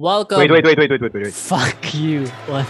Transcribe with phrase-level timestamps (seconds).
[0.00, 0.38] Welcome.
[0.38, 1.34] Wait, wait, wait, wait, wait, wait, wait, wait.
[1.34, 2.24] Fuck you.
[2.46, 2.64] What?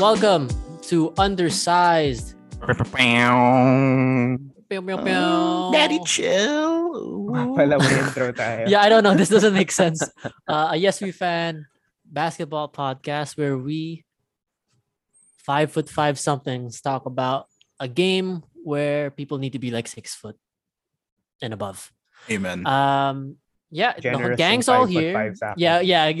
[0.00, 0.48] Welcome
[0.88, 2.36] to Undersized.
[4.66, 5.70] Pew, pew, pew.
[5.76, 7.28] Daddy chill.
[7.52, 8.64] Pala may intro tayo.
[8.66, 9.12] Yeah, I don't know.
[9.12, 10.00] This doesn't make sense.
[10.48, 11.66] Uh, a Yes We Fan
[12.14, 14.04] basketball podcast where we
[15.38, 17.46] five foot five somethings talk about
[17.80, 20.36] a game where people need to be like six foot
[21.42, 21.92] and above.
[22.30, 22.66] Amen.
[22.66, 23.36] Um,
[23.70, 25.34] yeah, the Generous gang's all here.
[25.56, 26.12] Yeah, yeah,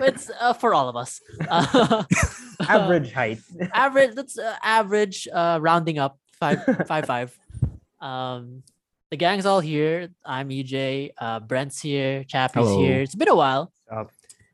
[0.00, 1.20] it's uh, for all of us.
[1.48, 2.04] Uh,
[2.68, 3.40] Average height.
[3.74, 4.14] average.
[4.14, 5.26] That's uh, average.
[5.26, 7.36] Uh, rounding up five five five.
[8.00, 8.62] Um,
[9.10, 10.08] the gang's all here.
[10.24, 11.10] I'm EJ.
[11.18, 12.22] Uh, Brent's here.
[12.24, 12.80] Chappie's Hello.
[12.80, 13.00] here.
[13.00, 13.72] It's been a while.
[13.90, 14.10] Up.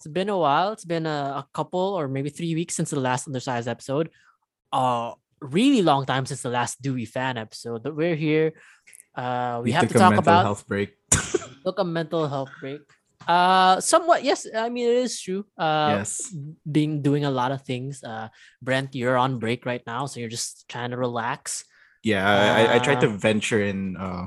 [0.07, 0.71] It's been a while.
[0.71, 4.11] It's been a, a couple or maybe three weeks since the last undersized episode.
[4.73, 7.83] Uh, really long time since the last Dewey fan episode.
[7.83, 8.55] But we're here.
[9.17, 10.95] Uh, we have to a talk mental about health break.
[11.11, 12.83] took a mental health break.
[13.27, 14.47] Uh, somewhat yes.
[14.55, 15.45] I mean, it is true.
[15.59, 16.33] Uh, yes.
[16.63, 18.05] being doing a lot of things.
[18.05, 18.29] Uh,
[18.63, 21.65] Brent, you're on break right now, so you're just trying to relax.
[22.05, 24.27] Yeah, I, I, I tried to uh, venture in uh, uh,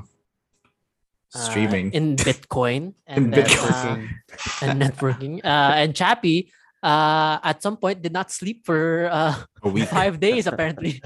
[1.30, 1.92] streaming.
[1.94, 3.98] in Bitcoin and In then, Bitcoin.
[4.02, 5.38] uh, and networking.
[5.44, 6.50] Uh, and Chappie,
[6.82, 9.88] uh, at some point did not sleep for uh a week.
[9.92, 11.00] five days apparently.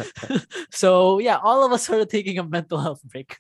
[0.71, 3.37] so yeah, all of us are taking a mental health break.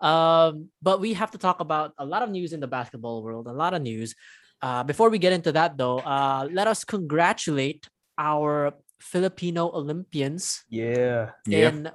[0.00, 3.46] um, but we have to talk about a lot of news in the basketball world,
[3.46, 4.14] a lot of news.
[4.60, 11.30] Uh, before we get into that though, uh, let us congratulate our Filipino Olympians Yeah.
[11.46, 11.68] Yeah.
[11.70, 11.90] in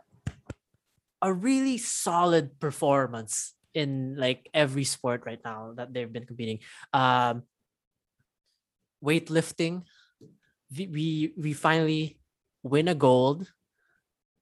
[1.23, 6.59] a really solid performance in like every sport right now that they've been competing.
[6.91, 7.43] Um,
[9.03, 9.83] weightlifting,
[10.75, 12.19] we we, we finally
[12.61, 13.47] win a gold,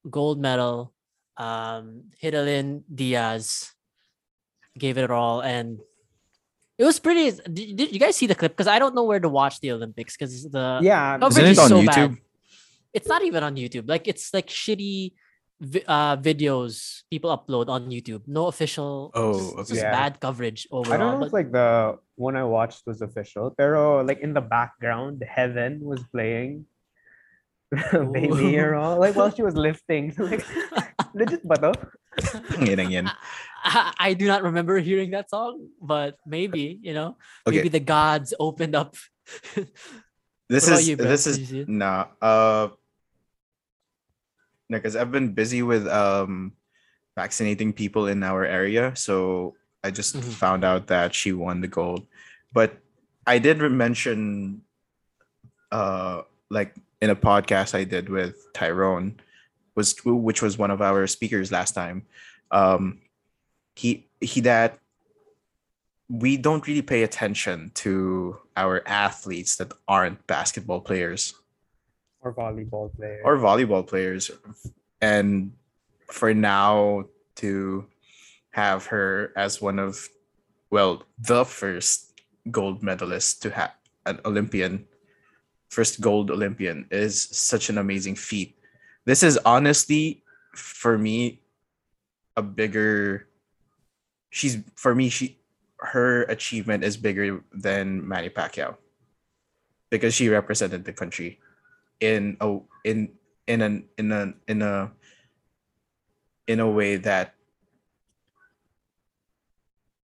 [0.10, 0.94] gold medal.
[1.38, 3.72] Um, Hidilyn Diaz
[4.78, 5.80] gave it all, and
[6.78, 7.32] it was pretty.
[7.32, 8.52] Did, did you guys see the clip?
[8.52, 11.18] Because I don't know where to watch the Olympics because the Yeah.
[11.18, 12.16] coverage Isn't it is on so YouTube?
[12.16, 12.18] bad.
[12.94, 13.88] It's not even on YouTube.
[13.88, 15.16] Like it's like shitty vi-
[15.86, 18.26] uh videos people upload on YouTube.
[18.26, 19.12] No official.
[19.14, 19.70] Oh, just, okay.
[19.78, 19.92] just Yeah.
[19.94, 20.94] bad coverage overall.
[20.94, 24.34] I don't know but if like the one I watched was official, pero like in
[24.34, 26.66] the background, Heaven was playing
[27.94, 30.12] Baby Hero, like while she was lifting.
[30.20, 30.44] like,
[31.14, 31.72] legit ba to?
[32.60, 33.08] Yan ang.
[33.64, 37.16] I, I do not remember hearing that song, but maybe you know,
[37.48, 37.62] Okay.
[37.64, 38.98] maybe the gods opened up.
[40.52, 41.70] This is you, this is you see it?
[41.72, 42.12] nah.
[42.20, 42.76] Uh,
[44.78, 46.54] because I've been busy with um
[47.16, 50.32] vaccinating people in our area, so I just Mhm.
[50.34, 52.08] found out that she won the gold.
[52.54, 52.80] But
[53.28, 54.62] I did mention,
[55.72, 59.20] uh, like in a podcast I did with Tyrone,
[59.76, 62.06] was which was one of our speakers last time.
[62.52, 63.00] Um,
[63.76, 64.78] he he that
[66.10, 71.34] we don't really pay attention to our athletes that aren't basketball players
[72.22, 73.22] Or volleyball players?
[73.24, 74.32] Or volleyball players.
[75.02, 75.54] And
[76.08, 77.06] for now
[77.36, 77.86] to
[78.52, 80.08] have her as one of
[80.70, 82.22] well the first
[82.52, 83.72] gold medalist to have
[84.06, 84.86] an olympian
[85.70, 88.58] first gold olympian is such an amazing feat.
[89.06, 91.42] This is honestly for me
[92.36, 93.28] a bigger
[94.30, 95.40] she's for me she
[95.80, 98.78] her achievement is bigger than Manny Pacquiao
[99.90, 101.40] because she represented the country
[102.02, 103.14] in a in
[103.48, 104.92] in an in a in a
[106.48, 107.36] in a way that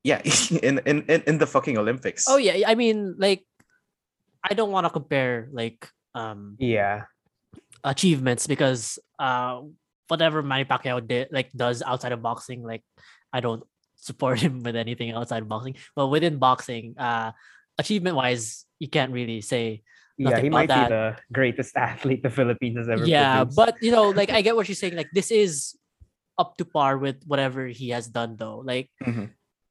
[0.02, 0.20] yeah
[0.62, 3.44] in in in, in the fucking olympics oh yeah, I mean, like,
[4.42, 7.06] I don't want to compare like um yeah.
[7.84, 9.62] achievements because uh
[10.08, 12.82] whatever Manny Pacquiao did like does outside of boxing, like
[13.32, 13.62] I don't
[13.96, 15.76] support him with anything outside of boxing.
[15.94, 17.32] But within boxing, uh
[17.78, 19.82] achievement wise, you can't really say
[20.18, 20.88] Yeah, he might that.
[20.88, 23.56] be the greatest athlete the Philippines has ever yeah, produced.
[23.56, 24.96] but you know, like I get what you're saying.
[24.96, 25.76] Like this is
[26.38, 28.58] up to par with whatever he has done though.
[28.64, 29.30] Like Mhm.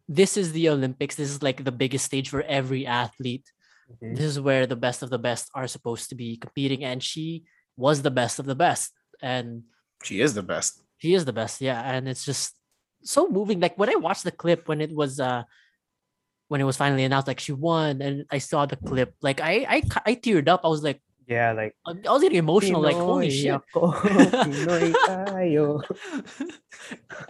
[0.10, 1.16] this is the Olympics.
[1.16, 3.46] This is like the biggest stage for every athlete.
[3.92, 4.16] Mhm.
[4.16, 7.44] This is where the best of the best are supposed to be competing, and she
[7.78, 8.92] was the best of the best.
[9.22, 9.64] And
[10.04, 11.82] she is the best She is the best, yeah.
[11.82, 12.54] And it's just
[13.04, 13.60] so moving.
[13.60, 15.44] Like when I watched the clip when it was uh
[16.52, 19.64] when it was finally announced, like she won, and I saw the clip, like I
[19.64, 20.68] I I teared up.
[20.68, 21.00] I was like,
[21.32, 23.56] yeah, like I was getting emotional, like holy shit.
[23.56, 23.96] ako,
[24.44, 25.80] Pinoy tayo.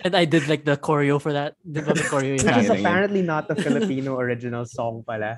[0.02, 1.54] and I did like the choreo for that.
[1.62, 2.66] Di ba choreo Which is natin?
[2.66, 2.82] Tangina yun.
[2.82, 5.38] apparently not the Filipino original song pala.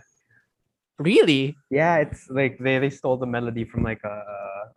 [0.96, 1.58] Really?
[1.68, 4.16] Yeah, it's like they, they stole the melody from like a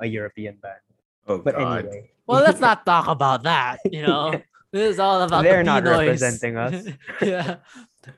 [0.03, 0.83] a European band.
[1.31, 1.87] Oh But god.
[1.87, 2.11] anyway.
[2.27, 3.79] Well, let's not talk about that.
[3.87, 4.35] You know,
[4.75, 6.11] this is all about They're the not Pinoys.
[6.19, 6.75] representing us.
[7.23, 7.63] yeah,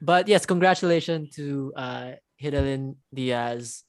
[0.01, 3.85] but yes, congratulations to uh, Hidilyn Diaz.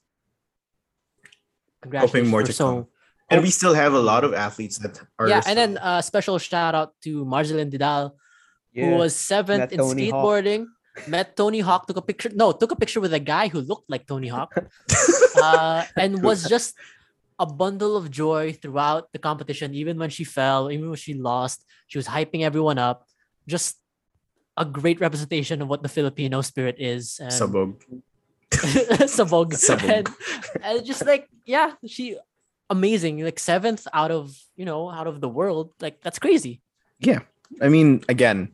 [1.82, 2.86] Congratulations more to so come.
[3.30, 6.36] And we still have a lot of athletes that are yeah, and then uh, special
[6.38, 8.12] shout out to Margielyn Didal,
[8.74, 10.24] who was seventh Met in Tony Hawk.
[10.24, 10.66] skateboarding.
[11.06, 12.30] Met Tony Hawk, took a picture.
[12.34, 14.52] No, took a picture with a guy who looked like Tony Hawk,
[15.42, 16.74] uh, and was just
[17.38, 19.74] a bundle of joy throughout the competition.
[19.74, 23.06] Even when she fell, even when she lost, she was hyping everyone up.
[23.46, 23.79] Just
[24.56, 27.18] a great representation of what the Filipino spirit is.
[27.20, 27.82] And Sabog.
[28.50, 29.52] Sabog.
[29.54, 30.08] Sabog.
[30.54, 32.16] And, and just like yeah, she
[32.68, 33.22] amazing.
[33.24, 35.72] Like seventh out of you know out of the world.
[35.80, 36.60] Like that's crazy.
[36.98, 37.20] Yeah.
[37.60, 38.52] I mean, again,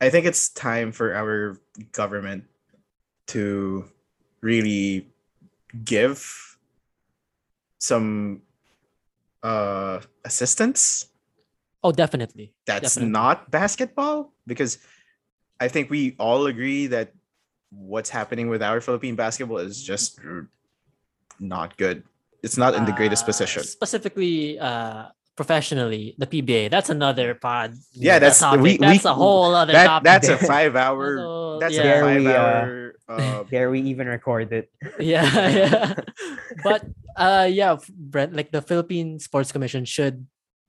[0.00, 1.60] I think it's time for our
[1.92, 2.44] government
[3.28, 3.84] to
[4.40, 5.08] really
[5.84, 6.56] give
[7.78, 8.42] some
[9.42, 11.06] uh assistance
[11.86, 12.50] Oh, definitely.
[12.66, 13.12] that's Definitely.
[13.14, 14.78] not basketball because
[15.62, 17.14] I think we all agree that
[17.70, 20.18] what's happening with our Philippine basketball is just
[21.38, 22.02] not good.
[22.42, 23.62] It's not in the greatest Uh, position.
[23.62, 26.68] Specifically, uh, professionally, the PBA.
[26.74, 27.74] That's another pod.
[27.94, 28.60] Yeah, that's- topic.
[28.66, 30.04] we- that's we- a whole other That topic.
[30.04, 31.18] that's a five hour.
[31.22, 31.82] So, That's yeah.
[31.86, 32.82] a five we, uh, hour.
[33.06, 34.66] Uh, Dare we even record it?
[34.98, 35.22] yeah,
[35.62, 35.94] yeah.
[36.66, 36.82] but
[37.14, 40.26] uh, yeah, f- Brent, like the Philippine Sports Commission should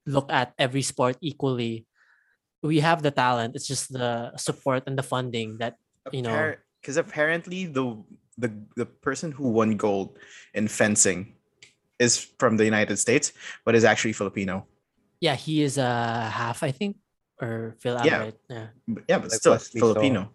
[0.07, 1.86] look at every sport equally.
[2.63, 3.54] We have the talent.
[3.56, 5.75] It's just the support and the funding that
[6.12, 6.56] you know.
[6.81, 8.00] because apparently the
[8.39, 8.50] the
[8.80, 10.18] the person who won gold
[10.56, 11.36] in fencing
[12.00, 13.33] is from the United States,
[13.65, 14.65] but is actually Filipino.
[15.19, 16.98] Yeah, he is uh half, I think,
[17.42, 18.31] or Phil Yeah.
[18.50, 18.68] Yeah.
[18.88, 20.31] But yeah, but Like still Wesley Filipino.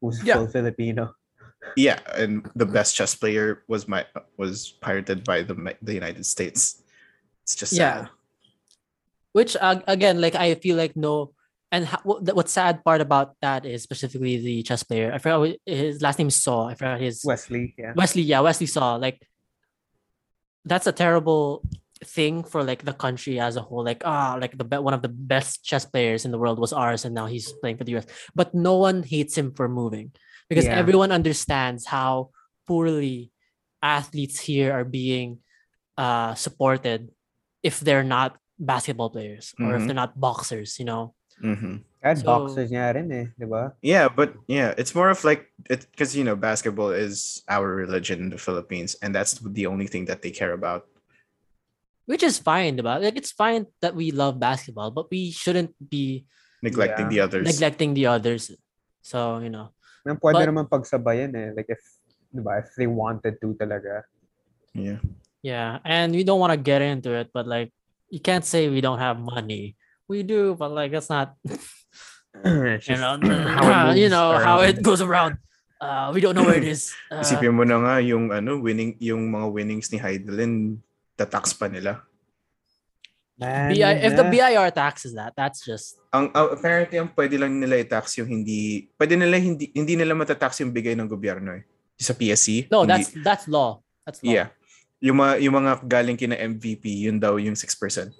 [0.00, 0.38] Who's Yeah.
[0.38, 1.14] full Filipino?
[1.76, 4.06] Yeah, and the best chess player was my
[4.36, 6.82] was pirated by the the United States.
[7.42, 8.06] It's just Yeah.
[8.06, 8.17] sad.
[9.32, 11.32] Which uh, again like i feel like no
[11.70, 15.12] and ha- what, what's sad part about that is specifically the chess player.
[15.12, 16.62] I forgot his last name is So.
[16.62, 17.92] I forgot his Wesley, yeah.
[17.94, 18.96] wesley yeah wesley So.
[18.96, 19.20] Like
[20.64, 21.62] that's a terrible
[22.04, 23.84] thing for like the country as a whole.
[23.84, 26.72] Like ah like the be- one of the best chess players in the world was
[26.72, 30.12] ours and now he's playing for the us but no one hates him for moving
[30.48, 30.76] because Yeah.
[30.78, 32.30] everyone understands how
[32.66, 33.30] poorly
[33.82, 35.38] athletes here are being
[35.98, 37.10] uh supported
[37.62, 39.86] if they're not basketball players or if Mhm.
[39.86, 41.86] they're not boxers you know Mhm.
[42.02, 43.70] Kahit So- boxers niya rin eh, di ba?
[43.78, 48.18] Yeah, but yeah, it's more of like it because you know basketball is our religion
[48.26, 50.90] in the Philippines, and that's the only thing that they care about.
[52.08, 56.24] which is fine about like it's fine that we love basketball but we shouldn't be
[56.64, 57.12] Neglecting Yeah.
[57.12, 57.44] the others.
[57.46, 58.50] neglecting the others
[59.04, 59.70] so you know
[60.08, 61.52] Nang pwede But- naman pagsabayan eh.
[61.52, 61.84] Like if,
[62.32, 64.08] di ba, if they wanted to talaga.
[64.72, 64.98] yeah.
[65.44, 67.70] Yeah, and we don't want to get into it, but like
[68.08, 69.76] you can't say we don't have money.
[70.08, 73.18] We do, but like that's not you know
[73.60, 75.36] how it you know how it goes around.
[75.78, 76.90] Uh, we don't know where it is.
[77.06, 80.82] Uh, Isipin mo na nga yung ano winning yung mga winnings ni Heidelin
[81.14, 82.02] tatax pa nila.
[83.38, 84.26] Man, BI, if the.
[84.26, 88.90] BIR taxes that, that's just Ang ang- apparently ang pwede lang nila i-tax yung hindi
[88.98, 91.62] pwede nila hindi hindi nila matatax yung bigay ng gobyerno eh.
[91.94, 92.66] Sa PSC.
[92.66, 93.78] no, hindi- that's that's law.
[94.02, 94.34] That's law.
[94.34, 94.48] yeah.
[94.98, 98.10] Yung mga yung mga galing kina MVP, yun daw yung 6%.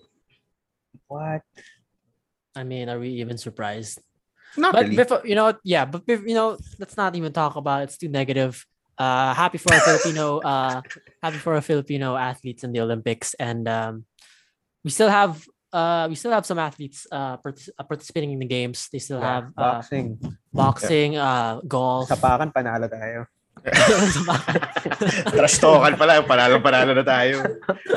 [1.11, 1.43] What?
[2.55, 3.99] I mean, are we even surprised?
[4.57, 4.97] Not but really.
[4.97, 7.93] before you know, yeah, but you know, let's not even talk about it.
[7.93, 8.65] It's too negative.
[8.99, 10.83] Uh, happy for our Filipino, uh,
[11.23, 14.03] happy for our Filipino athletes in the Olympics, and um,
[14.83, 15.39] we still have
[15.73, 18.89] uh, we still have some athletes uh, partic- uh, participating in the games.
[18.91, 20.19] They still Yeah, have uh, boxing.
[20.53, 22.09] boxing, uh, golf.
[22.11, 23.27] Sapakan, panalo tayo.
[25.35, 27.43] Trash talkan pala, panalo panalo na tayo.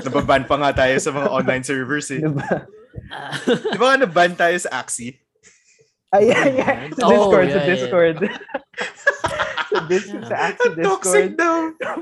[0.03, 2.21] Nababan pa nga tayo sa mga online servers eh.
[2.21, 2.47] Di ba?
[3.11, 3.33] Uh,
[3.71, 5.19] Di ba nga naban tayo sa Axie?
[6.11, 6.73] Ay, yeah, yeah.
[6.95, 7.69] Sa Oh, Discord, yeah, sa yeah.
[7.71, 8.15] Discord.
[9.71, 11.39] sa Discord, sa Axie Toxic Discord.
[11.39, 11.57] daw.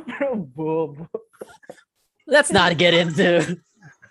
[0.06, 1.04] Bro, bobo.
[2.30, 3.58] let's not get into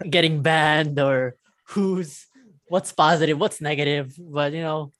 [0.06, 1.34] getting banned or
[1.74, 2.26] who's
[2.70, 4.14] what's positive, what's negative.
[4.18, 4.90] But you know,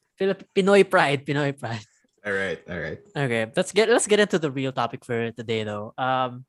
[0.55, 1.87] Pinoy pride, Pinoy pride.
[2.29, 3.01] All right, all right.
[3.17, 5.97] Okay, let's get let's get into the real topic for today though.
[5.97, 6.45] Um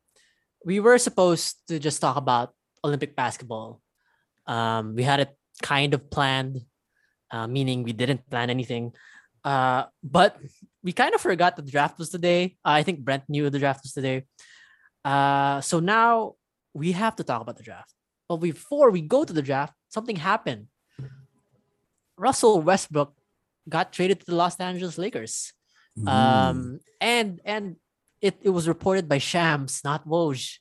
[0.68, 2.52] we were supposed to just talk about
[2.84, 3.80] Olympic basketball.
[4.44, 5.32] Um we had it
[5.64, 6.68] kind of planned,
[7.32, 8.92] uh, meaning we didn't plan anything.
[9.40, 10.36] Uh but
[10.84, 12.60] we kind of forgot the draft was today.
[12.60, 14.28] I think Brent knew the draft was today.
[15.08, 16.36] Uh so now
[16.76, 17.96] we have to talk about the draft.
[18.28, 20.68] But before we go to the draft, something happened.
[22.20, 23.16] Russell Westbrook
[23.70, 25.56] got traded to the Los Angeles Lakers
[25.98, 26.08] Mm.
[26.08, 27.76] um and and
[28.22, 30.58] it, it was reported by Shams, not Woj.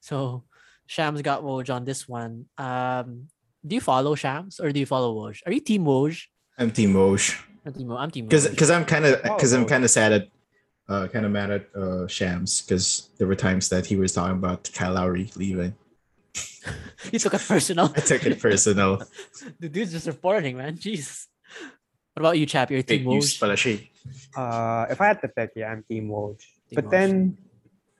[0.00, 0.44] So
[0.86, 2.46] Shams got Woj on this one.
[2.58, 3.28] Um,
[3.66, 5.40] do you follow Shams or do you follow Woj?
[5.46, 6.22] Are you Team Woj?
[6.58, 7.34] I'm Team Woj.
[7.64, 7.90] I'm Team.
[7.92, 8.26] I'm Team.
[8.26, 8.50] Because Woj.
[8.50, 9.66] because I'm kind of because I'm Oh.
[9.66, 10.28] kind of sad at
[10.88, 14.36] uh kind of mad at uh Shams because there were times that he was talking
[14.36, 15.74] about Kyle Lowry leaving.
[17.12, 17.92] you took it personal.
[17.96, 19.02] I took it personal.
[19.60, 20.76] the dude's just reporting, man.
[20.76, 21.26] Jeez.
[22.18, 22.68] What about you, Chap?
[22.74, 23.38] You're Fake Team news Woj.
[23.38, 23.78] pala siya.
[23.78, 23.86] eh.
[24.34, 26.42] Uh, if I had to pick, yeah, I'm Team Woj.
[26.74, 26.90] But Woj.
[26.90, 27.38] then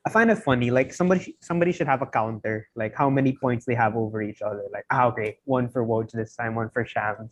[0.02, 0.74] I find it funny.
[0.74, 2.66] Like somebody, somebody should have a counter.
[2.74, 4.66] Like how many points they have over each other.
[4.74, 7.30] Like ah, okay, one for Woj this time, one for Shams.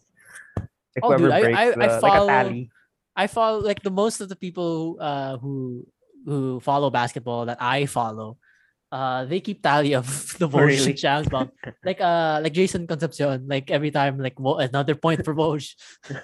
[0.95, 2.71] Like Oh, dude, I- breaks I- I the, like a follow- tally.
[3.19, 5.83] I follow like the most of the people uh, who
[6.23, 8.39] who follow basketball that I follow.
[8.93, 10.07] Uh, they keep tally of
[10.39, 10.91] the Woj really?
[10.91, 11.51] and Shams bomb.
[11.85, 13.47] Like uh, like Jason Concepcion.
[13.49, 15.75] Like every time, like Wo- another point for Woj.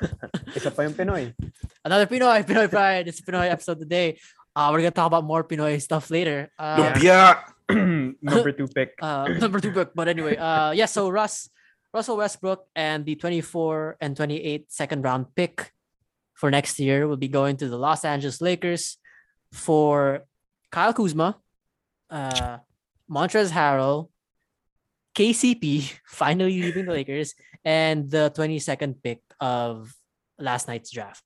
[0.57, 1.35] Isa pa yung Pinoy.
[1.85, 3.09] Another Pinoy, Pinoy Pride.
[3.09, 4.19] It's a Pinoy episode today.
[4.55, 6.51] Uh, we're gonna talk about more Pinoy stuff later.
[6.59, 7.43] Uh, Lumpia!
[8.23, 8.95] Number two pick.
[9.03, 10.87] uh, number two pick But anyway, uh, yeah.
[10.87, 11.51] So Russ,
[11.93, 15.73] Russell Westbrook, and the 24 and 28 second round pick
[16.39, 18.99] for next year will be going to the Los Angeles Lakers
[19.51, 20.23] for
[20.71, 21.42] Kyle Kuzma,
[22.13, 22.59] uh,
[23.11, 24.11] Montrezl Harrell,
[25.17, 29.93] KCP finally leaving the Lakers, and the 22nd pick of
[30.39, 31.25] last night's draft.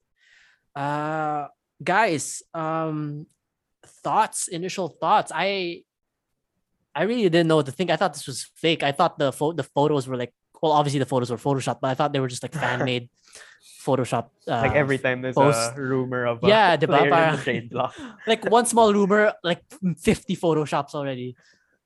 [0.75, 1.49] Uh,
[1.83, 3.27] guys, um,
[4.03, 5.33] thoughts, initial thoughts.
[5.35, 5.83] I
[6.95, 7.91] I really didn't know what to think.
[7.91, 8.83] I thought this was fake.
[8.83, 11.91] I thought the pho- the photos were like, well, obviously the photos were photoshopped, but
[11.91, 13.11] I thought they were just like fan made
[13.67, 14.31] Photoshop.
[14.47, 16.87] Uh, like every time there's post- a rumor of a Yeah, diba?
[16.89, 17.95] player in the Parang- trade block.
[18.27, 19.63] like one small rumor, like
[19.99, 21.37] 50 photoshops already.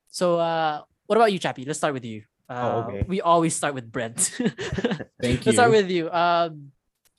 [0.08, 1.64] So, uh, what about you, Chappie?
[1.64, 2.22] Let's start with you.
[2.48, 3.04] Uh, okay.
[3.06, 4.18] We always start with Brent.
[5.22, 5.52] Thank you.
[5.52, 6.10] Let's start with you.
[6.10, 6.72] Um,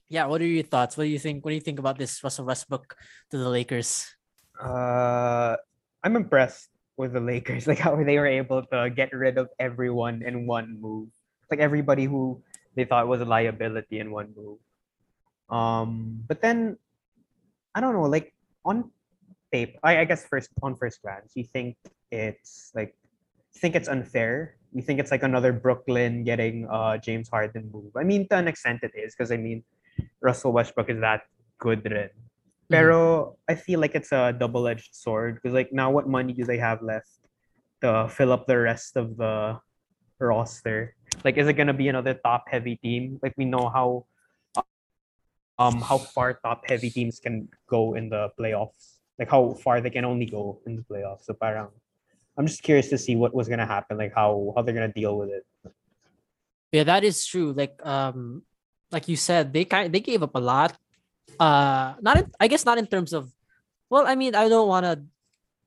[0.10, 0.98] yeah, what are your thoughts?
[0.98, 1.46] What do you think?
[1.46, 2.96] What do you think about this Russell Westbrook
[3.32, 4.12] to the Lakers?
[4.60, 5.56] Uh,
[6.04, 10.22] I'm impressed with the Lakers, like how they were able to get rid of everyone
[10.22, 11.08] in one move.
[11.50, 12.44] Like everybody who
[12.76, 14.60] they thought it was a liability in one move.
[15.50, 16.78] Um, but then
[17.76, 18.92] I don't know, like on
[19.52, 21.76] tape, I, I guess first on first glance, you think
[22.12, 22.96] it's like
[23.56, 24.56] think it's unfair.
[24.72, 27.92] You think it's like another Brooklyn getting uh James Harden move.
[27.96, 29.64] I mean, to an extent it is, because I mean
[30.22, 31.24] Russell Westbrook is that
[31.60, 32.10] good rin.
[32.72, 36.58] Pero I feel like it's a double-edged sword because like now what money do they
[36.58, 37.20] have left
[37.84, 39.60] to fill up the rest of the
[40.20, 40.96] roster?
[41.24, 43.20] Like is it gonna be another top-heavy team?
[43.22, 44.06] Like we know how
[45.60, 48.98] um how far top-heavy teams can go in the playoffs.
[49.20, 51.26] Like how far they can only go in the playoffs.
[51.26, 51.70] So parang
[52.38, 55.18] I'm just curious to see what was gonna happen, like how how they're gonna deal
[55.18, 55.46] with it.
[56.72, 57.54] Yeah, that is true.
[57.54, 58.44] Like um
[58.92, 60.78] like you said, they kind they gave up a lot.
[61.40, 63.32] Uh not in, I guess not in terms of
[63.92, 65.04] well, I mean, I don't want to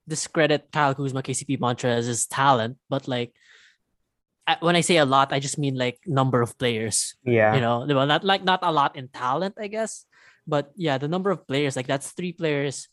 [0.09, 3.33] discredit Kyle Kuzma, KCP Montrez's talent, but like
[4.59, 7.15] when I say a lot, I just mean like number of players.
[7.23, 7.55] Yeah.
[7.55, 10.05] You know, well, not like not a lot in talent, I guess,
[10.47, 12.87] but yeah, the number of players like that's three players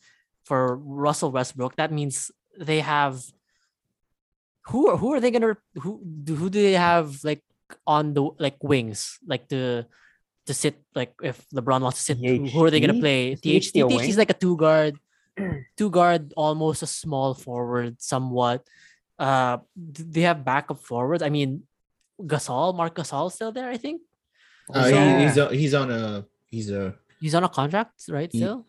[0.45, 1.77] for Russell Westbrook.
[1.77, 3.21] That means they have
[4.69, 7.43] who are who are they gonna who do who do they have like
[7.87, 9.85] on the like wings like to
[10.47, 13.43] to sit like if LeBron wants to sit who, who are they gonna play THT
[13.43, 14.09] THT a THT wing?
[14.09, 14.99] is like a two guard
[15.77, 18.67] two guard almost a small forward somewhat
[19.23, 21.63] uh they have backup forwards I mean
[22.19, 24.03] Gasol Marc Gasol still there I think
[24.71, 26.03] Uh, So- he, he's, on, he's on a
[26.51, 26.83] he's a
[27.23, 28.67] he's on a contract right He- still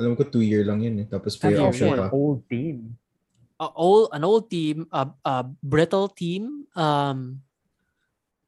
[0.00, 1.06] alam ko two year lang yun eh.
[1.08, 2.08] Tapos Two player years, option pa.
[2.12, 2.96] old team.
[3.56, 6.68] a old an old team, a, a brittle team.
[6.76, 7.40] Um,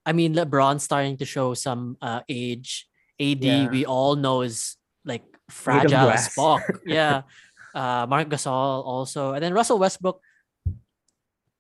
[0.05, 2.85] I mean LeBron starting to show some uh, age.
[3.17, 3.73] AD Yeah.
[3.73, 4.77] we all know is
[5.09, 6.61] like fragile as fuck.
[6.85, 7.25] yeah.
[7.73, 10.21] Uh, Marc Gasol also, and then Russell Westbrook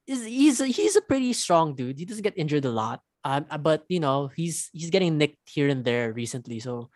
[0.09, 1.99] is he's a, he's a pretty strong dude.
[1.99, 3.00] He doesn't get injured a lot.
[3.25, 6.88] Um, uh, but you know he's he's getting nicked here and there recently, so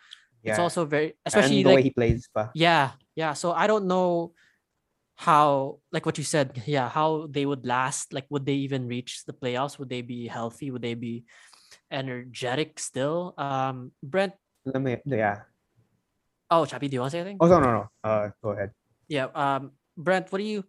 [0.43, 2.49] it's also very and especially the like way he plays pa.
[2.55, 3.33] yeah, yeah.
[3.33, 4.33] So I don't know
[5.15, 8.11] how, like what you said, yeah, how they would last.
[8.11, 9.77] Like, would they even reach the playoffs?
[9.79, 10.71] Would they be healthy?
[10.71, 11.23] Would they be
[11.91, 13.33] energetic still?
[13.37, 14.33] Um, Brent.
[14.65, 15.43] Let me yeah.
[16.49, 17.37] Oh, Chappie, do you want to say anything?
[17.39, 17.85] Oh no no no.
[18.03, 18.71] Uh go ahead.
[19.07, 19.27] Yeah.
[19.35, 20.63] Um, Brent, what do you,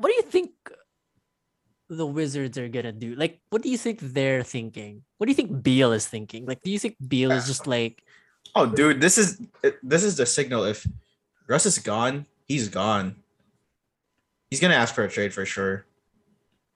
[0.00, 0.50] what do you think
[1.88, 3.14] the Wizards are gonna do?
[3.14, 5.02] Like, what do you think they're thinking?
[5.18, 6.46] What do you think Beal is thinking?
[6.46, 8.02] Like, do you think Beal is just like,
[8.54, 9.40] Oh, dude, this is
[9.82, 10.64] this is the signal.
[10.64, 10.86] If
[11.46, 13.22] Russ is gone, he's gone.
[14.50, 15.86] He's gonna ask for a trade for sure.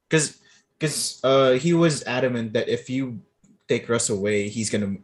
[0.09, 0.39] Cause,
[0.79, 3.19] cause uh, he was adamant that if you
[3.67, 4.97] take Russ away, he's gonna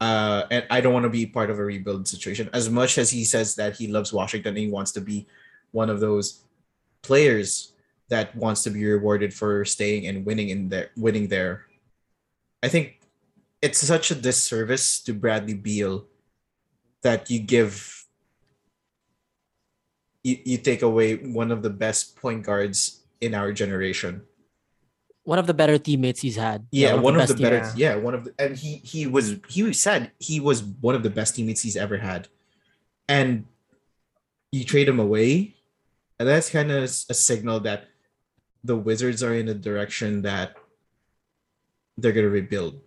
[0.00, 2.48] Uh, and I don't want to be part of a rebuild situation.
[2.54, 5.26] As much as he says that he loves Washington, and he wants to be
[5.72, 6.40] one of those
[7.02, 7.72] players
[8.08, 11.66] that wants to be rewarded for staying and winning in there, winning there.
[12.62, 13.00] I think
[13.62, 16.06] it's such a disservice to Bradley Beal
[17.02, 18.04] that you give
[20.22, 24.22] you, you take away one of the best point guards in our generation.
[25.24, 26.66] One of the better teammates he's had.
[26.72, 27.70] Yeah, one of the, better.
[27.76, 31.10] Yeah, one of the, and he he was he said he was one of the
[31.10, 32.28] best teammates he's ever had,
[33.06, 33.44] and
[34.50, 35.54] you trade him away,
[36.20, 37.88] and that's kind of a signal that
[38.62, 40.54] the Wizards are in a direction that
[41.96, 42.78] they're gonna rebuild.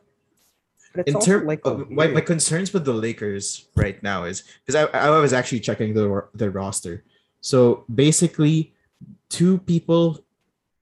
[0.94, 4.78] But in terms like of my, my concerns with the Lakers right now is because
[4.78, 7.04] I, I was actually checking the ro- the roster.
[7.42, 8.78] So basically,
[9.30, 10.24] two people.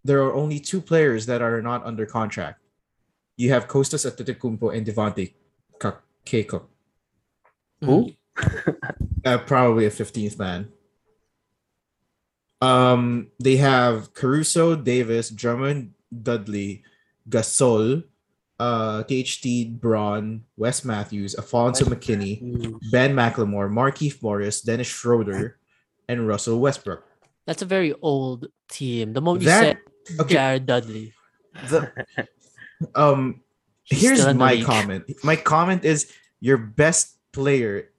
[0.03, 2.59] There are only two players that are not under contract.
[3.37, 5.33] You have Kostas Antetokounmpo and Devontae
[5.79, 6.65] Ka- Cacok.
[7.79, 8.11] Who?
[9.23, 10.67] Uh, probably a fifteenth man.
[12.61, 16.83] Um, they have Caruso, Davis, Drummond, Dudley,
[17.29, 18.03] Gasol,
[18.59, 25.57] uh, THT, Braun, Wes Matthews, Alfonzo McKinnie, Ben McLemore, Markieff Morris, Dennis Schroeder,
[26.07, 27.03] and Russell Westbrook.
[27.47, 29.13] That's a very old team.
[29.13, 29.77] The moment you That
[30.07, 30.33] said okay.
[30.35, 31.13] Jared Dudley.
[31.69, 31.91] The
[32.95, 33.41] um,
[33.83, 34.65] here's still in the my league.
[34.65, 35.11] comment.
[35.23, 37.89] My comment is your best player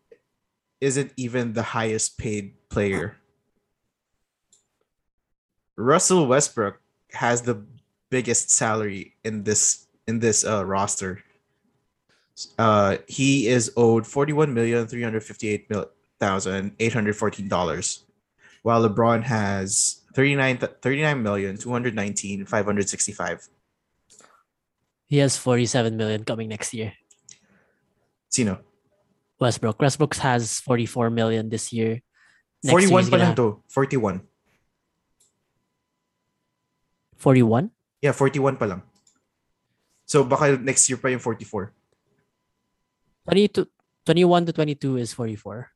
[0.80, 3.16] isn't even the highest paid player.
[5.76, 6.80] Russell Westbrook
[7.12, 7.62] has the
[8.10, 11.22] biggest salary in this in this uh, roster.
[12.58, 15.70] Uh, he is owed forty-one million three hundred fifty-eight
[16.20, 18.04] thousand eight hundred fourteen dollars,
[18.62, 23.48] while LeBron has 39 39,219,565.
[25.06, 26.94] He has 47 million coming next year.
[28.28, 28.60] Sino?
[29.38, 29.80] Westbrook.
[29.80, 32.00] Westbrook has 44 million this year.
[32.64, 33.62] Next year 41 he's pa gonna lang to.
[33.68, 34.22] 41.
[37.22, 37.70] 41?
[38.02, 38.82] Yeah, 41 pa lang.
[40.10, 41.70] So baka next year pa yung 44.
[43.30, 43.70] 22,
[44.02, 45.70] 21 to 22 is 44.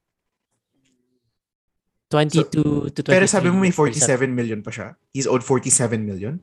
[2.11, 3.14] 22 to 23.
[3.14, 4.26] Pero sabi mo may 47.
[4.26, 4.98] 47 million pa siya.
[5.14, 6.42] He's owed 47 million.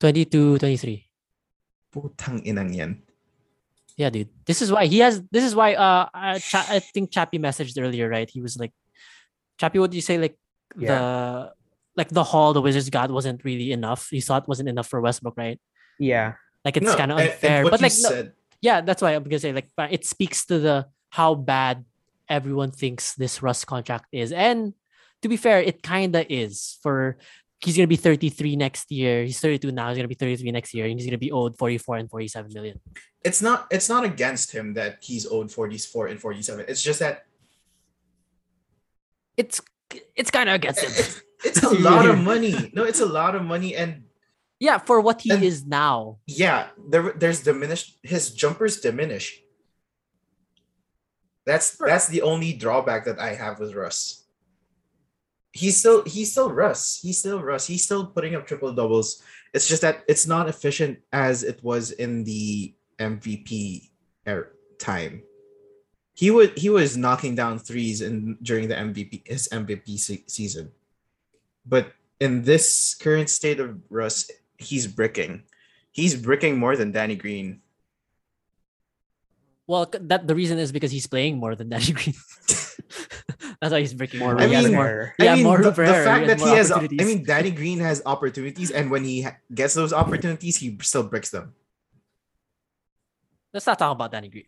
[0.00, 1.04] 22, 23.
[1.92, 3.04] Putang inang yan.
[4.00, 4.32] Yeah, dude.
[4.48, 5.20] This is why he has.
[5.28, 5.76] This is why.
[5.76, 8.28] Uh, uh Cha- I think Chappie messaged earlier, right?
[8.28, 8.72] He was like,
[9.60, 10.16] Chappie, what did you say?
[10.16, 10.40] Like
[10.72, 11.52] the,
[11.96, 14.08] like the haul the Wizards got wasn't really enough.
[14.10, 15.60] He thought wasn't enough for Westbrook, right?
[15.98, 16.34] yeah.
[16.64, 17.64] Like it's No, kind of and- and unfair.
[17.64, 17.92] but you like,
[18.26, 21.84] no, yeah, that's why I'm gonna say like, uh, it speaks to the how bad
[22.28, 24.74] everyone thinks this Russ contract is, and
[25.22, 26.78] to be fair, it kind of is.
[26.82, 27.16] For
[27.64, 29.24] he's gonna be 33 next year.
[29.24, 29.88] He's 32 now.
[29.88, 32.78] He's gonna be 33 next year, and he's gonna be owed 44 and 47 million.
[33.24, 36.64] it's not it's not against him that he's owed 44 and 47.
[36.68, 37.24] It's just that
[39.36, 39.60] It's
[40.14, 41.22] it's kind of against him.
[41.44, 42.70] it's, it's a lot of money.
[42.74, 44.04] No, it's a lot of money and
[44.60, 46.18] Yeah, for what he And- is now.
[46.26, 49.40] yeah, there there's diminished his jumpers diminish.
[51.46, 54.24] That's that's the only drawback that I have with Russ.
[55.52, 57.00] He's still he's still Russ.
[57.02, 57.66] He's still Russ.
[57.66, 59.22] He's still putting up triple doubles.
[59.52, 63.90] It's just that it's not efficient as it was in the MVP
[64.28, 65.22] er- time.
[66.14, 70.70] He would he was knocking down threes in during the MVP his MVP se- season,
[71.66, 75.44] but in this current state of Russ, he's bricking.
[75.92, 77.60] He's bricking more than Danny Green.
[79.66, 82.14] Well, that the reason is because he's playing more than Danny Green.
[83.60, 84.42] That's why he's breaking More more.
[84.42, 85.14] I He has mean- more.
[85.20, 88.00] I Yeah, mean, more the, the fact that he has, I mean, Danny Green has
[88.06, 91.52] opportunities, and when he ha- gets those opportunities, he still bricks them.
[93.52, 94.44] let's not talk about Danny Green.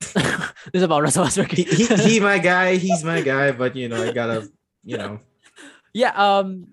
[0.00, 1.50] this is about Russell Westbrook.
[1.50, 4.48] He, he, he, my guy, he's my guy, but you know, I gotta,
[4.84, 5.18] you know,
[5.94, 6.12] yeah.
[6.12, 6.68] Um.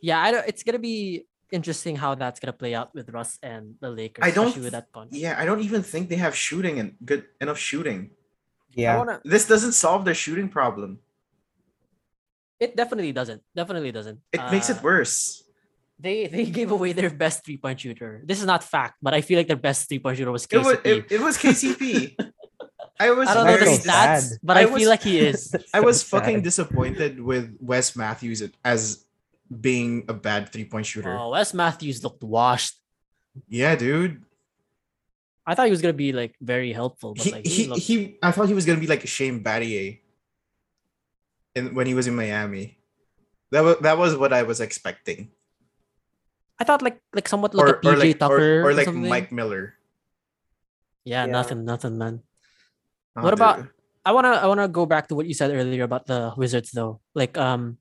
[0.00, 0.46] Yeah, I don't.
[0.48, 4.24] It's gonna be interesting how that's gonna play out with Russ and the Lakers.
[4.24, 5.14] I don't especially with that contract.
[5.20, 8.10] yeah, I don't even think they have shooting and good enough shooting.
[8.74, 8.96] Yeah.
[8.98, 9.20] wanna.
[9.24, 10.98] This doesn't solve their shooting problem.
[12.58, 13.42] It definitely doesn't.
[13.54, 14.20] Definitely doesn't.
[14.32, 15.42] It makes Uh, it worse.
[15.98, 18.22] They they gave away their best three point shooter.
[18.24, 20.58] This is not fact, but I feel like their best three point shooter was It
[20.58, 20.86] was, KCP.
[20.86, 22.16] it, it was KCP.
[23.00, 24.38] I was I don't know the stats, sad.
[24.42, 25.54] but I I, was- feel like he is.
[25.74, 26.44] I was So fucking sad.
[26.44, 29.04] disappointed with Wes Matthews as
[29.48, 31.16] being a bad three point shooter.
[31.16, 32.76] Oh, Wes Matthews looked washed.
[33.48, 34.22] Yeah, dude.
[35.44, 37.82] I thought he was gonna be like very helpful, but He, like he, he, looked,
[37.82, 39.98] he I thought he was gonna be like Shane Battier
[41.56, 42.78] in when he was in Miami.
[43.50, 45.30] That was that was what I was expecting.
[46.60, 48.84] I thought like like somewhat like or, a PJ or like Tucker or, or like
[48.86, 49.08] something.
[49.08, 49.74] Mike Miller.
[51.04, 51.32] Yeah, Yeah.
[51.32, 52.22] nothing, nothing, man.
[53.16, 53.38] Oh, What dude.
[53.40, 53.68] about-
[54.04, 56.98] I wanna I wanna go back to what you said earlier about the Wizards though.
[57.14, 57.78] Like um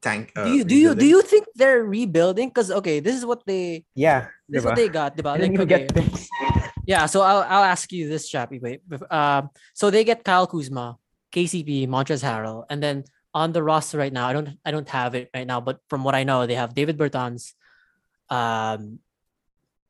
[0.00, 0.32] tank?
[0.32, 1.08] do uh, you do you do rebuilding?
[1.12, 2.48] you think they're rebuilding?
[2.48, 4.32] Because okay, this is what they Yeah.
[4.48, 5.36] this is what they got, diba?
[5.36, 5.84] Didn't Like, okay.
[6.86, 8.60] Yeah, so I'll I'll ask you this, Chappie.
[8.60, 10.96] Wait, um, so they get Kyle Kuzma,
[11.32, 15.14] KCP, Montrezl Harrell, and then on the roster right now, I don't I don't have
[15.16, 17.56] it right now, but from what I know, they have Davis Bertans,
[18.28, 19.00] um,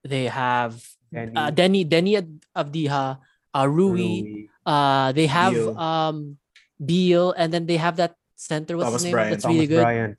[0.07, 0.79] they have
[1.13, 2.15] Deni, uh, Deni Deni
[2.55, 3.19] Avdija,
[3.55, 5.79] uh, Rui, Rui, uh, they have Beal.
[5.79, 6.39] um
[6.85, 8.77] Beal, and then they have that center.
[8.77, 9.13] What's Thomas his name?
[9.13, 9.31] Bryant.
[9.31, 9.83] That's Thomas really good.
[9.83, 10.19] Bryant.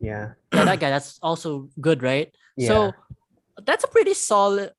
[0.00, 0.34] Yeah.
[0.52, 0.90] Yeah, that guy.
[0.90, 2.34] That's also good, right?
[2.56, 2.68] Yeah.
[2.68, 2.76] So
[3.62, 4.72] that's a pretty solid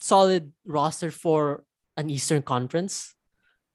[0.00, 1.64] solid roster for
[1.96, 3.14] an Eastern Conference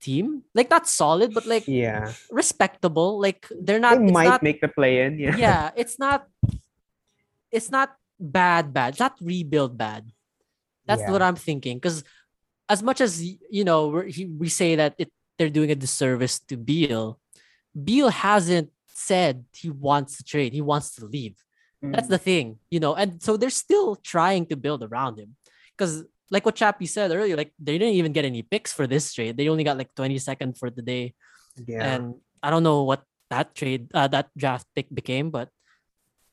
[0.02, 0.44] team.
[0.54, 2.12] Like not solid, but like yeah.
[2.32, 3.22] respectable.
[3.22, 5.20] Like they're not they it's might not, make the play in.
[5.20, 5.38] Yeah.
[5.38, 6.28] yeah, it's not
[7.52, 8.98] it's not bad bad.
[8.98, 10.12] It's not rebuild bad.
[10.86, 11.12] That's Yeah.
[11.12, 11.78] what I'm thinking.
[11.78, 12.04] Because
[12.74, 13.12] as much as
[13.58, 17.20] you know, we're, he, we say that it they're doing a disservice to Beal,
[17.88, 18.70] Beal hasn't
[19.10, 20.52] said he wants to trade.
[20.60, 21.36] He wants to leave.
[21.94, 22.16] That's Mm.
[22.16, 25.30] the thing, you know, and so they're still trying to build around him.
[25.74, 25.94] Because
[26.30, 29.34] like what Chappie said earlier, like they didn't even get any picks for this trade.
[29.36, 31.06] They only got like 22nd for the day.
[31.72, 31.84] yeah.
[31.96, 32.04] And
[32.46, 33.02] I don't know what
[33.34, 35.50] that trade uh, that draft pick became, but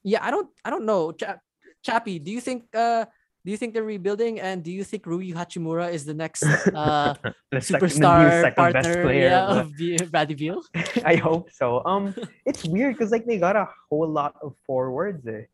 [0.05, 1.13] yeah, I don't I don't know.
[1.21, 1.41] Cha-
[1.87, 3.07] Chappie, do you think uh
[3.49, 6.43] do you think they're rebuilding and do you think Rui Hachimura is the next
[6.83, 10.61] uh the the superstar second best partner player yeah, of the- Bradley Beal?
[11.13, 11.81] I hope so.
[11.87, 15.27] Um, it's weird because like they got a whole lot of forwards.
[15.27, 15.49] Eh.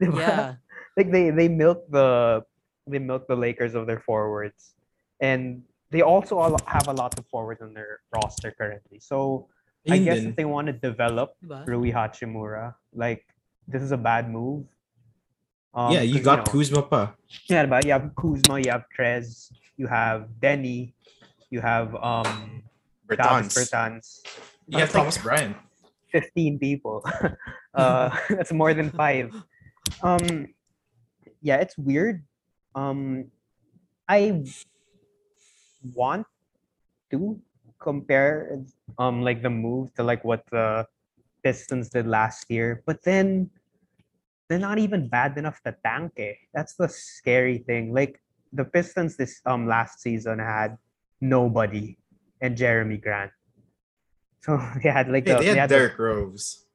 [0.00, 0.54] Yeah.
[0.96, 2.40] Like they they milk the
[2.86, 4.72] they milk the Lakers of their forwards,
[5.20, 5.60] and
[5.92, 8.98] they also al- have a lot of forwards on their roster currently.
[8.98, 9.46] So
[9.84, 11.36] I guess if they want to develop?
[11.68, 13.28] Rui Hachimura, like
[13.68, 14.64] this is a bad move.
[15.72, 17.14] Um, yeah, you got know, Kuzma pa.
[17.48, 20.92] Yeah, but you have Kuzma, you have Trez, you have Deni,
[21.50, 22.62] you have um
[23.08, 23.54] Davis Bertans.
[23.54, 24.06] Bertans.
[24.66, 25.56] You have That's like- Thomas Bryant.
[26.10, 27.06] 15 people.
[27.74, 29.30] uh, that's more than five.
[30.02, 30.48] Um,
[31.40, 32.24] yeah, it's weird.
[32.74, 33.30] Um,
[34.08, 34.42] I
[35.94, 36.26] want
[37.10, 37.38] to
[37.78, 38.60] compare
[38.98, 40.86] um like the move to like what the
[41.42, 43.48] Pistons did last year, but then
[44.50, 46.10] they're not even bad enough to tank.
[46.18, 46.34] Eh.
[46.50, 47.94] That's the scary thing.
[47.94, 48.18] Like
[48.50, 50.74] the Pistons this um last season had
[51.22, 51.94] nobody
[52.42, 53.30] and Jerami Grant.
[54.42, 56.66] So they had like Hey, the, they had the- Derrick Rose.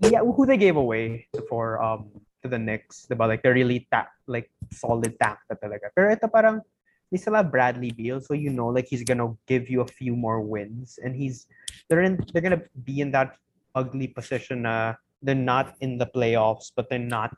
[0.00, 2.08] yeah, who they gave away for um
[2.42, 3.28] to the Knicks, diba?
[3.28, 5.90] Like the really ta- like solid tank na talaga.
[5.92, 6.62] Pero ito parang
[7.12, 10.14] they still have Bradley Beal, so you know like he's gonna give you a few
[10.16, 11.46] more wins, and he's
[11.90, 13.34] they're in they're gonna be in that
[13.74, 14.66] ugly position.
[14.66, 17.34] Uh, they're not in the playoffs, but they're not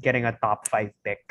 [0.00, 1.22] getting a top five pick.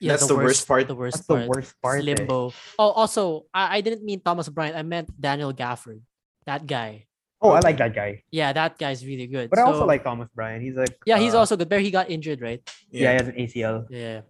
[0.00, 0.88] Yeah, That's the worst part.
[0.88, 1.48] The worst That's the part.
[1.48, 2.00] worst part.
[2.00, 2.24] It's eh.
[2.24, 2.52] limbo.
[2.78, 4.74] Oh, also, I, I didn't mean Thomas Bryant.
[4.76, 6.00] I meant Daniel Gafford.
[6.46, 7.06] That guy.
[7.42, 9.48] Oh, I like that guy, Yeah, that guy's really good.
[9.48, 10.60] but I also like Thomas Bryant.
[10.62, 11.70] He's like Yeah, he's uh, also good.
[11.70, 12.60] But he got injured, right?
[12.90, 13.86] yeah, he has an ACL.
[13.88, 14.20] Yeah.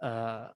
[0.00, 0.48] Uh,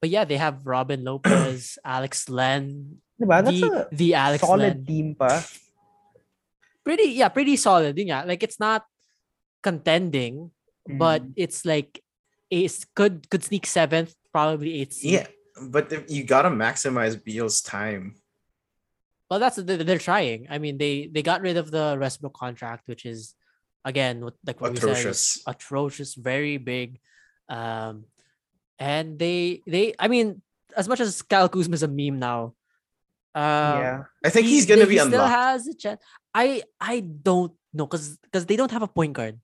[0.00, 3.44] but yeah, they have Robin Lopez, Alex Len, Diba?
[3.44, 4.84] That's the a the Alex solid Len.
[4.84, 5.44] team pa.
[6.84, 7.96] Pretty, yeah, pretty solid.
[7.96, 8.20] Yun nga.
[8.28, 8.84] Like it's not
[9.62, 10.50] contending,
[10.86, 11.32] but Mhm.
[11.36, 12.00] it's like
[12.50, 14.92] it's could could sneak seventh, probably eighth.
[15.00, 15.12] seed.
[15.12, 15.26] Yeah,
[15.72, 18.20] but if you gotta maximize Beal's time.
[19.30, 20.46] Well, that's they're, they're trying.
[20.52, 23.34] I mean, they they got rid of the Westbrook contract, which is
[23.84, 25.22] again what like what we said, is Atrocious.
[25.48, 27.00] atrocious, very big.
[27.48, 28.04] Um,
[28.78, 30.42] and they they I mean,
[30.76, 32.52] as much as Kyle Kuzma is a meme now,
[33.34, 34.02] uh, yeah.
[34.24, 35.34] I think he- he's gonna he be still unlocked.
[35.34, 36.00] has a chance.
[36.34, 39.38] I I don't know because because they don't have a point guard.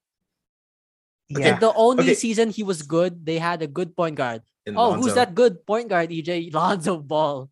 [1.31, 1.59] Yeah.
[1.59, 2.15] The only Okay.
[2.15, 4.43] season he was good, they had a good point guard.
[4.67, 6.11] in Oh, who's that good point guard?
[6.11, 7.49] EJ Lonzo Ball,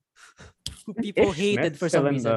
[0.85, 2.31] who people Ish hated Smith for some reason.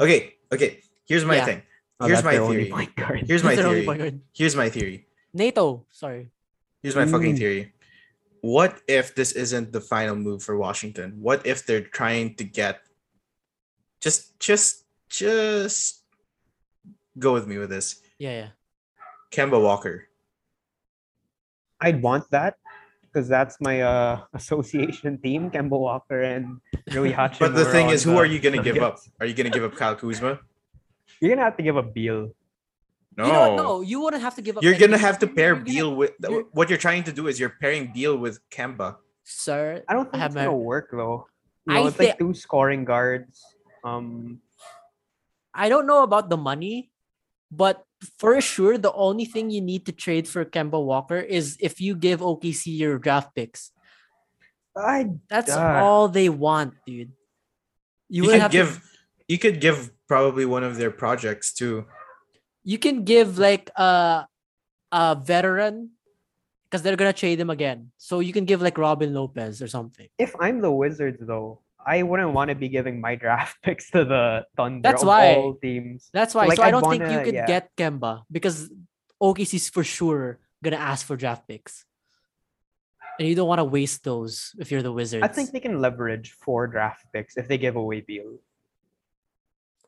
[0.00, 0.80] Okay, okay.
[1.06, 1.44] Here's my Yeah.
[1.44, 1.60] thing.
[2.00, 3.24] Oh, Here's that's my their only theory.
[3.28, 4.20] Here's my theory.
[4.32, 5.06] Here's my theory.
[5.34, 6.30] NATO, sorry.
[6.82, 7.74] Here's my fucking theory.
[8.40, 11.20] What if this isn't the final move for Washington?
[11.20, 12.80] What if they're trying to get
[14.00, 16.02] just just just
[17.18, 18.00] go with me with this.
[18.18, 18.48] Yeah, yeah.
[19.32, 20.08] Kemba Walker.
[21.80, 22.56] I'd want that
[23.02, 26.60] because that's my uh, association team, Kemba Walker and
[26.92, 27.38] Rui Hachimura.
[27.40, 28.98] But the thing is, who the are you gonna give up?
[29.20, 30.40] Are you gonna give up Kyle Kuzma?
[31.20, 32.32] You're gonna have to give a Beal.
[33.16, 33.26] No.
[33.26, 33.56] You know what?
[33.56, 34.62] No, you wouldn't have to give up.
[34.62, 37.26] You're gonna have to pair You're gonna- Beal with you're- what you're trying to do
[37.26, 38.96] is you're pairing Beal with Kemba.
[39.24, 41.26] Sir, I don't think have it's gonna work though.
[41.66, 43.42] You I know, it's thi- like two scoring guards.
[43.84, 44.40] Um,
[45.54, 46.90] I don't know about the money,
[47.50, 47.84] but
[48.18, 51.94] for sure, the only thing you need to trade for Kemba Walker is if you
[51.94, 53.72] give OKC your draft picks.
[54.76, 55.82] I That's God.
[55.82, 57.12] all they want, dude.
[58.08, 58.82] You, You, would could have give to,
[59.28, 61.86] you could give probably one of their projects too.
[62.62, 64.26] you can give like a
[64.92, 65.90] a veteran
[66.66, 67.90] because they're gonna trade him again.
[67.98, 70.08] So you can give like Robin Lopez or something.
[70.18, 74.04] if I'm the Wizards though, I wouldn't want to be giving my draft picks to
[74.04, 75.34] the Thunder That's why.
[75.34, 76.10] all teams.
[76.12, 76.46] That's why.
[76.46, 77.46] Like, so I don't think you wanna- could yeah.
[77.46, 78.70] get Kemba because
[79.20, 81.84] OKC's for sure gonna ask for draft picks.
[83.18, 85.22] And you don't want to waste those if you're the Wizards.
[85.22, 88.38] I think they can leverage four draft picks if they give away Beal.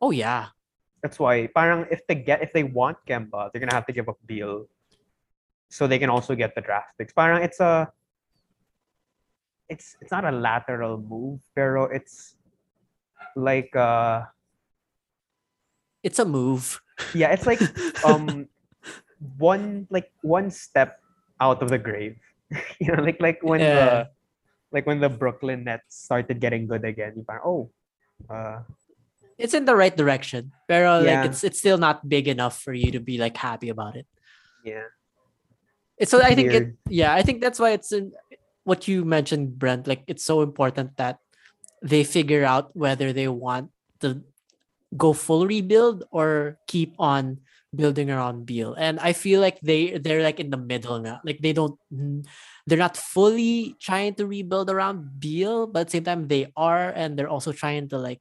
[0.00, 0.48] Oh yeah.
[1.02, 4.08] That's why parang if they get if they want Kemba, they're gonna have to give
[4.08, 4.66] up Beal.
[5.70, 7.12] So they can also get the draft picks.
[7.12, 7.90] Parang it's a
[9.72, 12.36] it's it's not a lateral move, pero it's
[13.34, 14.28] like uh
[16.02, 16.82] It's a move.
[17.14, 17.62] yeah, it's like
[18.04, 18.50] um
[19.38, 20.98] one like one step
[21.40, 22.18] out of the grave.
[22.82, 23.72] you know, like like when Yeah.
[23.72, 23.88] the
[24.74, 27.62] like when the Brooklyn Nets started getting good again, you parang, oh
[28.28, 28.66] uh
[29.38, 30.52] It's in the right direction.
[30.68, 31.22] Pero Yeah.
[31.22, 34.06] like it's it's still not big enough for you to be like happy about it.
[34.66, 34.90] yeah.
[35.98, 38.10] It's so I think it yeah, I think that's why it's in
[38.64, 39.86] what you mentioned, Brent.
[39.86, 41.18] Like it's so important that
[41.82, 43.70] they figure out whether they want
[44.00, 44.22] to
[44.96, 47.40] go full rebuild or keep on
[47.74, 48.74] building around Beal.
[48.74, 51.20] And I feel like they they're like in the middle now.
[51.24, 51.78] Like they don't
[52.66, 56.90] they're not fully trying to rebuild around Beal, but at the same time they are,
[56.94, 58.20] and they're also trying to like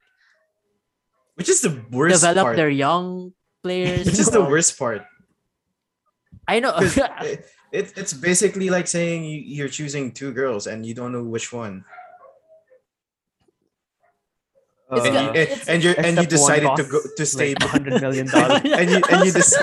[1.36, 2.56] Which is the worst develop part.
[2.56, 4.06] their young players.
[4.06, 5.04] Which is the worst part.
[6.48, 6.74] I know.
[7.72, 11.12] 'Cause it, it, it's basically like saying you, you're choosing two girls and you don't
[11.12, 11.84] know which one.
[14.92, 17.54] It's and, you, Uh, and, it's- and you and you decided to go to stay
[17.54, 18.60] like hundred million dollars.
[18.64, 19.56] and you and you dis-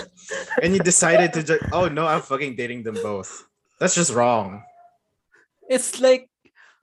[0.61, 3.45] and you decided to just oh no I'm fucking dating them both.
[3.79, 4.63] That's just wrong.
[5.69, 6.29] It's like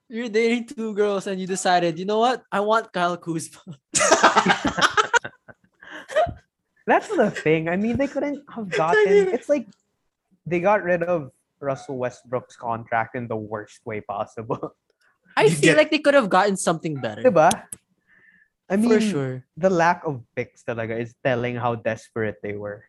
[0.08, 2.44] you're dating two girls and you decided, you know what?
[2.52, 3.58] I want Kyle Kuzma.
[6.86, 7.68] That's the thing.
[7.68, 9.34] I mean, they couldn't have gotten.
[9.34, 9.66] It's like
[10.46, 11.30] they got rid of
[11.60, 14.74] Russell Westbrook's contract in the worst way possible.
[15.36, 17.22] I feel get- like they could have gotten something better.
[17.22, 17.50] Diba?
[18.68, 19.44] I mean, For sure.
[19.56, 22.84] the lack of picks talaga is telling how desperate they were.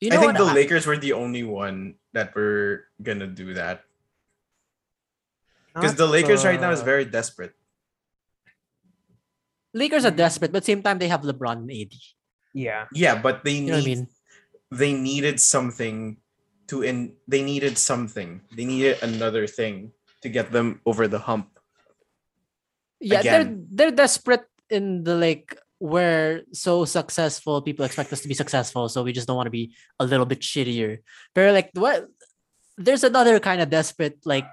[0.00, 3.54] You know I think the I- Lakers were the only one that were gonna do
[3.54, 3.82] that
[5.74, 7.54] because the Lakers right now is very desperate.
[9.74, 10.16] Lakers are mm-hmm.
[10.16, 11.92] desperate, but same time they have LeBron and AD.
[12.54, 12.86] Yeah.
[12.92, 14.08] Yeah, but they You need know what I mean?
[14.70, 16.18] They needed something
[16.68, 18.40] to in they needed something.
[18.54, 21.58] They needed another thing to get them over the hump.
[23.00, 23.32] Yeah, Again.
[23.70, 27.62] they're they're desperate in the like we're so successful.
[27.62, 30.26] People expect us to be successful, so we just don't want to be a little
[30.26, 30.98] bit shittier.
[31.34, 32.08] But like what?
[32.76, 34.46] There's another kind of desperate, like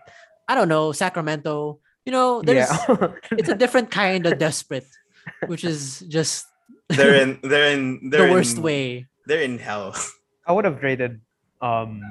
[0.48, 1.80] I don't know, Sacramento.
[2.06, 3.14] You know, there's yeah.
[3.32, 4.88] it's a different kind of desperate,
[5.48, 6.46] which is just
[6.90, 9.08] They're in they're in the they're worst in, way.
[9.28, 9.96] They're in hell.
[10.48, 11.22] I would have traded
[11.62, 12.02] um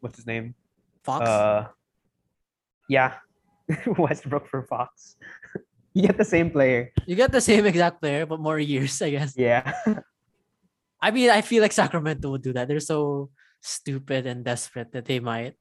[0.00, 0.54] what's his name?
[1.04, 1.28] Fox.
[1.28, 1.68] Uh
[2.88, 3.14] yeah.
[3.98, 5.16] Westbrook for Fox.
[5.94, 6.92] you get the same player.
[7.06, 9.34] you get the same exact player, but more years, I guess.
[9.36, 9.72] Yeah.
[11.00, 12.68] I mean, I feel like Sacramento would do that.
[12.68, 15.54] They're so stupid and desperate that they might.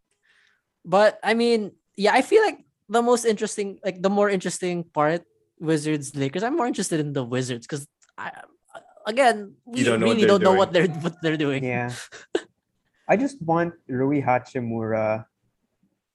[0.84, 5.24] But I mean, yeah, I feel like the most interesting, like the more interesting part,
[5.60, 6.44] Wizards Lakers.
[6.44, 7.88] I'm more interested in the Wizards because
[8.18, 8.32] I,
[9.10, 11.66] again, we don't really don't know what they're what they're doing.
[11.66, 11.92] Yeah.
[13.10, 15.26] I just want Rui Hachimura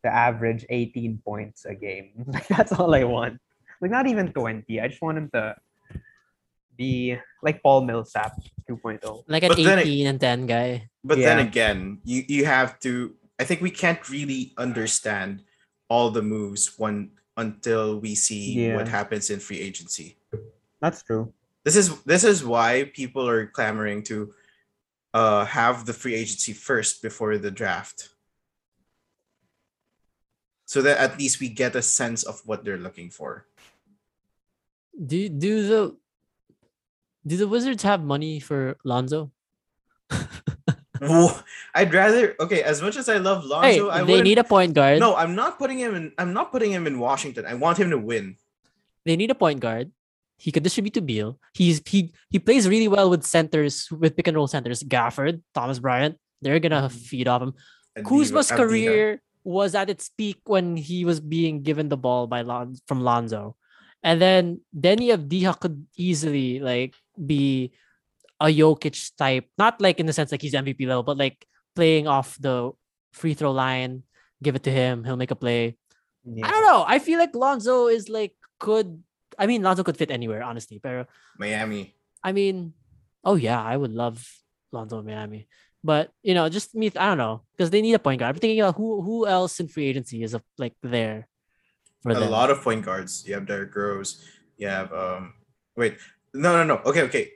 [0.05, 2.15] to average 18 points a game.
[2.31, 3.43] Like that's all I want.
[3.83, 4.81] Like not even 20.
[4.81, 5.57] I just want him to
[6.79, 8.39] be like Paul Millsap
[8.71, 9.03] 2.0.
[9.27, 10.89] Like an But then it- 18 and 10 guy.
[11.03, 13.13] But then again, you you have to.
[13.37, 15.43] I think we can't really understand
[15.91, 20.17] all the moves one until we see what happens in free agency.
[20.81, 21.35] That's true.
[21.65, 24.33] This is this is why people are clamoring to
[25.15, 28.11] uh have the free agency first before the draft.
[30.67, 33.47] So that at least we get a sense of what they're looking for.
[34.95, 35.97] Do do the
[37.27, 39.33] do the Wizards have money for Lonzo?
[41.75, 44.75] I'd rather okay, as much as I love Hey, Lonzo, I they need a point
[44.75, 45.01] guard.
[45.01, 47.45] No, I'm not putting him in I'm not putting him in Washington.
[47.47, 48.37] I want him to win.
[49.05, 49.91] they need a point guard.
[50.37, 51.39] He could distribute to Beal.
[51.55, 54.83] He's he he plays really well with centers with pick and roll centers.
[54.83, 56.93] Gafford, Thomas Bryant, they're gonna Mhm.
[56.93, 57.55] feed off him.
[57.97, 62.43] Avdija- Kuzma's career was at its peak when he was being given the ball by
[62.43, 63.57] Lon- from Lonzo,
[64.03, 67.71] and then Deni Avdija could easily like be
[68.41, 72.09] a Jokic type, not like in the sense like he's MVP level, but like playing
[72.09, 72.73] off the
[73.13, 74.03] free throw line,
[74.43, 75.05] give it to him.
[75.05, 75.77] He'll make a play.
[76.27, 76.47] Yeah.
[76.47, 76.85] I don't know.
[76.87, 79.03] I feel like Lonzo is like could.
[79.39, 80.79] I mean, Lonzo could fit anywhere, honestly.
[80.83, 81.95] But Miami.
[82.23, 82.75] I mean,
[83.25, 84.27] oh yeah, I would love
[84.73, 85.49] Lonzo in Miami.
[85.83, 88.35] But you know, just me, I don't know, because they need a point guard.
[88.35, 91.29] I'm thinking about who who else in free agency is like there
[92.03, 92.31] for A them.
[92.31, 93.25] lot of point guards.
[93.27, 94.25] You have Derrick Rose.
[94.57, 95.35] You have um.
[95.77, 95.99] Wait.
[96.33, 96.81] No, no, no.
[96.85, 97.31] Okay, okay.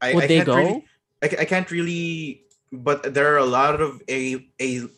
[0.00, 0.56] I, Would I they go?
[0.56, 0.84] Really,
[1.22, 2.42] I, I can't really.
[2.72, 4.88] But there are a lot of a a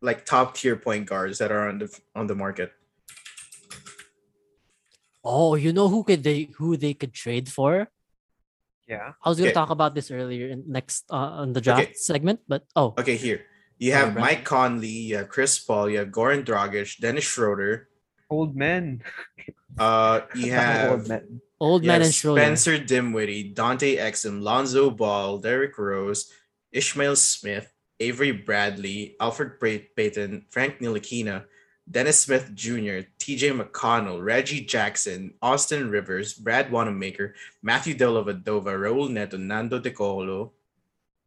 [0.00, 2.72] like top tier point guards that are on the on the market.
[5.24, 7.88] Oh, you know who could they who they could trade for?
[8.86, 9.12] Yeah.
[9.22, 9.54] I was gonna Okay.
[9.54, 11.94] talk about this earlier in next uh, on the draft Okay.
[11.94, 13.44] segment, but oh, Okay, here
[13.78, 14.20] you have Brent.
[14.24, 17.88] Mike Conley, you have Chris Paul, you have Goran Dragic, Dennis Schroeder.
[18.30, 19.02] Old men.
[19.78, 21.40] Uh, you have old men.
[21.60, 22.40] old you man have and Schroeder.
[22.40, 26.32] Spencer Dinwiddie, Dante Exum, Lonzo Ball, Derrick Rose,
[26.72, 29.58] Ishmael Smith, Avery Bradley, Elfrid
[29.96, 31.44] Payton, Frank Ntilikina,
[31.90, 39.36] Dennis Smith Jr., TJ McConnell, Reggie Jackson, Austin Rivers, Brad Wanamaker, Matthew Dellavedova, Raul Neto,
[39.38, 40.52] Nando De Colo,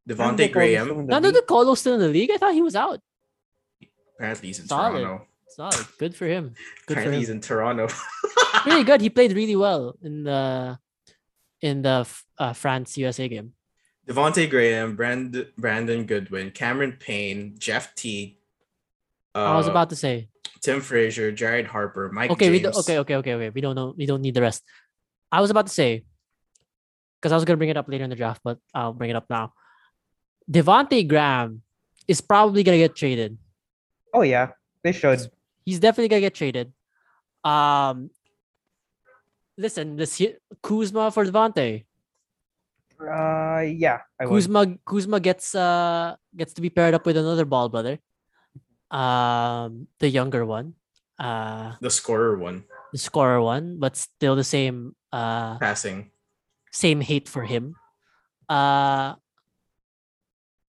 [0.05, 0.85] Nando Devonte Colo's Graham.
[0.85, 1.31] still in Nando.
[1.31, 2.31] De Colo still in the league?
[2.31, 2.99] I thought he was out.
[4.15, 4.99] Apparently he's in Solid.
[5.01, 5.27] Toronto.
[5.47, 5.87] Solid.
[5.97, 6.53] Good for him.
[6.85, 7.19] Good for Apparently him.
[7.21, 7.87] he's in Toronto.
[8.65, 9.01] really good.
[9.01, 10.77] He played really well in the
[11.61, 13.53] in the uh, France USA game.
[14.07, 18.37] Devonte Graham, Brand- Brandon Goodwin, Cameron Payne, Jeff T.
[19.33, 20.27] I was uh, about to say.
[20.61, 22.75] Tim Frazier, Jared Harper, Mike Okay, we James.
[22.75, 23.49] do, okay, okay, okay, okay.
[23.49, 23.93] We don't know.
[23.97, 24.63] We don't need the rest.
[25.31, 26.03] I was about to say
[27.19, 29.15] because I was gonna bring it up later in the draft, but I'll bring it
[29.15, 29.53] up now.
[30.49, 31.61] Devonte Graham
[32.07, 33.37] is probably gonna get traded.
[34.13, 34.49] Oh yeah,
[34.83, 35.19] they should.
[35.65, 36.73] He's definitely gonna get traded.
[37.43, 38.11] Um,
[39.57, 41.85] listen, this he- Kuzma for Devonte.
[43.01, 44.35] Uh, yeah, I would.
[44.35, 47.97] Kuzma Kuzma gets uh gets to be paired up with another ball brother.
[48.91, 50.75] Um, the younger one,
[51.17, 56.11] uh, the scorer one, the scorer one, but still the same uh passing.
[56.71, 57.75] same hate for him.
[58.51, 59.15] Uh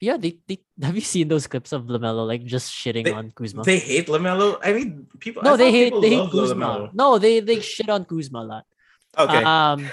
[0.02, 3.30] yeah, they, they have you seen those clips of Lamelo like just shitting They- on
[3.34, 3.62] Kuzma?
[3.66, 4.58] They hate Lamelo.
[4.62, 5.42] I mean, people.
[5.42, 6.66] no, I they hate they hate Kuzma.
[6.66, 6.94] LaMelo.
[6.94, 8.64] No, they they shit on Kuzma a lot.
[9.18, 9.86] Okay, Um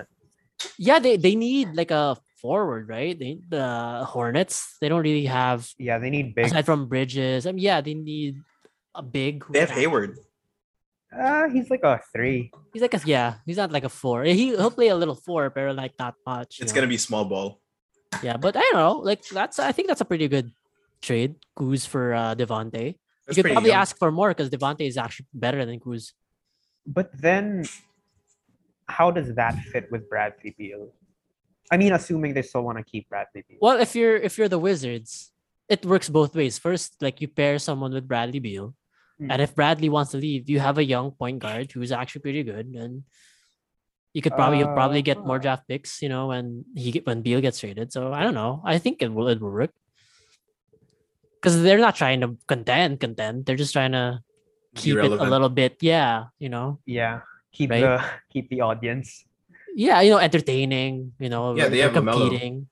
[0.78, 3.12] yeah, they they need like a forward, right?
[3.18, 6.46] They the Hornets, they don't really have Yeah, they need big.
[6.46, 7.46] aside from Bridges.
[7.46, 8.40] I mean, yeah, they need
[8.94, 10.18] a big they have can- Hayward.
[11.10, 12.50] Uh, he's like a three.
[12.72, 14.22] He's like a yeah, he's not like a four.
[14.24, 16.60] He he'll play a little four, but like not much.
[16.62, 16.76] It's know?
[16.76, 17.60] gonna be small ball.
[18.22, 18.98] Yeah, but I don't know.
[19.02, 20.50] Like that's I think that's a pretty good
[21.02, 21.34] trade.
[21.58, 22.94] Kuz for uh Devonte.
[23.26, 23.82] You could probably young.
[23.82, 26.12] ask for more because Devonte is actually better than Kuz.
[26.86, 27.66] But then,
[28.86, 30.90] how does that fit with Bradley Beal?
[31.70, 33.58] I mean, assuming they still want to keep Bradley Beal.
[33.60, 35.30] Well, if you're if you're the Wizards,
[35.68, 36.58] it works both ways.
[36.58, 38.74] First, like you pair someone with Bradley Beal,
[39.20, 39.30] Hmm.
[39.30, 42.42] and if Bradley wants to leave, you have a young point guard who's actually pretty
[42.42, 43.04] good, and
[44.12, 46.02] you could probably you'll probably get more Uh, draft picks.
[46.02, 47.92] You know, when he when Beal gets traded.
[47.94, 48.62] So I don't know.
[48.66, 49.70] I think it will it will work
[51.38, 53.46] because they're not trying to contend contend.
[53.46, 54.20] They're just trying to
[54.74, 55.78] keep it a little bit.
[55.80, 56.80] Yeah, you know.
[56.86, 57.20] Yeah,
[57.54, 57.80] keep Right?
[57.86, 58.02] the
[58.32, 59.24] keep the audience.
[59.74, 61.12] Yeah, you know, entertaining.
[61.18, 62.30] You know, Yeah, they have LaMelo.
[62.30, 62.68] competing.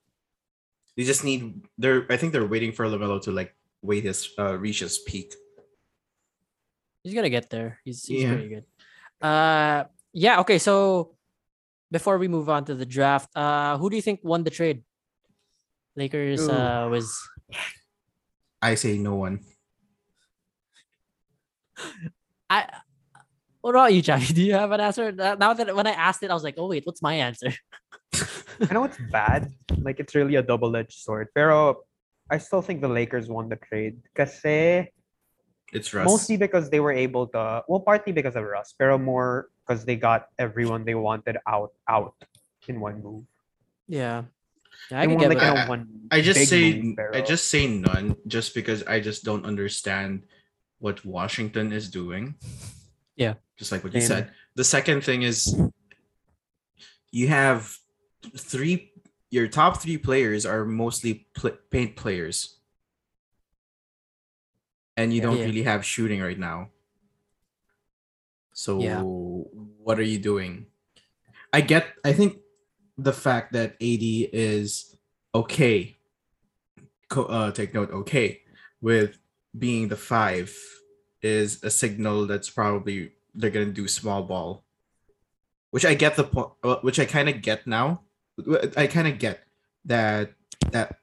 [0.97, 1.63] They just need.
[1.77, 2.05] They're.
[2.11, 5.33] I think they're waiting for Lamelo to like wait his uh, reach his peak.
[7.03, 7.79] He's gonna get there.
[7.85, 8.33] He's, he's Yeah.
[8.35, 8.65] pretty good.
[9.23, 10.41] Uh, yeah.
[10.43, 10.59] Okay.
[10.59, 11.15] So
[11.89, 14.83] before we move on to the draft, uh, who do you think won the trade?
[15.95, 16.51] Lakers Ooh.
[16.51, 17.15] uh was
[18.61, 19.39] I say no one.
[22.49, 22.67] I.
[23.61, 24.33] What about you, Chavi?
[24.35, 25.11] Do you have an answer?
[25.11, 27.51] Now that when I asked it, I was like, oh wait, what's my answer?
[28.13, 29.51] I know it's bad.
[29.77, 31.27] Like it's really a double-edged sword.
[31.35, 31.83] Pero
[32.29, 33.99] I still think the Lakers won the trade.
[34.15, 34.87] Kasi
[35.71, 36.05] It's Russ.
[36.07, 37.63] mostly because they were able to.
[37.67, 42.15] Well, partly because of Russ, pero more because they got everyone they wanted out out
[42.67, 43.23] in one move.
[43.87, 44.23] Yeah.
[44.89, 45.83] Yeah, I can get like behind- I- one.
[46.09, 50.23] I just say move, I just say none just because I just don't understand
[50.79, 52.33] what Washington is doing.
[53.19, 53.33] Yeah.
[53.57, 54.07] Just like what you Same.
[54.07, 54.31] said.
[54.55, 55.53] The second thing is
[57.11, 57.77] you have
[58.35, 58.91] three
[59.29, 62.57] your top 3 players are mostly pl- paint players.
[64.97, 65.27] And you Yeah.
[65.27, 65.45] don't Yeah.
[65.45, 66.71] really have shooting right now.
[68.53, 69.03] So Yeah.
[69.03, 70.65] what are you doing?
[71.53, 72.41] I get I think
[72.97, 74.95] the fact that AD is
[75.35, 75.97] okay
[77.09, 78.41] co- uh, take note okay
[78.81, 79.19] with
[79.57, 80.49] being the five
[81.21, 84.63] is a signal that's probably they're gonna do small ball
[85.71, 88.01] which i get the point uh, which i kind of get now
[88.77, 89.41] i kind of get
[89.85, 90.31] that
[90.71, 90.97] that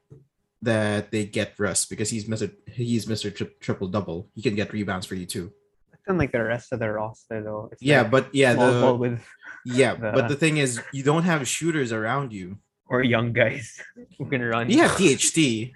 [0.61, 2.51] that they get Russ because he's Mr.
[2.71, 3.33] He's Mr.
[3.33, 4.27] Tri- Triple Double.
[4.33, 5.53] He can get rebounds for you too.
[5.93, 7.69] It's like the rest of their roster, though.
[7.71, 9.21] It's Yeah, like but yeah, the with
[9.65, 12.57] yeah, but the- the thing is, you don't have shooters around you.
[12.87, 13.79] or young guys
[14.17, 14.69] who can run.
[14.71, 15.73] You have THT,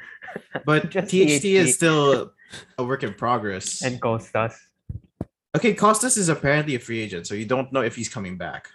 [0.66, 1.46] but THT THT.
[1.46, 2.34] is still
[2.78, 3.82] a work in progress.
[3.82, 4.54] and Kostas.
[5.56, 8.70] okay, Kostas is apparently a free agent, so you don't know if he's coming back.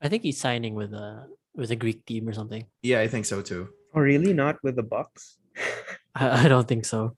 [0.00, 2.66] I think he's signing with a with a Greek team or something.
[2.82, 3.68] Yeah, I think so too.
[3.94, 4.32] Oh, really?
[4.32, 5.38] Not with the Bucks?
[6.14, 7.16] I, I don't think so.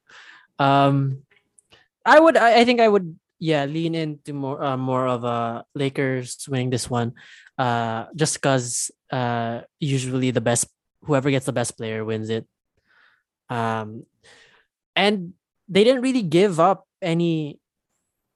[0.58, 1.22] Um,
[2.06, 2.36] I would.
[2.36, 3.18] I, I think I would.
[3.40, 7.14] Yeah, lean into more uh, more of a Lakers winning this one.
[7.56, 10.68] Uh, just because uh usually the best
[11.04, 12.46] whoever gets the best player wins it.
[13.48, 14.04] Um,
[14.96, 15.32] and
[15.68, 17.58] they didn't really give up any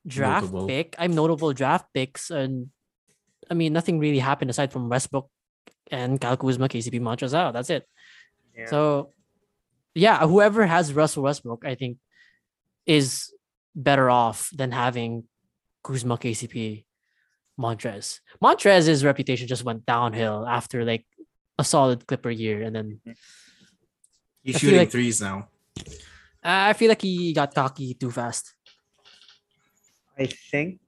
[0.07, 0.67] draft Notable.
[0.69, 0.95] pick.
[0.99, 2.71] I'm notable draft picks, and
[3.51, 5.29] I mean nothing really happened aside from Westbrook
[5.91, 7.53] and Kyle Kuzma, KCP Montrezl out.
[7.55, 7.87] That's it.
[8.57, 8.67] Yeah.
[8.67, 9.11] So,
[9.95, 11.99] yeah, whoever has Russell Westbrook, I think,
[12.87, 13.33] is
[13.75, 15.25] better off than having
[15.83, 16.85] Kuzma, KCP,
[17.61, 18.21] Montrezl.
[18.43, 21.05] Montrezl's reputation just went downhill after like
[21.59, 23.01] a solid Clipper year, and then
[24.43, 25.49] He's shooting like- threes now.
[26.45, 28.53] I feel like he got cocky too fast.
[30.19, 30.79] I think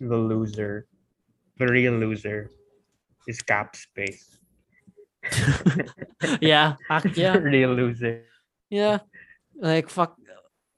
[0.00, 0.86] the loser,
[1.58, 2.50] the real loser,
[3.28, 4.38] is cap space.
[6.40, 8.24] yeah, ac- yeah, real loser.
[8.70, 8.98] yeah.
[9.54, 10.16] Like fuck,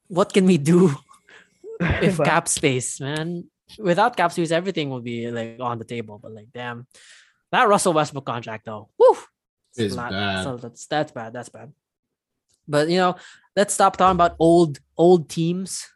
[0.09, 0.91] what can we do
[1.81, 3.49] if But cap space, man?
[3.79, 6.19] Without cap space, everything will be like on the table.
[6.21, 6.87] But like, damn,
[7.53, 9.17] that Russell Westbrook contract though, woo,
[9.77, 10.11] Is a lot.
[10.11, 10.45] bad.
[10.45, 11.33] So that's that's bad.
[11.33, 11.73] That's bad.
[12.67, 13.17] But you know,
[13.57, 15.87] let's stop talking about old old teams.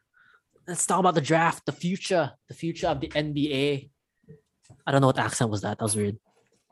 [0.67, 3.89] Let's talk about the draft, the future, the future of the NBA.
[4.87, 5.79] I don't know what accent was that.
[5.79, 6.19] That was weird.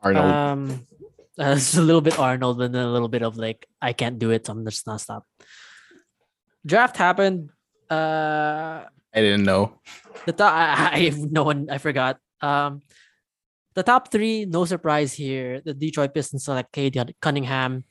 [0.01, 0.25] Arnold.
[0.25, 0.87] Um,
[1.39, 4.19] uh, it's a little bit Arnold and then a little bit of like I can't
[4.19, 5.25] do it, so I'm just not stop.
[6.65, 7.49] Draft happened.
[7.89, 8.83] Uh,
[9.13, 9.79] I didn't know.
[10.25, 10.53] the top.
[10.53, 11.69] I, I no one.
[11.69, 12.19] I forgot.
[12.41, 12.81] Um,
[13.73, 15.61] the top three, no surprise here.
[15.61, 17.85] The Detroit Pistons select Cade Cunningham.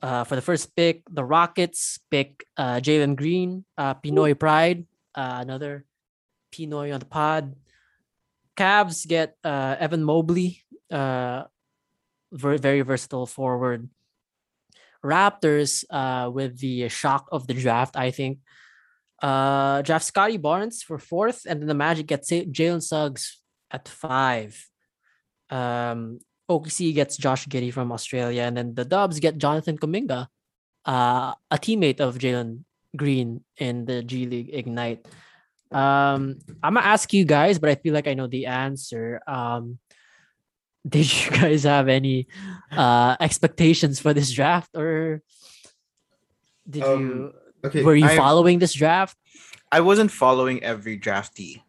[0.00, 5.38] Uh, for the first pick, the Rockets pick uh, Jalen Green, uh, Pinoy Pride, uh,
[5.40, 5.84] another
[6.52, 7.56] Pinoy on the pod.
[8.56, 11.44] Cavs get uh, Evan Mobley, uh,
[12.32, 13.88] very, very versatile forward.
[15.04, 18.38] Raptors, uh, with the shock of the draft, I think,
[19.22, 23.40] uh, draft Scottie Barnes for fourth, and then the Magic gets Jalen Suggs
[23.70, 24.64] at five.
[25.50, 30.26] Um, OKC gets Josh Giddey from Australia, and then the Dubs get Jonathan Kuminga,
[30.86, 32.64] uh, a teammate of Jalen
[32.96, 35.06] Green in the G League Ignite.
[35.70, 39.20] Um, I'm gonna ask you guys, but I feel like I know the answer.
[39.28, 39.78] Um,
[40.88, 42.28] did you guys have any
[42.72, 45.20] uh expectations for this draft, or
[46.68, 47.34] did Um, you
[47.64, 49.16] Okay, were you I- following this draft?
[49.70, 51.60] I wasn't following every draftee.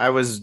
[0.00, 0.42] I was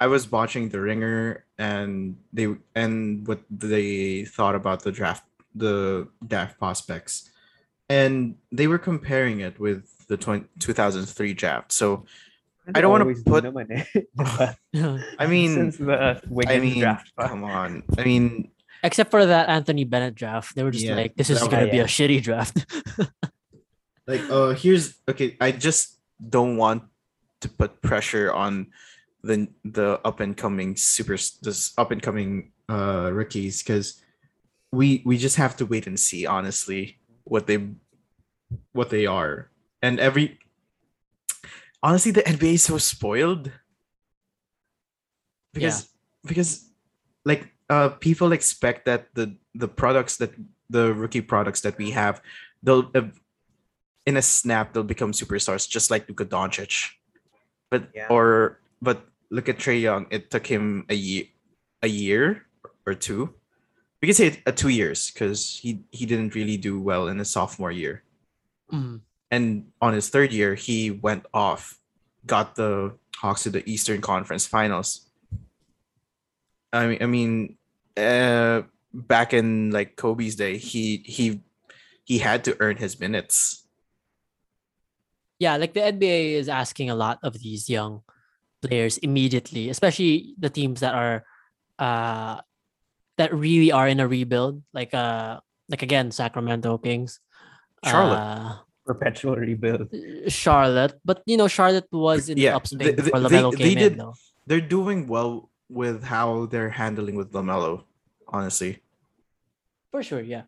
[0.00, 5.24] I was watching The Ringer and they and what they thought about the draft
[5.54, 7.30] the draft prospects.
[7.88, 11.72] And they were comparing it with the 20, 2003 draft.
[11.72, 12.04] So
[12.74, 13.86] I don't wanna Always put- naman.
[15.18, 17.12] I mean since the Wiggins I mean draft.
[17.16, 17.28] pa.
[17.28, 17.82] come on.
[17.96, 18.50] I mean
[18.84, 21.78] Except for that Anthony Bennett draft, they were just Yeah, like, "This is gonna be
[21.78, 21.84] yeah.
[21.84, 22.60] a shitty draft."
[24.06, 26.84] like uh here's okay, I just don't want
[27.40, 28.68] to put pressure on
[29.26, 34.00] the the up and coming super this up and coming uh rookies because
[34.72, 37.58] we we just have to wait and see honestly what they
[38.72, 39.50] what they are.
[39.82, 40.38] And every
[41.82, 43.50] honestly the nba is so spoiled.
[45.52, 45.88] Because
[46.24, 46.70] because
[47.24, 50.32] like uh people expect that the the products that
[50.68, 52.20] the rookie products that we have
[52.62, 53.08] they'll uh,
[54.04, 56.92] in a snap they'll become superstars just like Luka Doncic.
[57.70, 58.06] But Yeah.
[58.10, 60.06] or but look at Trae Young.
[60.10, 61.24] It took him a year
[61.82, 62.46] a year
[62.86, 63.34] or two.
[64.00, 67.30] We could say uh, two years because he he didn't really do well in his
[67.30, 68.02] sophomore year.
[68.72, 69.00] Mm.
[69.30, 71.78] and on his third year he went off
[72.26, 75.06] got the hawks to the eastern conference finals.
[76.72, 77.56] I mean i mean
[77.96, 78.62] uh
[78.92, 81.42] back in like kobe's day he he
[82.06, 83.66] he had to earn his minutes.
[85.38, 88.02] Yeah, like the NBA is asking a lot of these young
[88.62, 91.24] players immediately, especially the teams that are
[91.78, 92.40] uh
[93.18, 97.20] that really are in a rebuild, like uh like again Sacramento Kings,
[97.84, 98.60] Charlotte.
[98.86, 99.90] Perpetual rebuild.
[99.92, 103.50] uh, Charlotte, but you know Charlotte was in Yeah, the upswing they- before they- Lamelo
[103.50, 104.14] they came did- in, though.
[104.46, 107.82] they're doing well with how they're handling with lamelo
[108.30, 108.78] honestly
[109.90, 110.46] For sure, yeah.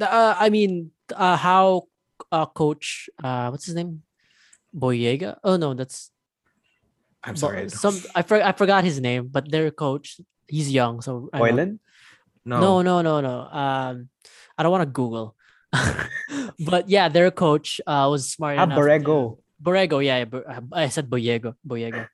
[0.00, 1.92] the, uh, I mean, uh, how
[2.32, 4.00] uh, coach, uh, what's his name?
[4.72, 5.36] Boyega?
[5.44, 6.08] Oh no, that's
[7.26, 7.64] I'm sorry.
[7.64, 7.96] I some.
[8.14, 11.70] I for, I forgot his name, but their coach, he's young, so I don't- Boylan?
[12.44, 13.36] No, No, no, no, no.
[13.48, 14.08] Um,
[14.58, 15.32] I don't want to Google,
[16.60, 18.76] but yeah, their coach uh was smart Ah, enough.
[18.76, 19.38] to- Borrego.
[19.62, 22.04] Borrego, yeah, yeah, uh, I said Boyego, Boyego.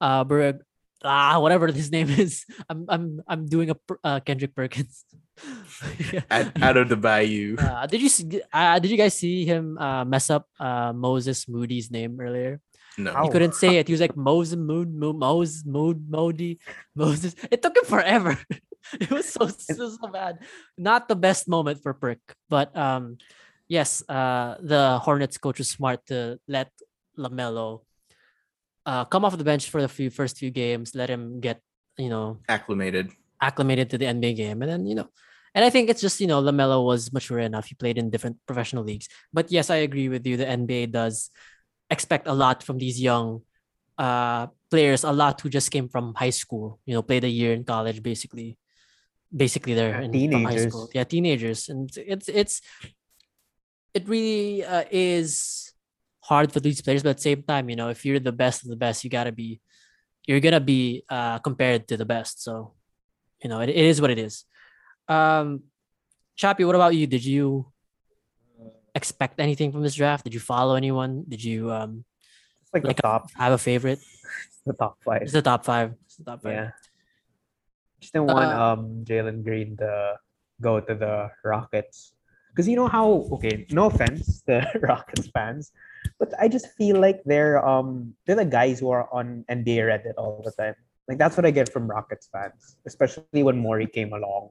[0.00, 0.60] Uh, Borrego,
[1.04, 2.44] ah, whatever his name is.
[2.68, 5.04] I'm, I'm, I'm doing a uh, Kendrick Perkins.
[6.14, 6.22] Yeah.
[6.30, 7.56] out, out of the bayou.
[7.58, 8.38] Uh, did you see?
[8.54, 12.62] Uh, did you guys see him uh, mess up uh, Moses Moody's name earlier?
[12.96, 13.14] No.
[13.22, 13.88] He couldn't say it.
[13.88, 16.58] He was like Moses Mood, Mo- Moses Mood, Modi,
[16.94, 17.34] Moses.
[17.50, 18.38] It took him forever.
[19.00, 20.38] it was so so, so bad.
[20.78, 23.18] Not the best moment for Prick, but um,
[23.66, 26.70] yes, uh, the Hornets coach was smart to let
[27.18, 27.82] Lamelo
[28.86, 31.60] uh come off the bench for the few first few games, let him get
[31.96, 33.10] you know Acclimated.
[33.40, 34.62] acclimated to the NBA game.
[34.62, 35.08] And then, you know,
[35.54, 37.66] and I think it's just, you know, LaMelo was mature enough.
[37.66, 39.08] He played in different professional leagues.
[39.32, 40.36] But yes, I agree with you.
[40.36, 41.30] The NBA does
[41.94, 43.42] expect a lot from these young
[43.96, 47.54] uh players, a lot who just came from high school, you know, played a year
[47.54, 48.58] in college basically.
[49.30, 50.70] Basically they're in, from high teenagers.
[50.70, 50.90] school.
[50.94, 51.68] Yeah, teenagers.
[51.70, 52.62] And it's it's
[53.94, 55.72] it really uh, is
[56.20, 58.62] hard for these players, but at the same time, you know, if you're the best
[58.62, 59.60] of the best, you gotta be
[60.26, 62.42] you're gonna be uh compared to the best.
[62.42, 62.74] So
[63.42, 64.44] you know, it, it is what it is.
[65.06, 65.64] Um,
[66.34, 67.06] Chappie, what about you?
[67.06, 67.70] Did you
[68.94, 70.24] expect anything from this draft?
[70.24, 71.24] Did you follow anyone?
[71.28, 72.04] Did you um
[72.62, 74.00] It's like Like the top, have a favorite?
[74.66, 75.22] the top five.
[75.22, 75.94] It's the top five.
[76.06, 76.52] It's the top five.
[76.52, 76.70] Yeah.
[78.00, 80.16] Just didn't want Uh, um Jalen Green to
[80.60, 82.12] go to the Rockets.
[82.50, 85.72] Because you know how okay, no offense to Rockets fans,
[86.18, 90.14] but I just feel like they're um they're the guys who are on NBA Reddit
[90.16, 90.76] all the time.
[91.08, 94.50] Like that's what I get from Rockets fans, especially when Morey came along.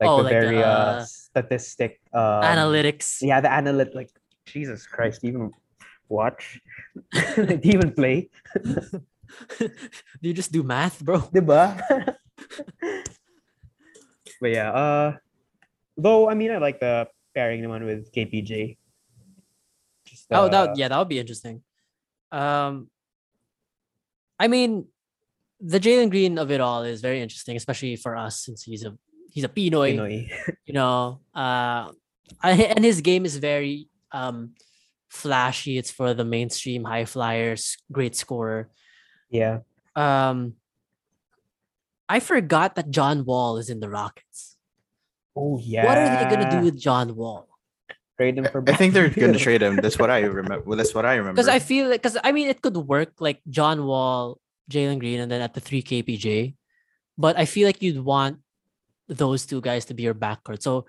[0.00, 3.22] Like Oh, the like, very uh, uh, statistic um, Analytics.
[3.22, 4.10] Yeah, the analytic like
[4.44, 5.52] Jesus Christ, even
[6.08, 6.60] watch?
[7.12, 8.28] do even play?
[9.58, 9.70] do
[10.20, 11.20] you just do math, bro?
[11.32, 11.80] Diba?
[14.40, 15.16] but yeah, uh
[15.96, 18.76] though I mean I like the pairing the one with KPJ.
[20.04, 21.62] Just, Oh, uh, that yeah, that would be interesting.
[22.30, 22.90] Um,
[24.38, 24.86] I mean,
[25.60, 28.96] the Jalen Green of it all is very interesting, especially for us since he's a
[29.36, 29.92] he's a Pinoy.
[29.92, 30.32] Pinoy.
[30.64, 31.92] you know uh
[32.42, 34.56] and his game is very um
[35.12, 38.68] flashy it's for the mainstream high flyers great scorer
[39.30, 39.60] Yeah.
[39.94, 40.54] um
[42.08, 44.56] i forgot that john wall is in the rockets
[45.36, 45.84] Oh yeah.
[45.84, 47.44] what are they gonna do with john wall
[48.16, 49.76] trade him for I think they're gonna trade him.
[49.76, 50.64] That's what I remember.
[50.64, 51.36] Well, that's what I remember.
[51.36, 54.40] because i feel like because i mean it could work like john wall
[54.72, 56.56] jalen green and then at the 3 kpj
[57.20, 58.40] but i feel like you'd want
[59.08, 60.86] those two guys to be your backcourt so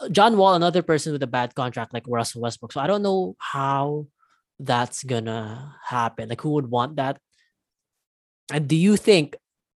[0.00, 3.02] uh, john wall another person with a bad contract like russell westbrook so i don't
[3.02, 4.06] know how
[4.58, 7.18] that's gonna happen like who would want that
[8.52, 9.36] and do you think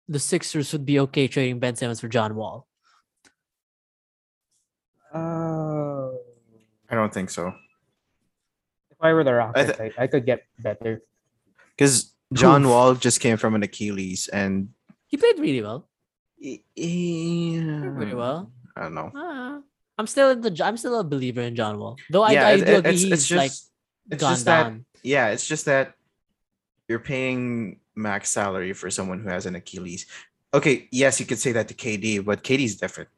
[0.09, 2.67] the sixers would be okay trading ben simmons for john wall
[5.15, 6.19] Oh.
[6.91, 7.53] I don't think so.
[8.91, 11.03] if I were the I Rockets, I, I could get better.
[11.77, 12.71] Because John Oof.
[12.71, 14.71] Wall just came from an Achilles, and
[15.07, 15.89] he played really well
[16.41, 19.11] yeah, really well I don't know.
[19.15, 19.59] Ah,
[19.99, 22.53] i'm still in the i'm still a believer in john wall though i, yeah, I
[22.53, 23.55] it- do agree it's, he's it's just like
[24.11, 24.73] it's gone just that
[25.03, 25.95] yeah, it's just that
[26.89, 30.07] you're paying max salary for someone who has an Achilles.
[30.53, 33.09] Okay, yes, you could say that to KD, but KD's different,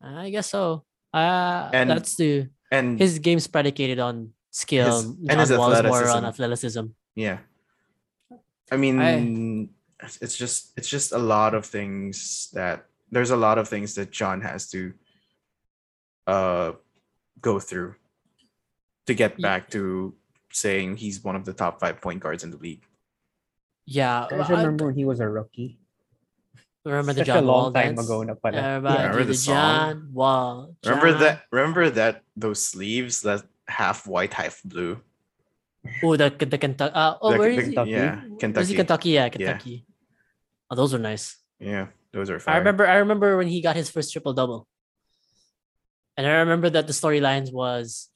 [0.00, 0.84] I guess so.
[1.12, 5.02] Uh, And that's the and his game's predicated on skill.
[5.02, 6.86] His- and his Wall is more on athleticism.
[7.14, 7.38] yeah,
[8.72, 9.68] I mean,
[10.20, 14.10] it's just it's just a lot of things that there's a lot of things that
[14.10, 14.92] John has to
[16.26, 16.72] uh
[17.40, 17.94] go through
[19.06, 20.14] to get Ye- back to
[20.52, 22.84] saying he's one of the top five point guards in the league.
[23.86, 25.78] Yeah, I well, just I- remember when he was a rookie.
[26.84, 28.06] remember the John a Wall long time dance?
[28.06, 28.56] ago na pala.
[28.56, 29.44] Everybody Remember do the the?
[29.44, 30.74] John Wall.
[30.84, 31.42] Remember that?
[31.50, 35.00] Remember that those sleeves that half white, half blue.
[36.02, 36.92] Oh, the the Kentucky.
[36.94, 37.74] Uh, oh, The- where the- is he?
[37.74, 37.90] Kentucky?
[37.90, 38.66] Yeah, Where's Kentucky.
[38.66, 38.74] he?
[38.74, 39.10] Kentucky.
[39.10, 39.28] Yeah, Yeah.
[39.30, 39.84] Kentucky.
[40.70, 41.36] Oh, those are nice.
[41.58, 42.38] Yeah, those are.
[42.38, 42.54] Fire.
[42.54, 42.86] I remember.
[42.86, 44.66] I remember when he got his first triple double,
[46.16, 48.10] and I remember that the storylines was,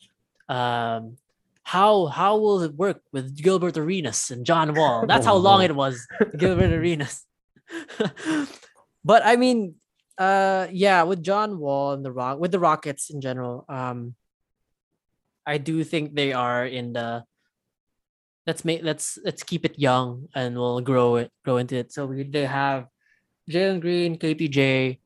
[0.48, 1.16] um,
[1.64, 5.06] how how will it work with Gilbert Arenas and John Wall?
[5.06, 6.06] That's how long it was.
[6.36, 7.24] Gilbert Arenas.
[9.04, 9.76] but I mean,
[10.18, 14.14] uh, yeah, with John Wall and the Rock, with the Rockets in general, um,
[15.46, 17.24] I do think they are in the.
[18.46, 21.92] Let's make let's let's keep it young and we'll grow it grow into it.
[21.92, 22.88] So we they have
[23.50, 24.98] Jalen Green, KPJ,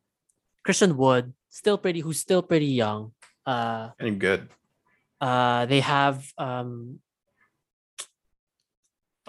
[0.64, 3.12] Christian Wood, still pretty who's still pretty young.
[3.44, 4.48] Uh And good.
[5.20, 7.00] uh they have um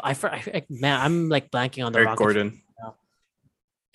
[0.01, 2.19] I, for, I I- man I'm like blanking on the Eric Rockets.
[2.23, 2.61] Gordon,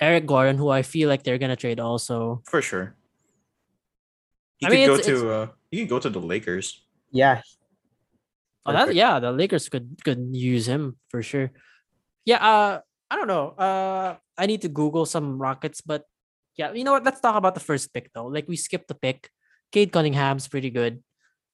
[0.00, 2.42] Eric Gordon who I feel like they're gonna trade also.
[2.44, 2.96] for sure.
[4.60, 6.84] You I could mean, go it's- to uh, you can go to the Lakers.
[7.12, 7.40] Yeah,
[8.64, 11.50] Oh, that yeah, the Lakers could could use him for sure.
[12.24, 13.50] Yeah, uh, I don't know.
[13.58, 16.04] Uh, I need to Google some Rockets, but
[16.56, 17.02] yeah, you know what?
[17.04, 18.26] Let's talk about the first pick though.
[18.26, 19.28] Like we skipped the pick.
[19.72, 21.02] Cade Cunningham's pretty good.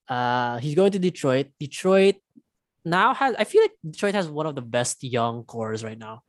[0.08, 1.48] Uh, he's going to Detroit.
[1.58, 2.16] Detroit
[2.84, 3.34] now has.
[3.38, 6.22] I feel like Detroit has one of the best young cores right now.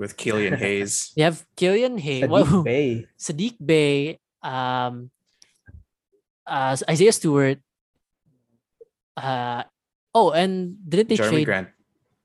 [0.00, 1.12] with Killian Hayes.
[1.16, 3.06] They have Killian Hay, Sadiq Bey.
[3.20, 5.10] Sadiq Bey, um,
[6.46, 7.60] uh, Isaiah Stewart.
[9.16, 9.64] Uh,
[10.14, 11.44] oh, and didn't they Jerami trade?
[11.44, 11.68] Grant.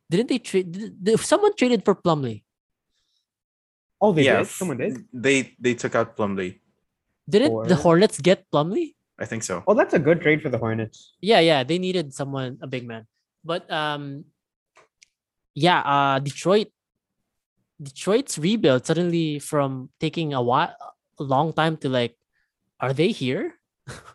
[0.10, 0.72] Didn't they trade?
[0.72, 2.44] Did, did- someone traded for Plumlee.
[4.02, 4.48] Oh, they yeah, did.
[4.48, 5.06] Someone did.
[5.14, 6.60] They they took out Plumlee.
[7.30, 8.94] Didn't the Hornets get Plumlee?
[9.18, 9.64] I think so.
[9.66, 11.16] Oh, that's a good trade for the Hornets.
[11.22, 13.08] Yeah, yeah, they needed someone, a big man.
[13.44, 14.26] But um,
[15.56, 16.68] yeah, uh, Detroit,
[17.82, 20.76] Detroit's rebuild suddenly from taking a while,
[21.18, 22.18] a long time to like,
[22.80, 23.56] are they here?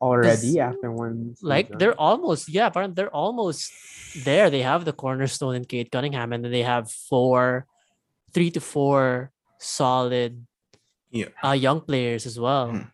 [0.00, 1.34] Already after one.
[1.42, 3.72] Like they're almost, yeah, but they're almost
[4.24, 4.48] there.
[4.48, 7.66] They have the cornerstone in Cade Cunningham, and then they have four,
[8.32, 10.46] three to four solid,
[11.10, 11.34] Yeah.
[11.42, 12.70] uh, young players as well.
[12.70, 12.90] Mhm.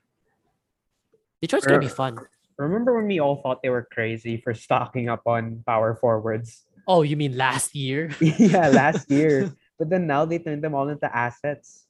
[1.42, 2.16] Detroit's gonna be fun.
[2.56, 6.64] Remember when we all thought they were crazy for stocking up on power forwards?
[6.88, 8.12] Oh, you mean last year?
[8.20, 9.52] yeah, last year.
[9.78, 11.84] But then now they turned them all into assets.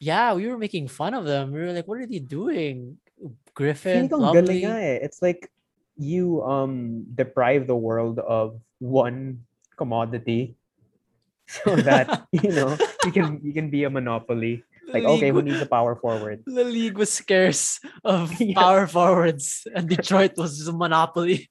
[0.00, 1.52] Yeah, we were making fun of them.
[1.52, 2.98] We were like, "What are they doing?"
[3.54, 4.66] Griffin, Feeling ang galing Plumlee.
[4.66, 4.96] nga eh.
[5.02, 5.48] It's like
[5.94, 9.46] you um deprive the world of one
[9.78, 10.58] commodity
[11.46, 14.64] so that you know you can you can be a monopoly.
[14.94, 16.44] Like okay, who needs a power forward?
[16.46, 18.54] the league was scarce of Yeah.
[18.54, 21.50] power forwards, and Detroit was just a monopoly.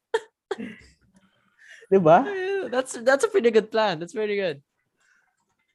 [1.92, 2.24] Diba?
[2.72, 4.00] That's that's a pretty good plan.
[4.00, 4.62] That's pretty good.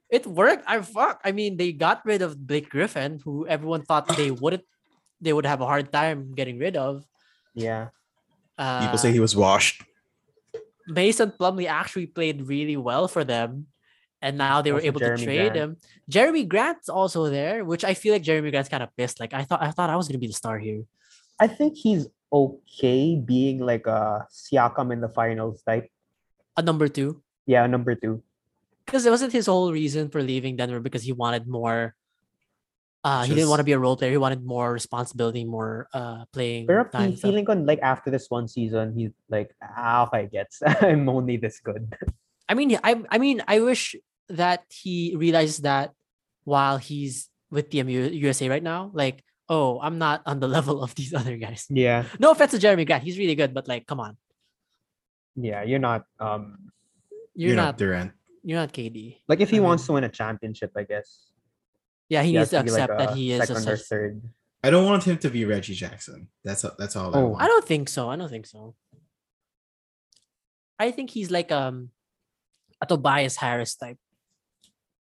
[0.09, 0.65] It worked.
[0.67, 1.21] I fuck.
[1.23, 4.65] I mean, they got rid of Blake Griffin, who everyone thought they wouldn't.
[5.21, 7.05] They would have a hard time getting rid of.
[7.55, 7.89] Yeah.
[8.57, 9.83] Uh, People say he was washed.
[10.87, 13.67] Mason Plumlee actually played really well for them,
[14.23, 15.57] and now they were able Jerami to trade Grant.
[15.57, 15.77] him.
[16.11, 19.21] Jerami Grant's also there, which I feel like Jerami Grant's kind of pissed.
[19.21, 20.83] Like I thought, I thought I was gonna be the star here.
[21.39, 25.89] I think he's okay being like a Siakam in the finals type.
[26.57, 28.23] A number two, Yeah, a number two.
[28.87, 31.95] because it wasn't his whole reason for leaving Denver because he wanted more.
[33.05, 34.11] Uh, he didn't want to be a role player.
[34.11, 36.91] He wanted more responsibility, more uh playing Pero time.
[36.91, 37.29] fe- and stuff.
[37.31, 40.61] feeling on like after this one season, he's like, ah, okay, gets.
[40.83, 41.95] I'm only this good.
[42.49, 43.95] I mean, I I mean, I wish
[44.29, 45.95] that he realizes that
[46.45, 50.95] while he's with the USA right now, like, oh, I'm not on the level of
[50.99, 51.65] these other guys.
[51.71, 52.05] Yeah.
[52.19, 54.19] No offense to Jerami Grant, he's really good, but like, come on,
[55.37, 56.73] Yeah, you're not um
[57.39, 58.11] you're, not, Durant.
[58.43, 59.23] you're not KD.
[59.29, 61.28] like if he I wants mean- to win a championship, I guess.
[62.09, 63.43] Yeah, he he needs has to be, like, accept that he is.
[63.43, 64.23] A second or third.
[64.65, 66.29] I don't want him to be Reggie Jackson.
[66.45, 67.27] That's that's all I Oh.
[67.29, 67.43] want.
[67.43, 68.09] I don't think so.
[68.11, 68.75] I don't think so.
[70.79, 71.91] I think he's like um
[72.81, 73.99] a Tobias Harris type,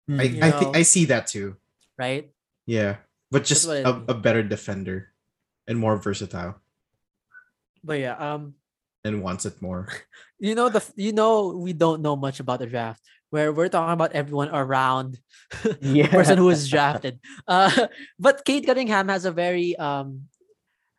[0.09, 0.21] Hmm.
[0.21, 0.79] I, you I think know.
[0.79, 1.57] I see that too.
[1.99, 2.31] right?
[2.67, 2.97] Yeah,
[3.31, 4.05] but just what I a, mean.
[4.09, 5.13] a better defender
[5.67, 6.61] and more versatile
[7.83, 8.55] But yeah, um,
[9.05, 9.89] and wants it more.
[10.39, 13.03] you know the you know we don't know much about the draft
[13.35, 15.19] where we're talking about everyone around
[15.83, 16.07] Yeah.
[16.07, 17.19] the person who was drafted.
[17.51, 17.91] Uh,
[18.23, 20.31] but Cade Cunningham has a very um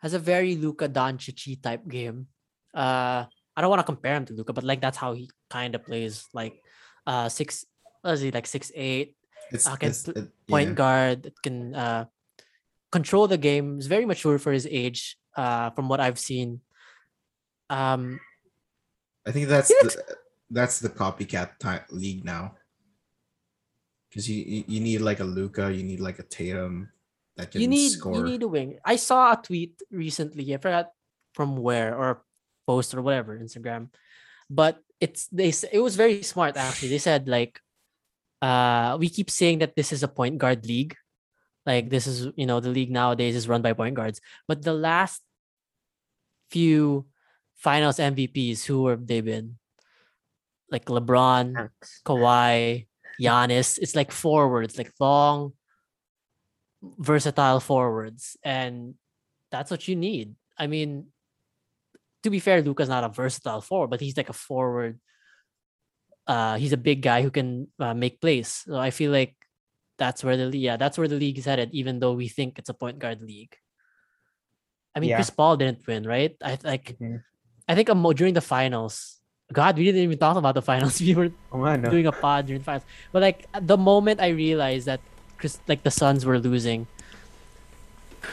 [0.04, 2.28] has a very Luka Doncic type game.
[2.76, 3.24] Uh,
[3.56, 5.88] I don't want to compare him to Luka, but like that's how he kind of
[5.88, 6.28] plays.
[6.36, 6.60] Like,
[7.08, 7.64] uh, six,
[8.04, 9.16] what is he like six eight
[9.56, 10.82] It's, I can it's it- point yeah.
[10.84, 12.04] guard that can uh
[12.92, 13.80] control the game.
[13.80, 15.16] Is very mature for his age.
[15.36, 16.60] Uh, from what I've seen.
[17.72, 18.20] Um,
[19.28, 19.96] I think that's He the,
[20.50, 22.56] that's the copycat type league now.
[24.10, 26.89] Because you, you need like a Luka, you need like a Tatum
[27.36, 28.16] that can you need score.
[28.16, 28.80] you need a wing.
[28.86, 30.54] I saw a tweet recently.
[30.54, 30.91] I forgot
[31.34, 32.24] from where or
[32.66, 33.89] post or whatever Instagram,
[34.50, 35.52] but it's they.
[35.72, 36.89] It was very smart actually.
[36.89, 37.60] They said like,
[38.41, 40.96] uh, we keep saying that this is a point guard league,
[41.66, 44.74] like this is you know the league nowadays is run by point guards, but the
[44.74, 45.22] last
[46.52, 47.06] few
[47.58, 49.58] finals MVPs who have they been?
[50.72, 52.01] Like LeBron, Thanks.
[52.05, 52.88] Kawhi,
[53.22, 53.78] Giannis.
[53.80, 55.53] It's like forwards, like long,
[56.82, 58.95] versatile forwards, and
[59.51, 60.36] that's what you need.
[60.57, 61.07] I mean,
[62.24, 64.99] to be fair, Luka's not a versatile forward, but he's like a forward.
[66.28, 68.63] Uh, he's a big guy who can uh, make plays.
[68.66, 69.36] So I feel like
[69.97, 72.70] that's where the yeah, that's where the league is headed, even though we think it's
[72.70, 73.55] a point guard league.
[74.95, 75.18] I mean, Yeah.
[75.18, 76.36] Chris Paul didn't win, right?
[76.43, 77.22] I like Mhm.
[77.68, 79.14] I think a mo- during the finals.
[79.54, 81.00] God, we didn't even talk about the finals.
[81.06, 81.89] We were Oh, no?
[81.89, 82.84] doing a pod during the finals.
[83.12, 85.00] But like the moment I realized that
[85.38, 86.88] Chris like the Suns were losing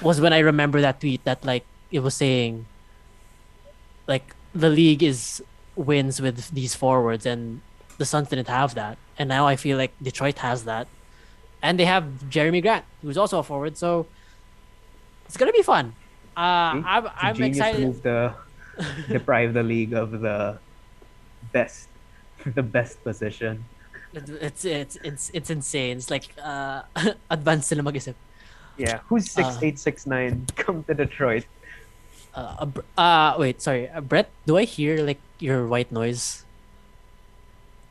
[0.01, 2.65] was when I remember that tweet that like it was saying
[4.07, 5.43] like the league is
[5.77, 7.61] wins with these forwards and
[7.99, 8.97] the Suns didn't have that.
[9.19, 10.89] And now I feel like Detroit has that.
[11.63, 14.07] And they have Jerami Grant, who's also a forward, so
[15.27, 15.95] it's gonna be fun.
[16.37, 17.81] Uh, I'm, I'm excited.
[17.87, 18.35] move to
[19.09, 20.59] deprive the league of the
[21.53, 21.89] best,
[22.45, 23.65] the best position.
[24.13, 25.97] It's it's it's it's insane.
[25.97, 26.83] It's like uh
[27.31, 28.15] advanced sila mag-isip.
[28.77, 30.45] Yeah, who's Uh, six eight six nine?
[30.57, 31.45] Come to Detroit.
[32.35, 33.89] Uh, uh, uh wait, sorry.
[33.89, 36.45] Uh, Brett, do I hear like your white noise?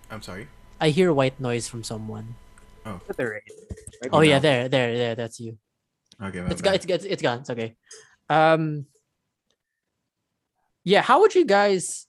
[0.09, 0.45] I'm sorry.
[0.81, 2.35] I hear white noise from someone.
[2.85, 3.45] To the right.
[4.01, 4.45] Right Oh yeah, now.
[4.45, 5.15] there, there, there.
[5.15, 5.57] That's you.
[6.17, 6.81] Okay, It's got, bad.
[6.81, 7.39] it's, it's, it's gone.
[7.45, 7.77] It's okay.
[8.29, 8.85] Um.
[10.83, 12.07] Yeah, how would you guys?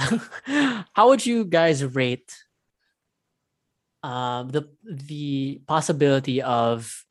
[0.94, 2.32] how would you guys rate?
[4.02, 7.04] Um, the the possibility of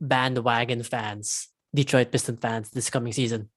[0.00, 3.48] bandwagon fans, Detroit Piston fans, this coming season.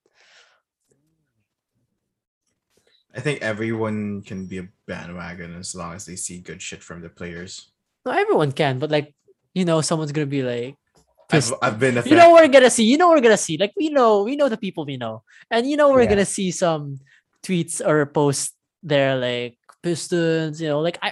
[3.16, 7.02] I think everyone can be a bandwagon as long as they see good shit from
[7.02, 7.72] the players.
[8.06, 9.16] No, everyone can, but like,
[9.54, 10.76] you know, someone's gonna be like,
[11.32, 11.54] I've.
[11.62, 12.84] I've been a you know, we're gonna see.
[12.84, 13.58] You know, we're gonna see.
[13.58, 16.10] Like, we know, we know the people we know, and you know, we're Yeah.
[16.22, 17.00] gonna see some
[17.42, 18.54] tweets or posts
[18.86, 20.62] there like Pistons.
[20.62, 21.12] You know, like I,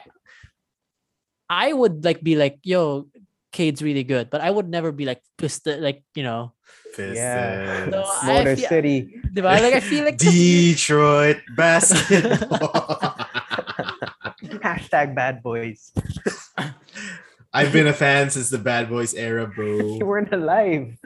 [1.50, 3.08] I would like be like, yo,
[3.52, 6.54] Cade's really good, but I would never be like Piston, like you know,
[6.98, 7.86] Yeah.
[7.90, 9.22] No, I Motor feel- City.
[9.34, 9.50] diba?
[9.62, 13.18] Like I feel like 'cause you- Detroit basketball.
[14.64, 15.92] Hashtag bad boys.
[17.54, 19.98] I've been a fan since the Bad Boys era, bro.
[20.02, 20.98] You weren't alive.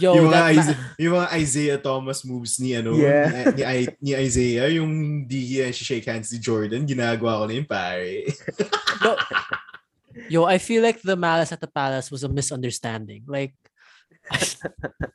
[0.00, 3.52] Yo, yung, mga Isiah, yung mga Isiah Thomas moves ni ano Yeah.
[3.52, 7.68] ni, ni, ni Isiah yung di uh, shake hands ni Jordan ginagawa ko na yun
[7.68, 8.24] pare
[9.04, 9.12] yo,
[10.30, 13.28] yo, I feel like the malice at the palace was a misunderstanding.
[13.28, 13.52] Like,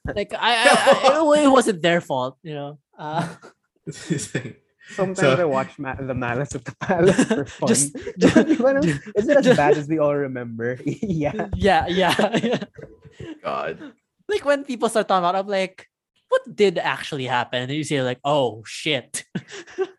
[0.05, 2.77] like I, I, I it wasn't their fault, you know.
[2.93, 3.25] Uh,
[4.89, 7.67] Sometimes So- I watch Ma- the Malice at the Palace for fun.
[7.69, 8.77] Just- Di ba?
[9.17, 10.77] Is it as just- bad as we all remember?
[10.85, 11.49] yeah.
[11.57, 12.61] yeah, yeah, yeah.
[13.41, 13.93] God.
[14.29, 15.89] Like when people start talking about, I'm like,
[16.29, 17.63] what did actually happen?
[17.63, 19.25] And you say like, oh shit.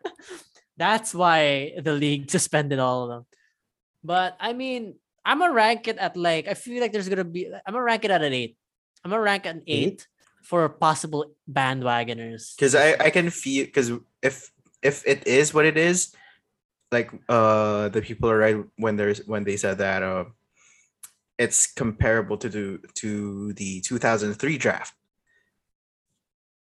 [0.77, 3.25] That's why the league suspended all of them.
[4.03, 7.45] But I mean, I'm gonna rank it at like I feel like there's gonna be
[7.45, 8.57] I'm gonna rank it at an eight.
[9.03, 10.07] I'm gonna rank an eight,
[10.41, 12.55] for possible bandwagoners.
[12.55, 14.49] because I I can feel because if
[14.81, 16.15] if it is what it is,
[16.91, 20.25] like uh the people are right when there's when they said that uh
[21.41, 24.93] it's comparable to do to the 2003 draft.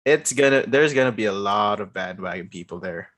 [0.06, 3.10] It's gonna there's gonna be a lot of bandwagon people there.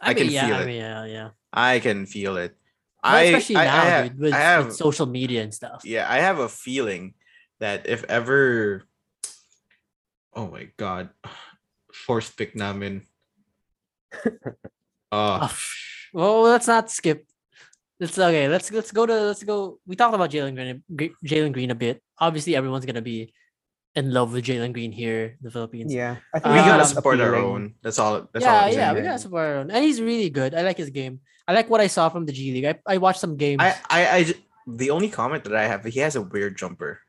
[0.00, 0.66] I mean, can yeah, feel I it.
[0.66, 1.28] mean, yeah, yeah.
[1.52, 2.56] I can feel it.
[3.04, 5.52] Well, I, especially I, now, I have, dude, with, I have with social media and
[5.52, 5.82] stuff.
[5.84, 7.12] yeah, I have a feeling
[7.60, 8.84] that if ever
[10.32, 11.10] oh my god
[11.92, 13.02] fourth pick namin
[15.12, 15.52] Oh, oh
[16.14, 17.27] well, let's not skip.
[18.00, 18.48] Let's okay.
[18.48, 19.78] Let's let's go to let's go.
[19.86, 22.02] We talked about Jalen Green, Jalen Green a bit.
[22.18, 23.34] Obviously, everyone's gonna be
[23.96, 25.92] in love with Jalen Green here in the Philippines.
[25.92, 26.16] Yeah.
[26.32, 27.74] I we gotta Um, support our own.
[27.82, 28.28] That's all.
[28.32, 29.70] That's yeah, I'm yeah, we gotta support our own.
[29.72, 30.54] And he's really good.
[30.54, 31.20] I like his game.
[31.48, 32.66] I like what I saw from the G League.
[32.66, 33.58] I, I watched some games.
[33.62, 34.34] I, I, I,
[34.68, 37.00] the only comment that I have, he has a weird jumper.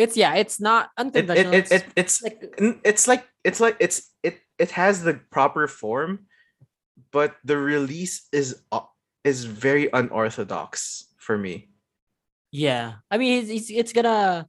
[0.00, 1.52] it's yeah, it's not unconventional.
[1.54, 2.40] it, it, it, it's like
[2.82, 6.26] it's like it's like it's it it has the proper form,
[7.12, 8.64] but the release is
[9.24, 11.68] is very unorthodox for me.
[12.52, 12.94] yeah.
[13.10, 14.48] I mean, it's, it's it's gonna.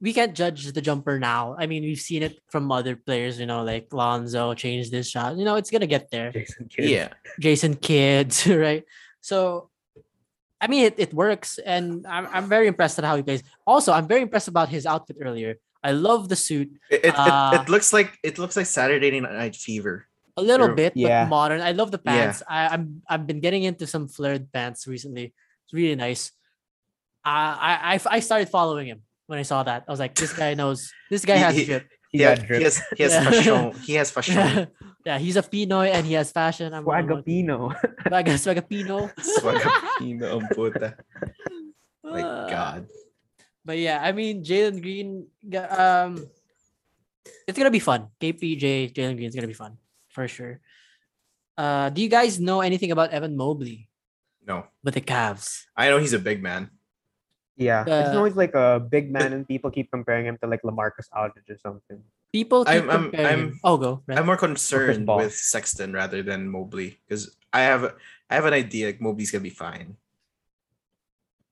[0.00, 1.56] We can't judge the jumper now.
[1.58, 3.40] I mean, we've seen it from other players.
[3.40, 5.36] You know, like Lonzo changed this shot.
[5.36, 6.30] You know, it's gonna get there.
[6.30, 6.90] Jason Kidd.
[6.90, 7.08] Yeah,
[7.40, 8.84] Jason Kidd, right?
[9.20, 9.70] So,
[10.60, 13.42] I mean, it, it works, and I'm, I'm very impressed at how he plays.
[13.66, 15.56] Also, I'm very impressed about his outfit earlier.
[15.82, 19.14] I love the suit it, it, Uh, it, it looks like it looks like Saturday
[19.20, 20.07] Night Fever.
[20.38, 20.76] A little True.
[20.78, 21.24] bit, Yeah.
[21.26, 21.60] but modern.
[21.60, 22.12] I love the Yeah.
[22.14, 22.42] pants.
[22.46, 25.34] I, I'm I've been getting into some flared pants recently.
[25.66, 26.30] It's really nice.
[27.26, 29.84] Uh, I, I I started following him when I saw that.
[29.86, 30.88] I was like, this guy knows.
[31.10, 31.84] This guy He- has he- drip.
[32.08, 32.56] He yeah, drip.
[32.56, 33.24] he has he has Yeah.
[33.28, 33.58] fashion.
[33.84, 34.68] He has fashion.
[35.04, 36.72] yeah, he's a Pinoy and he has fashion.
[36.72, 37.76] I'm, I'm like, Swagapino.
[38.08, 39.12] Swag- Swagapino.
[39.36, 40.96] Swagapino ang puta.
[42.00, 42.80] My Uh, God.
[43.60, 45.28] But yeah, I mean Jalen Green,
[45.68, 46.24] um,
[47.44, 48.08] it's gonna be fun.
[48.16, 49.76] KPJ Jalen Green is gonna be fun
[50.18, 50.58] for sure.
[51.54, 53.86] Uh, do you guys know anything about Evan Mobley?
[54.42, 55.70] No, with the Cavs.
[55.78, 56.74] I know he's a big man.
[57.54, 60.62] Yeah, it's Uh, always like a big man, and people keep comparing him to like
[60.66, 62.02] Lamarcus Aldridge or something.
[62.34, 63.26] People keep I'm- I'm- comparing.
[63.54, 64.02] I'm- oh, go.
[64.06, 64.18] Brent.
[64.18, 67.94] I'm more concerned with Sexton rather than Mobley because I have
[68.30, 69.94] I have an idea like Mobley's gonna be fine.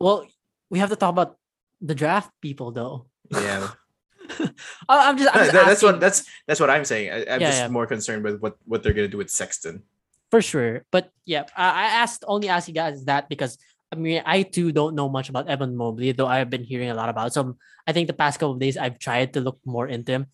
[0.02, 0.26] Well,
[0.70, 1.38] we have to talk about
[1.80, 3.06] the draft people though.
[3.30, 3.74] Yeah, I-
[4.88, 5.30] I'm just.
[5.34, 7.12] I'm just that- that's what that's that's what I'm saying.
[7.12, 7.68] I, I'm Yeah, just yeah.
[7.68, 9.82] more concerned with what what they're gonna do with Sexton.
[10.30, 10.84] for sure.
[10.90, 13.58] But yeah, I, I asked only asked you guys that because
[13.92, 16.94] I mean I too don't know much about Evan Mobley, though I've been hearing a
[16.98, 17.32] lot about.
[17.32, 17.56] So
[17.86, 20.26] I think the past couple of days I've tried to look more into him,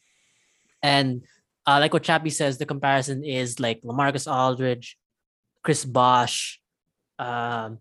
[0.83, 1.23] and
[1.69, 4.97] uh, like what Chappie says, the comparison is like Lamarcus Aldridge,
[5.63, 6.59] Chris Bosh,
[7.21, 7.79] um,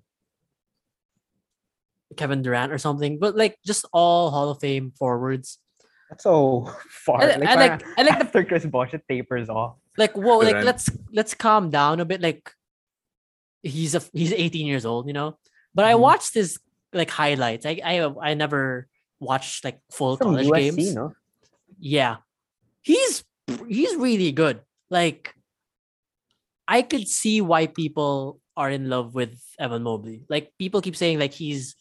[2.18, 5.57] Kevin Durant or something, but like just all Hall of Fame forwards.
[6.12, 6.68] That's so
[7.07, 7.24] far.
[7.24, 9.76] And- like, and, like- parang and, like, the- after Chris Bosh, it tapers off.
[9.97, 10.66] like whoa like Durant.
[10.66, 12.51] let's let's calm down a bit like
[13.64, 15.36] he's a he's 18 years old you know
[15.76, 15.99] but i Mhm.
[15.99, 16.57] watched his
[16.95, 17.95] like highlights i i,
[18.32, 18.88] I never
[19.20, 21.12] watched like full From college USC, games no?
[21.78, 22.24] yeah
[22.82, 23.24] he's
[23.68, 25.36] he's really good like
[26.72, 31.20] i could see why people are in love with evan mobley like people keep saying
[31.20, 31.76] like he's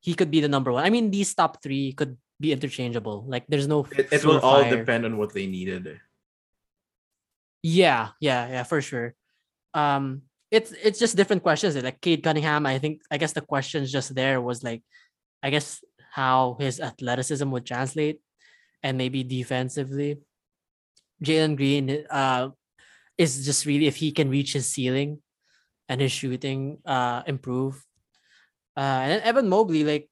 [0.00, 3.44] he could be the number one i mean these top three could be interchangeable like
[3.48, 6.00] there's no It, it will all depend on what they needed.
[7.62, 9.14] Yeah, yeah, yeah, for sure.
[9.74, 11.76] Um, it's it's just different questions.
[11.76, 14.82] Like Cade Cunningham, I think I guess the questions just there was like,
[15.44, 18.18] I guess how his athleticism would translate,
[18.82, 20.18] and maybe defensively.
[21.22, 22.48] Jalen Green, uh,
[23.18, 25.20] is just really if he can reach his ceiling,
[25.86, 27.84] and his shooting uh improve.
[28.76, 30.08] Uh, and Evan Mobley, like,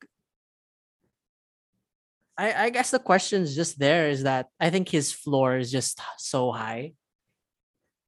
[2.38, 5.70] I I guess the question is just there is that I think his floor is
[5.70, 6.94] just so high.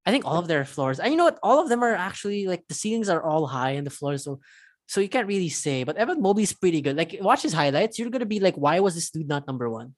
[0.06, 1.38] I think all of their floors, and you know what?
[1.42, 4.40] All of them are actually like the ceilings are all high and the floors, so
[4.86, 5.84] so you can't really say.
[5.84, 6.96] But Evan Mobley's pretty good.
[6.96, 9.94] Like watch his highlights, you're gonna be like, why was this dude not number one?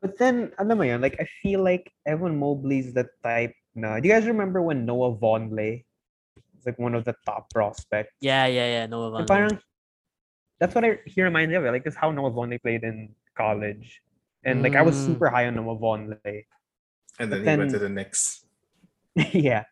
[0.00, 4.08] But then, alam mo yun, like, I feel like Evan Mobley's the type na, do
[4.08, 5.84] you guys remember when Noah Vonleh
[6.54, 8.12] was like one of the top prospects?
[8.20, 8.86] Yeah, yeah, yeah.
[8.86, 9.58] Noah parang,
[10.60, 11.64] that's what I he reminds me of.
[11.64, 14.02] Like, this how Noah Vonleh played in college.
[14.44, 15.06] And like, I was Mm.
[15.06, 16.44] super high on Noah Vonleh.
[17.18, 18.44] And then But he went to then- the Knicks.
[19.32, 19.64] yeah.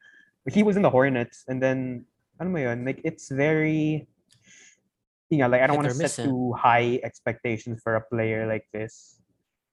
[0.51, 1.45] He was in the Hornets.
[1.49, 2.05] And then,
[2.41, 4.07] ano mo yun, like, it's very,
[5.31, 8.67] you know, like, I don't want to set too high expectations for a player like
[8.73, 9.21] this.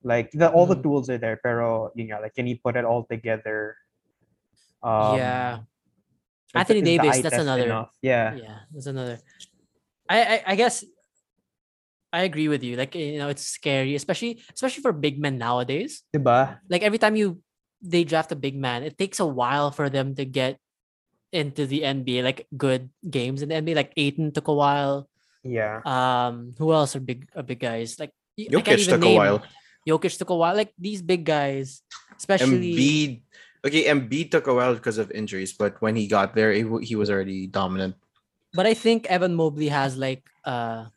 [0.03, 0.83] Like, the, all the Mhm.
[0.83, 3.75] tools are there, pero, you know, like, can he put it all together?
[4.83, 5.59] Um, yeah,
[6.55, 7.91] Anthony Davis, that's another- enough?
[8.01, 8.33] Yeah.
[8.35, 8.59] yeah.
[8.71, 9.19] There's another.
[10.09, 10.83] I, I I guess
[12.14, 12.76] I agree with you.
[12.76, 16.03] Like you know, it's scary, especially especially for big men nowadays.
[16.16, 16.59] Diba?
[16.70, 17.39] Like every time you
[17.82, 20.59] they draft a big man, it takes a while for them to get
[21.32, 23.76] into the NBA, like good games in the NBA.
[23.76, 25.07] Like Ayton took a while.
[25.43, 25.82] Yeah.
[25.86, 27.97] Um, who else are big uh, big guys?
[27.97, 29.39] Like y- I can't Jokic even took a while.
[29.88, 30.55] Jokic took a while.
[30.55, 31.82] Like these big guys,
[32.20, 33.22] especially Embiid,
[33.66, 36.95] okay, Embiid took a while because of injuries, but when he got there, he, he
[36.95, 37.95] was already dominant.
[38.53, 40.91] but I think Evan Mobley has like uh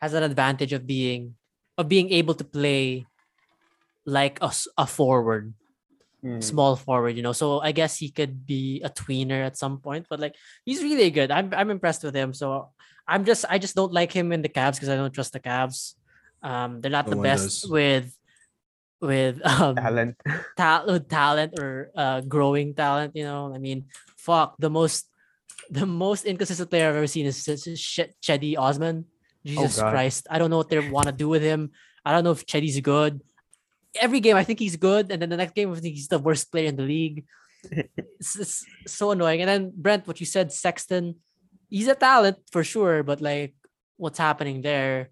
[0.00, 1.34] has an advantage of being
[1.78, 3.06] of being able to play
[4.04, 5.54] like a, a forward,
[6.20, 6.44] Mm.
[6.44, 7.32] small forward, you know.
[7.32, 10.36] So I guess he could be a tweener at some point, but like
[10.68, 11.30] he's really good.
[11.32, 12.34] I'm I'm impressed with him.
[12.36, 12.68] So
[13.08, 15.40] I'm just I just don't like him in the Cavs because I don't trust the
[15.40, 15.94] Cavs.
[16.44, 17.70] Um, they're not No the best does.
[17.72, 18.12] with
[19.00, 20.16] with um Talent.
[20.60, 23.88] ta- with talent or uh growing talent you know i mean
[24.20, 25.08] fuck the most
[25.72, 29.08] the most inconsistent player i've ever seen is is- is Ch- Cedi osman
[29.40, 29.92] Oh, jesus God.
[29.92, 30.26] christ.
[30.30, 31.70] I don't know what they want to do with him.
[32.04, 33.20] I don't know if Chedi's good.
[33.96, 36.18] Every game i think he's good and then the next game i think he's the
[36.18, 37.24] worst player in the league.
[38.20, 39.40] It's, it's so annoying.
[39.40, 41.16] And then brent what you said sexton
[41.68, 43.54] he's a talent for sure but like
[43.96, 45.10] what's happening there?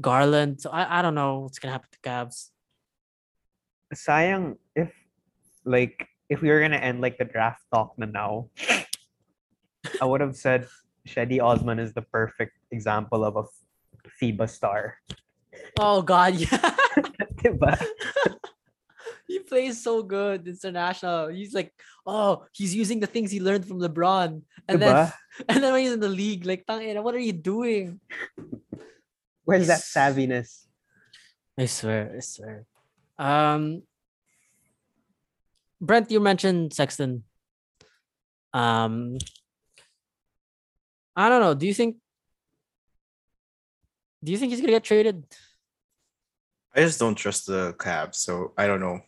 [0.00, 2.50] Garland so i, I don't know what's gonna happen to Cavs.
[3.94, 4.90] sayang if
[5.64, 8.48] like if we were gonna end like the draft talk now,
[10.00, 10.66] I would have said
[11.06, 13.44] Shady Osman is the perfect example of a
[14.20, 14.98] FIBA star.
[15.78, 16.48] Oh God, yeah.
[17.40, 17.76] Diba?
[19.26, 21.28] he plays so good international.
[21.28, 21.72] He's like,
[22.06, 25.12] oh, he's using the things he learned from LeBron, and then
[25.48, 28.00] and then when he's in the league, like, "Tangina, what are you doing?
[29.44, 30.66] Where's that savviness?
[31.58, 32.66] I swear, I swear.
[33.18, 33.82] Um,
[35.80, 37.24] Brent, you mentioned Sexton.
[38.52, 39.18] Um,
[41.16, 41.54] I don't know.
[41.54, 41.96] Do you think?
[44.22, 45.24] Do you think he's gonna get traded?
[46.74, 49.00] I just don't trust the Cavs, so I don't know.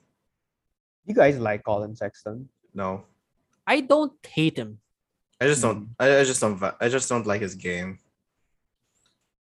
[1.05, 2.49] You guys like Collin Sexton?
[2.75, 3.05] No,
[3.67, 4.79] I don't hate him.
[5.41, 5.79] I just don't.
[5.79, 5.93] Hmm.
[5.99, 6.63] I, I just don't.
[6.81, 7.99] I just don't like his game.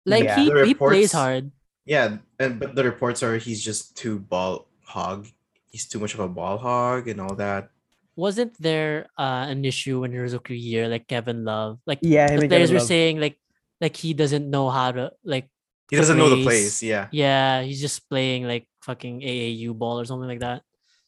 [0.05, 0.35] Like Yeah.
[0.39, 1.51] he, The he plays hard.
[1.85, 5.27] Yeah, and but the reports are he's just too ball hog.
[5.71, 7.69] He's too much of a ball hog and all that.
[8.15, 11.79] Wasn't there uh, an issue when he was rookie year, like Kevin Love?
[11.85, 12.87] Like Yeah, him the players Kevin were Love.
[12.87, 13.39] saying like
[13.81, 15.49] like he doesn't know how to like
[15.89, 16.79] He doesn't know the plays.
[16.79, 16.83] plays.
[16.83, 17.07] Yeah.
[17.11, 20.61] yeah, he's just playing like fucking AAU ball or something like that.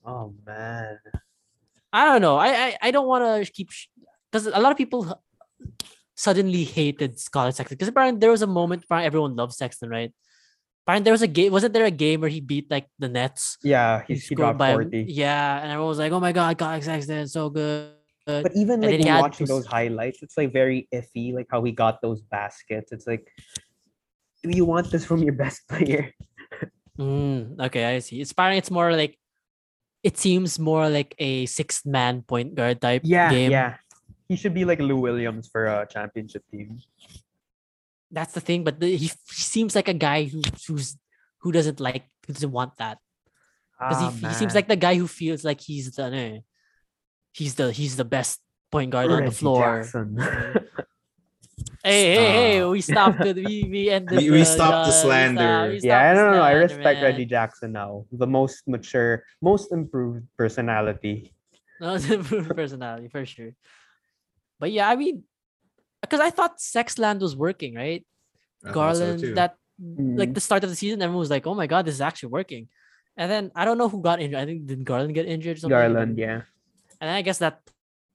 [0.06, 0.97] Oh man.
[1.93, 2.36] I don't know.
[2.38, 3.70] I I, I don't want to keep
[4.32, 5.22] because a lot of people
[6.16, 10.14] suddenly hated Scott Sexton because apparently there was a moment where everyone loved Sexton, right?
[10.86, 11.51] Apparently there was a game.
[11.51, 13.57] Wasn't there a game where he beat like the Nets?
[13.63, 15.05] Yeah, he, he scored dropped by- 40.
[15.09, 17.91] Yeah, and everyone was like, "Oh my god, God Sexton, so good."
[18.27, 21.63] But even And like when watching those- those highlights, it's like very iffy, like how
[21.63, 22.91] he got those baskets.
[22.91, 23.25] It's like,
[24.43, 26.13] do you want this from your best player?
[26.97, 28.21] Mm, okay, I see.
[28.21, 29.19] It's it's more like
[30.01, 33.51] it seems more like a sixth man point guard type Yeah, game.
[33.51, 33.75] yeah.
[34.29, 36.79] He should be like Lou Williams for a championship team.
[38.12, 40.97] That's the thing, but the, he, f- he seems like a guy who who's
[41.41, 42.97] who doesn't like who doesn't want that
[43.80, 46.41] because Ah, he, he seems like the guy who feels like he's the
[47.34, 48.39] he's the he's the best
[48.72, 49.84] point guard on the floor.
[51.86, 52.66] Hey, hey, hey!
[52.66, 53.38] We stopped it.
[53.38, 54.18] We we ended.
[54.18, 55.70] We- we the- stopped the we slander.
[55.72, 56.41] we yeah, I stopped the don't know.
[56.41, 57.03] I respect man.
[57.03, 58.06] Reggie Jackson now.
[58.12, 61.32] The most mature, most improved personality.
[61.82, 63.51] It's improved personality for sure.
[64.60, 65.24] But yeah, I mean,
[66.02, 68.06] because I thought Sexland was working, right?
[68.64, 69.34] I thought so Garland, too.
[69.36, 70.36] that like Mm.
[70.36, 72.70] the start of the season, everyone was like, "Oh my god, this is actually working."
[73.18, 74.39] And then I don't know who got injured.
[74.39, 75.58] I think did Garland get injured?
[75.58, 75.76] Or something?
[75.76, 76.43] Garland, yeah.
[77.02, 77.60] And I guess that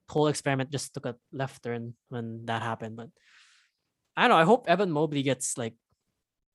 [0.09, 2.97] whole experiment just took a left turn when that happened.
[2.97, 3.11] But
[4.17, 4.41] I don't know.
[4.41, 5.77] I hope Evan Mobley gets like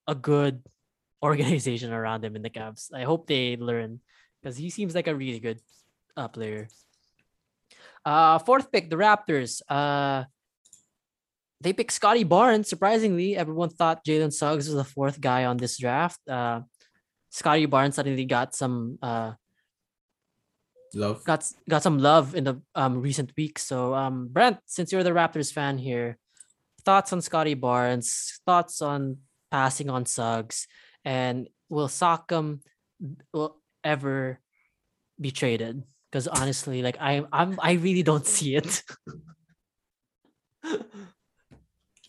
[0.07, 0.63] a good
[1.23, 2.89] organization around him in the Cavs.
[2.93, 4.01] I hope they learn
[4.41, 5.61] because he seems like a really good
[6.17, 6.67] uh, player.
[8.05, 9.61] Uh, fourth pick, the Raptors.
[9.69, 10.25] Uh,
[11.65, 12.69] they picked Scottie Barnes.
[12.69, 16.21] Surprisingly, everyone thought Jalen Suggs was the fourth guy on this draft.
[16.29, 16.61] Uh,
[17.31, 19.33] Scottie Barnes suddenly got some uh,
[20.93, 21.25] Love.
[21.25, 23.63] got got some love in the um recent weeks.
[23.63, 26.17] So um Brent, since you're the Raptors fan here,
[26.85, 29.17] thoughts on Scottie Barnes, thoughts on
[29.49, 30.67] passing on Suggs,
[31.03, 32.61] and will Siakam
[33.33, 34.39] will ever
[35.19, 35.83] be traded?
[36.11, 38.83] Because honestly, like I I'm I really don't see it.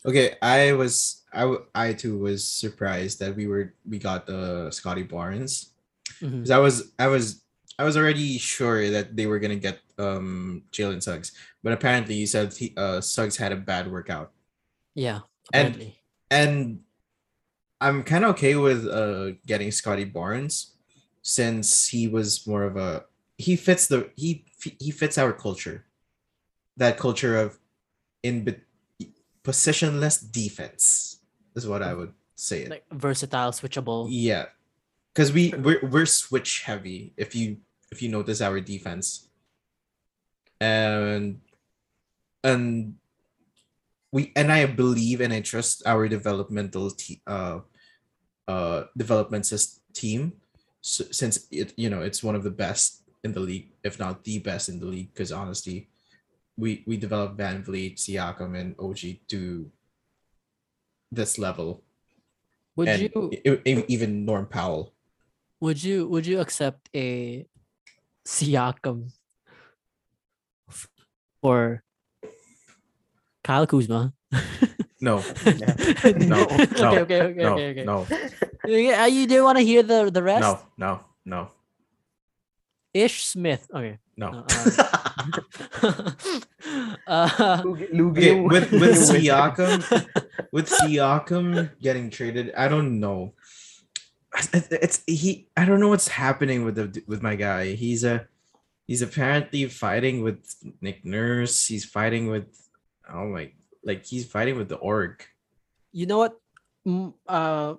[0.07, 1.43] Okay, I was I
[1.75, 5.73] I too was surprised that we were we got the Scottie Barnes.
[6.21, 7.43] Because I was I was
[7.77, 11.31] I was already sure that they were gonna get um Jalen Suggs,
[11.61, 14.31] but apparently you said he, uh Suggs had a bad workout,
[14.95, 15.99] Yeah, And- apparently.
[16.31, 16.79] and
[17.81, 20.73] I'm kind of okay with uh getting Scottie Barnes
[21.21, 23.05] since he was more of a
[23.37, 24.45] he fits the he
[24.79, 25.85] he fits our culture,
[26.77, 27.59] that culture of
[28.23, 28.43] in
[29.47, 31.23] positionless defense
[31.55, 32.69] is what I would say it.
[32.69, 34.07] like versatile, switchable.
[34.11, 34.51] Yeah,
[35.15, 37.13] because we we're, we're switch heavy.
[37.15, 39.29] If you if you notice our defense,
[40.59, 41.39] and
[42.43, 42.95] and
[44.11, 47.63] we and I believe and I trust our developmental te- uh
[48.47, 49.47] uh development
[49.93, 50.33] team
[50.83, 54.23] s since it you know it's one of the best in the league, if not
[54.23, 55.13] the best in the league.
[55.13, 55.87] Because honestly,
[56.57, 59.69] we we developed VanVleet, Siakam, and OG to
[61.11, 61.83] this level
[62.75, 64.93] Would and you even Norm Powell.
[65.61, 67.45] would you would you accept a
[68.27, 69.13] Siakam
[70.69, 70.89] f-
[71.41, 71.83] for
[73.43, 74.13] Kyle Kuzma?
[74.99, 75.69] No, no,
[76.17, 76.41] no,
[76.73, 77.85] okay, okay, okay, no, okay, okay.
[77.85, 78.07] no,
[78.65, 80.41] Yeah, you do want to hear the the rest?
[80.41, 80.91] no, no,
[81.21, 81.51] no,
[82.97, 83.69] Ish Smith.
[83.73, 83.97] Okay.
[84.17, 84.29] no.
[87.05, 88.97] uh, Lugi- Lugi okay, with with.
[88.97, 89.77] Siakam,
[90.51, 93.33] with Siakam getting traded, I don't know.
[94.53, 95.47] It's, it's he.
[95.55, 97.73] I don't know what's happening with the with my guy.
[97.73, 98.27] He's a
[98.89, 100.41] he's apparently fighting with
[100.81, 101.65] Nick Nurse.
[101.65, 102.49] He's fighting with
[103.13, 103.51] oh my
[103.83, 105.23] like he's fighting with the org.
[105.93, 106.35] you know what?
[107.27, 107.75] Uh,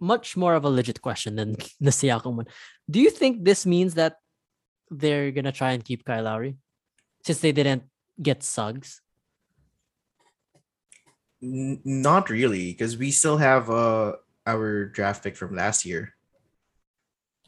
[0.00, 2.46] much more of a legit question than the Siakam one.
[2.90, 4.18] Do you think this means that
[4.90, 6.56] they're gonna try and keep Kyle Lowry
[7.24, 7.84] since they didn't
[8.20, 9.00] get Suggs?
[11.42, 14.16] N- not really, because we still have uh
[14.46, 16.14] our draft pick from last year.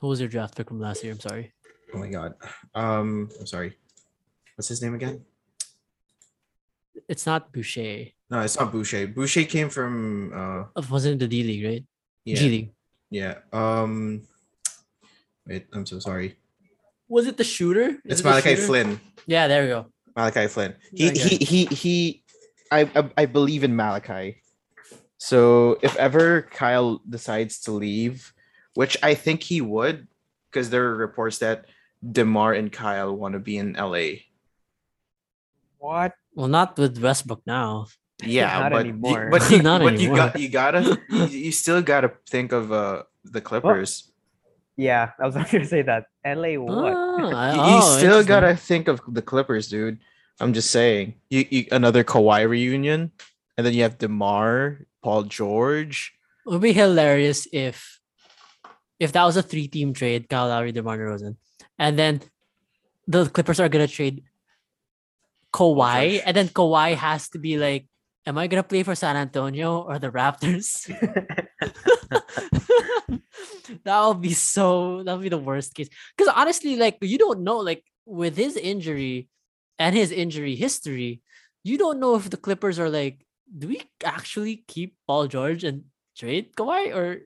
[0.00, 1.12] Who was your draft pick from last year?
[1.12, 1.52] I'm sorry.
[1.94, 2.34] Oh my god.
[2.74, 3.76] Um, I'm sorry.
[4.56, 5.24] What's his name again?
[7.08, 8.06] It's not Boucher.
[8.30, 9.06] No, it's not Boucher.
[9.06, 11.84] Boucher came from uh It wasn't the D League, right?
[12.24, 12.70] yeah, G League.
[13.10, 13.34] yeah.
[13.52, 14.22] Um
[15.46, 16.36] wait, I'm so sorry.
[17.08, 17.88] Was it the shooter?
[18.04, 18.66] Is It's it Malachi shooter?
[18.66, 19.00] Flynn.
[19.26, 19.86] Yeah, there we go.
[20.16, 20.74] Malachi Flynn.
[20.94, 21.18] He Okay.
[21.18, 22.22] he he he.
[22.70, 24.42] I, I I believe in Malachi.
[25.16, 28.32] So if ever Kyle decides to leave,
[28.74, 30.06] which I think he would,
[30.50, 31.66] because there are reports that
[32.04, 34.22] Demar and Kyle want to be in LA.
[35.78, 36.12] What?
[36.34, 37.86] Well, not with Westbrook now.
[38.22, 39.24] Yeah, Not but anymore.
[39.24, 40.16] You, but you, Not but you anymore.
[40.16, 44.10] got you gotta you, you still gotta think of uh the Clippers.
[44.78, 46.06] Yeah, I was going to say that.
[46.24, 46.94] LA what?
[46.94, 49.98] Ah, I- You, you oh, still gotta think of the Clippers, dude.
[50.38, 51.18] I'm just saying.
[51.28, 53.10] You, you another Kawhi reunion,
[53.58, 56.14] and then you have Demar, Paul George.
[56.46, 57.98] It would be hilarious if
[59.02, 61.34] if that was a three team trade, Kyle Lowry, DeMar DeRozan,
[61.76, 62.22] and then
[63.10, 64.22] the Clippers are gonna trade
[65.52, 66.22] Kawhi, George.
[66.24, 67.86] and then Kawhi has to be like,
[68.26, 70.86] "Am I gonna play for San Antonio or the Raptors?"
[73.88, 75.02] that would be so.
[75.02, 75.88] That would be the worst case.
[76.12, 79.28] Because honestly, like you don't know, like with his injury
[79.78, 81.22] and his injury history,
[81.64, 85.84] you don't know if the Clippers are like, do we actually keep Paul George and
[86.16, 87.24] trade Kawhi or?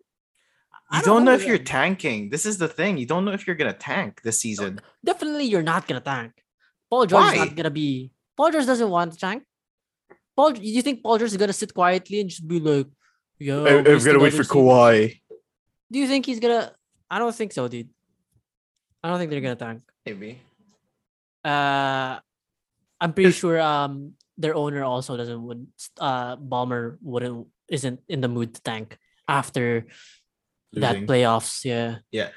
[0.92, 2.30] I You don't know if you're whether- tanking.
[2.30, 2.98] This is the thing.
[2.98, 4.78] You don't know if you're gonna tank this season.
[5.02, 6.32] definitely you're not gonna tank.
[6.90, 8.12] Paul George is not gonna be.
[8.36, 9.42] Paul George doesn't want to tank.
[10.36, 12.86] Paul, you think Paul George is gonna sit quietly and just be like,
[13.38, 15.21] "Yo, I, am gonna wait for this season." Kawhi.
[15.92, 16.72] Do you think he's gonna?
[17.10, 17.90] I don't think so, dude.
[19.04, 19.82] I don't think they're gonna tank.
[20.06, 20.40] Maybe.
[21.44, 22.18] Uh,
[23.00, 25.66] I'm pretty sure um their owner also doesn't would
[26.00, 28.96] uh Ballmer wouldn't isn't in the mood to tank
[29.28, 29.86] after
[30.74, 31.06] that Losing.
[31.06, 31.64] playoffs.
[31.64, 32.30] Yeah, Yeah,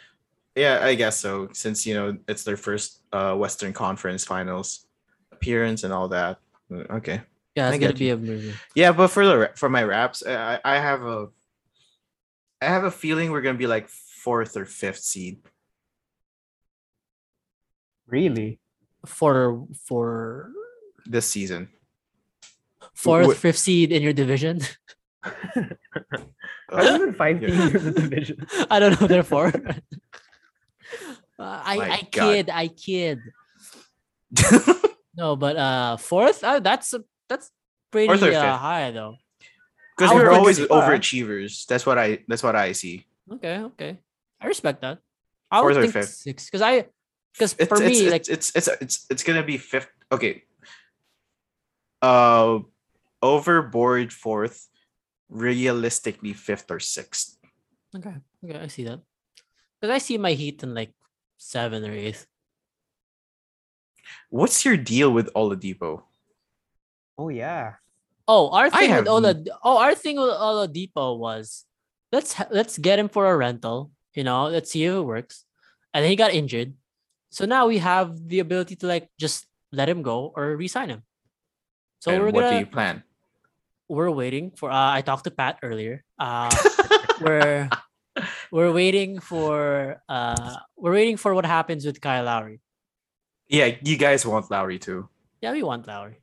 [0.56, 1.48] Yeah, I guess so.
[1.54, 4.86] Since you know it's their first uh Western Conference Finals
[5.32, 6.40] appearance and all that.
[6.68, 7.22] Uh, Okay.
[7.56, 8.54] yeah, I it's gonna get be a movie.
[8.76, 11.30] Yeah, but for the for my raps, I I have a
[12.66, 15.40] I have a feeling we're gonna be like fourth or fifth seed.
[18.08, 18.60] really?
[19.06, 20.50] for for
[21.06, 21.70] this season.
[22.96, 24.62] fourth, Wh- fifth seed in your division.
[25.24, 27.50] Are there even five Yeah.
[27.50, 28.48] teams in the division?
[28.72, 29.06] I don't know.
[29.08, 29.74] Therefore, uh,
[31.40, 32.34] I My I God.
[32.34, 33.20] kid, I kid.
[35.18, 36.44] No, but uh, fourth.
[36.44, 37.50] Uh, that's a- that's
[37.90, 39.16] pretty uh, high though.
[39.98, 40.90] Because we're always it's far.
[40.90, 41.66] overachievers.
[41.66, 43.06] That's what I that's what I see.
[43.32, 44.00] Okay, okay.
[44.42, 45.00] I respect that.
[45.50, 46.10] I would Fourth or think fifth?
[46.10, 46.86] six because I
[47.34, 49.90] because for it's, me it's, like it's it's it's it's gonna be fifth.
[50.12, 50.44] Okay.
[52.02, 52.60] Uh,
[53.22, 54.68] overboard fourth,
[55.30, 57.38] realistically fifth or sixth.
[57.96, 59.00] okay, okay, I see that
[59.80, 60.94] because I see my Heat in like
[61.38, 62.28] seven or eighth.
[64.30, 66.04] What's your deal with Oladipo?
[67.18, 67.80] Oh yeah.
[68.28, 71.66] Oh, our thing with Ola, oh, our thing with Oladipo was
[72.12, 73.92] let's ha- let's get him for a rental.
[74.16, 75.46] You know, let's see if it works.
[75.94, 76.74] And then he got injured,
[77.30, 81.04] so now we have the ability to like just let him go or resign him.
[82.00, 83.04] So and we're what do gonna you plan?
[83.88, 84.72] we're waiting for.
[84.72, 86.04] Uh, I talked to Pat earlier.
[86.18, 86.50] Uh,
[87.22, 87.70] we're
[88.52, 92.60] we're waiting for uh we're waiting for what happens with Kyle Lowry.
[93.48, 95.08] Yeah, you guys want Lowry too.
[95.42, 96.18] Yeah, we want Lowry.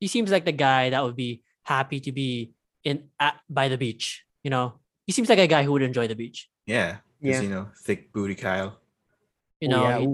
[0.00, 2.52] He seems like the guy that would be happy to be
[2.84, 4.24] in at, by the beach.
[4.42, 4.74] You know,
[5.06, 6.48] he seems like a guy who would enjoy the beach.
[6.66, 7.40] Yeah, Yeah.
[7.40, 8.78] you know, thick booty Kyle.
[9.60, 9.98] You Oh, know, yeah.
[9.98, 10.08] he'd,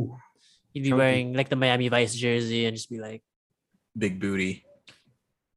[0.73, 0.99] he'd be chunky.
[0.99, 3.23] wearing like the Miami Vice jersey and just be like,
[3.97, 4.65] Big booty.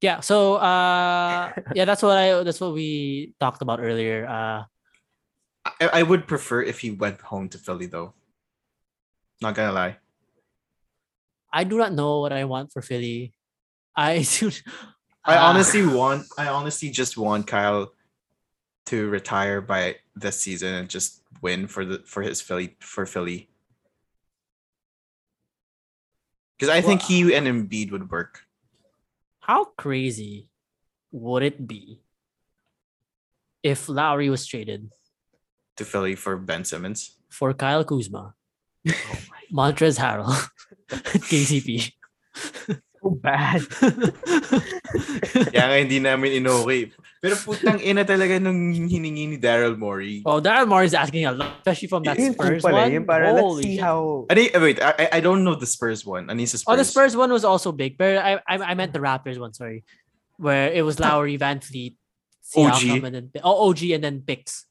[0.01, 0.19] yeah.
[0.19, 4.27] So, uh, yeah, that's what I that's what we talked about earlier.
[4.27, 4.63] Uh,
[5.81, 8.13] I, I would prefer if he went home to Philly though.
[9.41, 9.97] Not gonna lie.
[11.51, 13.33] I do not know what I want for Philly.
[13.97, 14.51] I do.
[15.25, 17.91] I uh, honestly want I honestly just want Kyle
[18.85, 23.49] to retire by this season and just win for the for his Philly for Philly.
[26.57, 28.45] Because I think he and Embiid would work.
[29.41, 30.49] how crazy
[31.11, 32.01] would it be
[33.63, 34.91] if Lowry was traded
[35.77, 37.17] to Philly for Ben Simmons.
[37.29, 38.33] for Kyle Kuzma,
[38.87, 39.19] Oh
[39.53, 40.33] Montrezl Harrell,
[41.29, 41.93] KCP?
[43.07, 43.63] So bad.
[45.55, 46.91] Kaya nga hindi namin inokay.
[47.23, 50.21] Pero putang ina talaga nung hiningi ni Daryl Morey.
[50.27, 52.91] oh, Daryl Morey is asking a lot, especially from that Yun po Spurs pala, one.
[52.91, 53.83] yun para let's see shit.
[53.83, 56.27] how Ano wait, I, I- I don't know the Spurs one.
[56.27, 56.67] Ano yung Spurs?
[56.67, 59.55] Oh, the Spurs one was also big, but I I, I meant the Raptors one.
[59.55, 59.87] Sorry,
[60.35, 61.95] where it was Lowry, VanVleet,
[62.43, 63.03] Siakam, OG.
[63.07, 64.67] and then oh OG and then picks.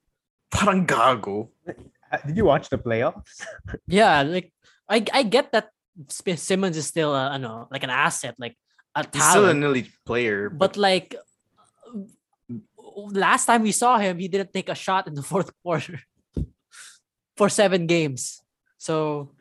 [0.52, 1.48] Parang gago.
[1.66, 3.40] Uh, did you watch the playoffs?
[3.90, 4.52] Yeah, like
[4.86, 5.75] I I get that Sp-
[6.08, 8.56] Simmons is still a, ano, like an asset, like
[8.94, 10.50] a He's still an talent, elite player.
[10.50, 11.14] but like
[11.88, 12.00] uh,
[12.94, 16.00] last time we saw him, he didn't take a shot in the fourth quarter
[17.36, 18.42] for seven games.
[18.78, 19.32] So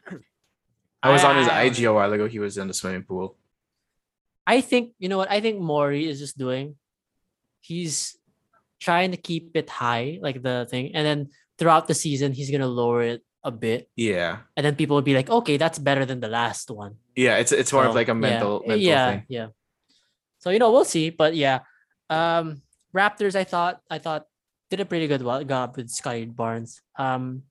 [1.04, 2.28] I was on his IG a while ago.
[2.28, 3.38] He was in the swimming pool.
[4.48, 6.76] I think you know what I think Morey is just doing.
[7.62, 8.18] He's
[8.80, 12.68] trying to keep it high, like the thing, and then throughout the season he's gonna
[12.68, 16.20] lower it a bit, Yeah, and then people would be like, okay, that's better than
[16.20, 16.98] the last one.
[17.16, 17.38] yeah.
[17.38, 19.24] It's it's more of like a yeah, mental mental yeah, thing.
[19.30, 19.48] Yeah.
[20.42, 21.12] So you know, we'll see.
[21.14, 21.60] But yeah.
[22.10, 24.26] Um Raptors, I thought I thought
[24.72, 26.82] did a pretty good well job with Scottie Barnes.
[26.98, 27.44] Um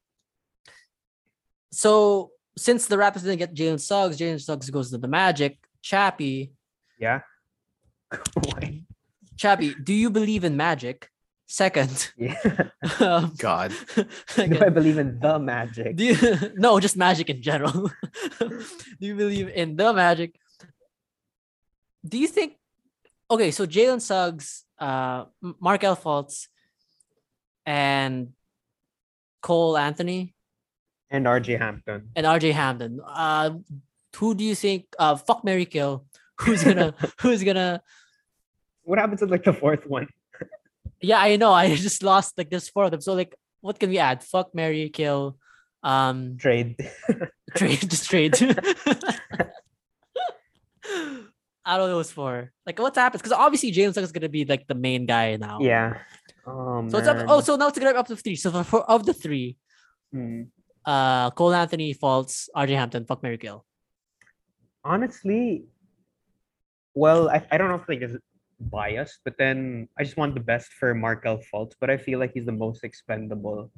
[1.73, 5.59] so since the Raptors didn't get Jalen Suggs, Jalen Suggs goes to the Magic.
[5.83, 6.53] Chappie,
[6.99, 7.21] Yeah.
[8.43, 8.83] Why?
[9.37, 11.11] Chappie, do you believe in magic?
[11.55, 12.35] Second, yeah.
[12.99, 13.71] um, God,
[14.35, 15.95] Do I believe in the magic?
[15.95, 16.17] do you,
[16.57, 17.93] no, just magic in general.
[18.41, 20.35] do you believe in the magic?
[22.05, 22.55] Do you think?
[23.31, 25.27] Okay, so Jalen Suggs, uh,
[25.61, 26.49] Markelle Fultz,
[27.65, 28.33] and
[29.41, 30.35] Cole Anthony
[31.09, 32.11] And RJ Hampton.
[32.17, 32.99] and RJ Hampton.
[33.07, 33.51] Uh,
[34.17, 34.87] who do you think?
[34.99, 36.05] Uh, fuck Mary Kill.
[36.41, 36.95] Who's gonna?
[37.21, 37.81] who's gonna?
[38.83, 40.09] What happens to like the fourth one?
[41.05, 41.53] Yeah, I know.
[41.63, 43.01] I just lost like there's four of them.
[43.01, 44.23] So like, what can we add?
[44.25, 45.37] Fuck Mary Kill.
[45.83, 46.77] Um, Trade.
[47.57, 48.35] trade just trade.
[51.67, 53.23] out of those four, like what's happened?
[53.23, 55.59] Because obviously James is gonna be like the main guy now.
[55.61, 55.99] yeah.
[56.47, 57.17] Oh, So it's up.
[57.17, 57.27] man.
[57.29, 58.37] Oh, so now it's gonna be up to three.
[58.37, 59.57] So for, for of the three,
[60.13, 60.43] Hmm.
[60.85, 63.65] uh, Cole Anthony, Fultz, RJ Hampton, fuck Mary Kill.
[64.85, 65.65] honestly,
[66.95, 68.17] well, I, I don't know if like is
[68.61, 72.33] biased, but then I just want the best for Markelle Fultz, but I feel like
[72.35, 73.71] he's the most expendable.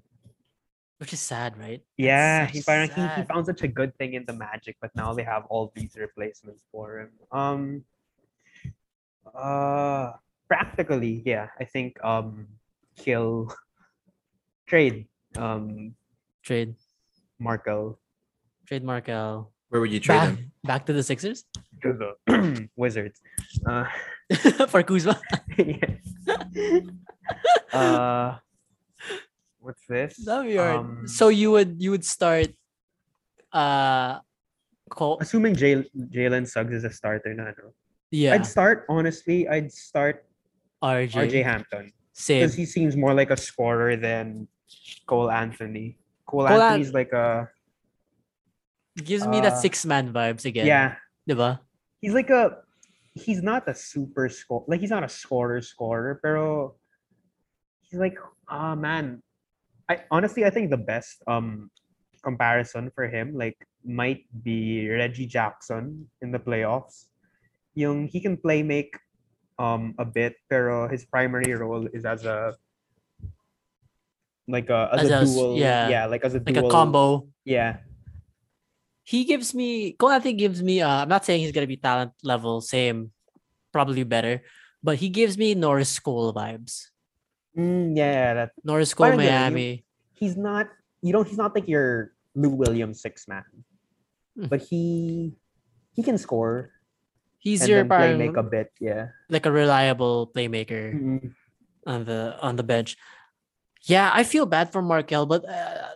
[0.99, 1.83] Which is sad, right?
[1.99, 4.91] Yeah, such he, found, he, he found such a good thing in the Magic, but
[4.95, 7.11] now they have all these replacements for him.
[7.33, 7.85] Um,
[9.35, 10.13] uh,
[10.49, 12.47] practically, yeah, I think um,
[12.97, 13.53] kill,
[14.67, 15.95] trade, um,
[16.43, 16.77] Trade,
[17.39, 17.99] Markelle
[18.67, 19.53] trade Markelle.
[19.69, 20.53] where would you trade Back, him?
[20.65, 21.45] back to the Sixers
[21.83, 21.93] to
[22.27, 23.21] the Wizards.
[23.69, 23.85] Uh,
[24.69, 25.21] for Kuzma.
[25.59, 25.95] yeah.
[27.73, 28.39] uh,
[29.59, 30.17] what's this?
[30.25, 30.79] That'd be alright.
[30.79, 32.49] Um, so you would you would start,
[33.53, 34.19] uh,
[34.91, 35.19] Cole.
[35.21, 37.75] assuming Jal- Jalen Suggs is a starter, na, no?
[38.11, 39.49] Yeah, I'd start honestly.
[39.49, 40.25] I'd start
[40.83, 41.13] RJ.
[41.13, 42.43] RJ Hampton Same.
[42.43, 44.49] because he seems more like a scorer than
[45.07, 45.99] Cole Anthony.
[46.27, 47.51] Cole, Cole An- Anthony's like a
[48.97, 50.67] Gives me that uh, six man vibes again.
[50.67, 50.97] yeah.
[51.29, 51.61] Diba?
[52.01, 52.59] He's like a
[53.17, 56.77] he's not a super score like he's not a scorer scorer, pero
[57.81, 58.17] he's like
[58.49, 59.23] ah man.
[59.89, 61.71] I honestly I think the best um
[62.23, 63.57] comparison for him like
[63.87, 67.09] might be Reggie Jackson in the playoffs.
[67.75, 68.93] Yung he can play make
[69.59, 72.53] um a bit, pero his primary role is as a
[74.47, 77.27] like a as, As a dual yeah, yeah like as a Like dual a combo.
[77.45, 77.81] yeah
[79.07, 82.59] He gives me Anthony gives me uh I'm not saying he's gonna be talent level
[82.59, 83.15] same,
[83.71, 84.43] probably better,
[84.83, 86.91] but he gives me Norris Cole vibes.
[87.55, 89.71] Mm, yeah that Norris Cole Parang ganun, yung- Miami.
[90.13, 90.67] he's not
[91.07, 93.47] you don't he's not like your Lou Williams six man.
[94.35, 94.51] Hmm.
[94.51, 95.39] But he
[95.95, 96.75] he can score
[97.39, 99.15] He's your then play make a bit, yeah.
[99.31, 101.31] like a reliable playmaker Mm-mm.
[101.87, 102.99] on the on the bench.
[103.87, 105.95] Yeah, I feel bad for Markelle, but uh,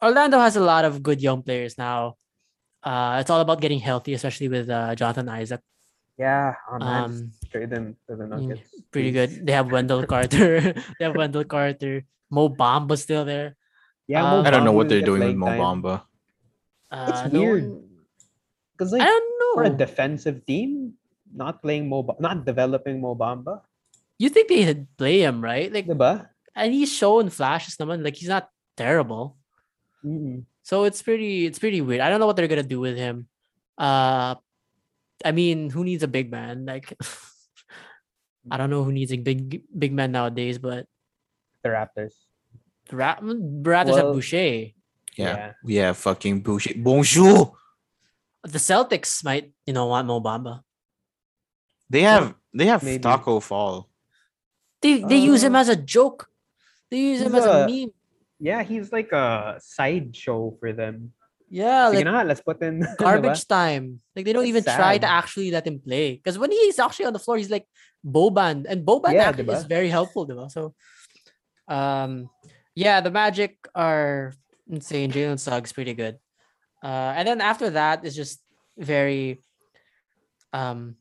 [0.00, 2.16] Orlando has a lot of good young players now.
[2.82, 5.60] Uh, it's all about getting healthy, especially with uh, Jonathan Isaac.
[6.18, 7.12] Yeah, oh man, Um,
[7.50, 8.68] trade them to the Nuggets.
[8.90, 9.46] pretty good.
[9.46, 10.60] They have Wendell Carter.
[10.98, 12.04] they have Wendell Carter.
[12.30, 13.56] Mo Bamba still there.
[14.06, 15.60] Yeah, Um, I don't know what they're doing with playing Mo time.
[15.60, 15.94] Bamba.
[16.90, 17.64] Uh, It's weird.
[18.76, 19.52] Because I like don't know.
[19.56, 20.94] for a defensive team,
[21.32, 23.62] not playing Mo, Ba- not developing Mo Bamba,
[24.18, 25.72] you think they would play him, right?
[25.72, 26.28] Like, diba?
[26.54, 28.04] and he's showing flashes, naman.
[28.04, 29.36] Like, he's not terrible.
[30.04, 30.44] Mm-mm.
[30.62, 32.00] So it's pretty, it's pretty weird.
[32.00, 33.26] I don't know what they're gonna do with him.
[33.76, 34.36] Uh,
[35.24, 36.66] I mean, who needs a big man?
[36.66, 36.94] Like,
[38.50, 40.58] I don't know who needs a big, big man nowadays.
[40.58, 40.86] But
[41.62, 42.12] The Raptors.
[42.88, 44.70] the Ra- Raptors have Well- Boucher.
[45.16, 46.72] Yeah, we have fucking Boucher.
[46.76, 47.52] Bonjour.
[48.44, 50.62] The Celtics might, you know, want Mo Bamba.
[51.90, 53.02] They have they have Maybe.
[53.02, 53.88] Taco Fall.
[54.80, 56.30] They they use him Uh, as a joke.
[56.90, 57.92] They use him as a a- meme.
[58.42, 61.14] Yeah, he's like a sideshow for them.
[61.46, 64.02] Yeah, Sige like na, let's put in garbage time.
[64.16, 66.18] Like they don't That's even try to actually let him play.
[66.18, 67.70] Because when he's actually on the floor, he's like
[68.02, 68.66] Boban.
[68.66, 70.50] And Boban Yeah, actually is very helpful, diba?
[70.50, 70.74] So
[71.70, 72.26] um
[72.74, 74.34] yeah, the Magic are
[74.66, 75.12] insane.
[75.12, 76.18] Jalen Suggs pretty good.
[76.82, 78.42] Uh and then after that is just
[78.74, 79.38] very
[80.50, 80.96] um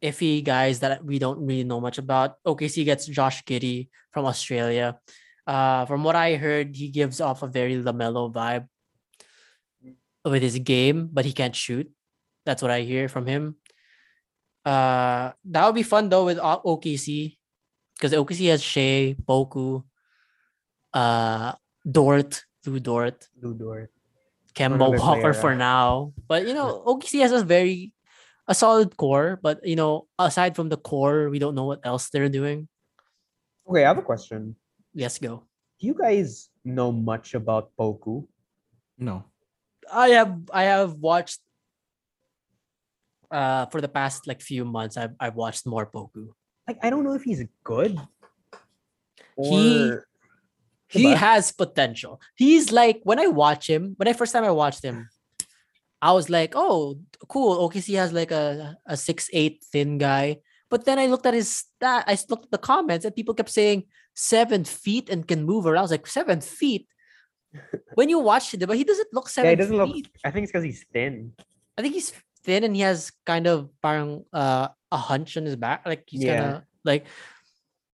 [0.00, 2.40] iffy guys that we don't really know much about.
[2.46, 4.96] OKC gets Josh Giddey from Australia.
[5.46, 8.68] Uh from what I heard, he gives off a very LaMelo vibe.
[10.24, 11.90] with his game, but he can't shoot.
[12.46, 13.56] That's what I hear from him.
[14.64, 17.36] Uh, that would be fun though with OKC
[17.94, 19.84] because OKC has Shai, Poku,
[20.92, 21.52] uh,
[21.84, 23.88] Dort, Lu Dort, Ludor.
[24.54, 26.12] Kemba Another Walker for now.
[26.26, 27.92] But you know, OKC has a very
[28.46, 32.08] a solid core, but you know, aside from the core, we don't know what else
[32.08, 32.68] they're doing.
[33.68, 34.56] Okay, I have a question.
[34.94, 35.44] Let's go.
[35.80, 38.26] Do you guys know much about Poku?
[38.98, 39.24] No.
[39.92, 41.40] I have I have watched
[43.30, 46.28] uh for the past like few months I've I've watched more Poku.
[46.68, 47.98] Like, I don't know if he's good.
[49.36, 49.92] Or He-
[50.88, 51.16] He Diba?
[51.16, 52.20] has potential.
[52.36, 55.08] He's like when I watch him, when I first time I watched him,
[56.00, 57.58] I was like, oh, cool.
[57.68, 60.38] OKC has like a a six eight thin guy.
[60.70, 62.04] But then I looked at his stat.
[62.06, 63.84] I looked at the comments, and people kept saying
[64.14, 65.78] seven feet and can move around.
[65.78, 66.86] I was like, seven feet.
[67.94, 69.92] When you watch it, but he doesn't look seven yeah, he doesn't look.
[69.92, 70.08] feet.
[70.24, 71.32] I think it's because he's thin.
[71.78, 72.12] I think he's
[72.42, 75.86] thin and he has kind of parang uh, a hunch on his back.
[75.86, 76.40] Like he's Yeah.
[76.40, 77.06] kind of like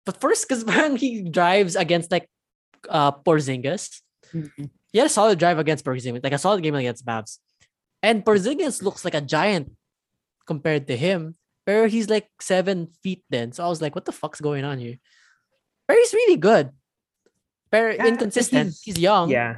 [0.04, 0.62] but first because
[1.00, 2.28] he drives against like
[2.88, 4.00] uh Porzingis.
[4.92, 7.38] He had a solid drive against Porzingis, like a solid game against Mavs.
[8.02, 9.72] And Porzingis looks like a giant
[10.46, 11.34] compared to him,
[11.64, 13.52] where he's like seven feet then.
[13.52, 14.96] So I was like, what the fuck's going on here?
[15.86, 16.70] But he's really good.
[17.70, 18.66] Very Yeah, inconsistent.
[18.74, 19.30] he's- He's, young.
[19.30, 19.56] Yeah.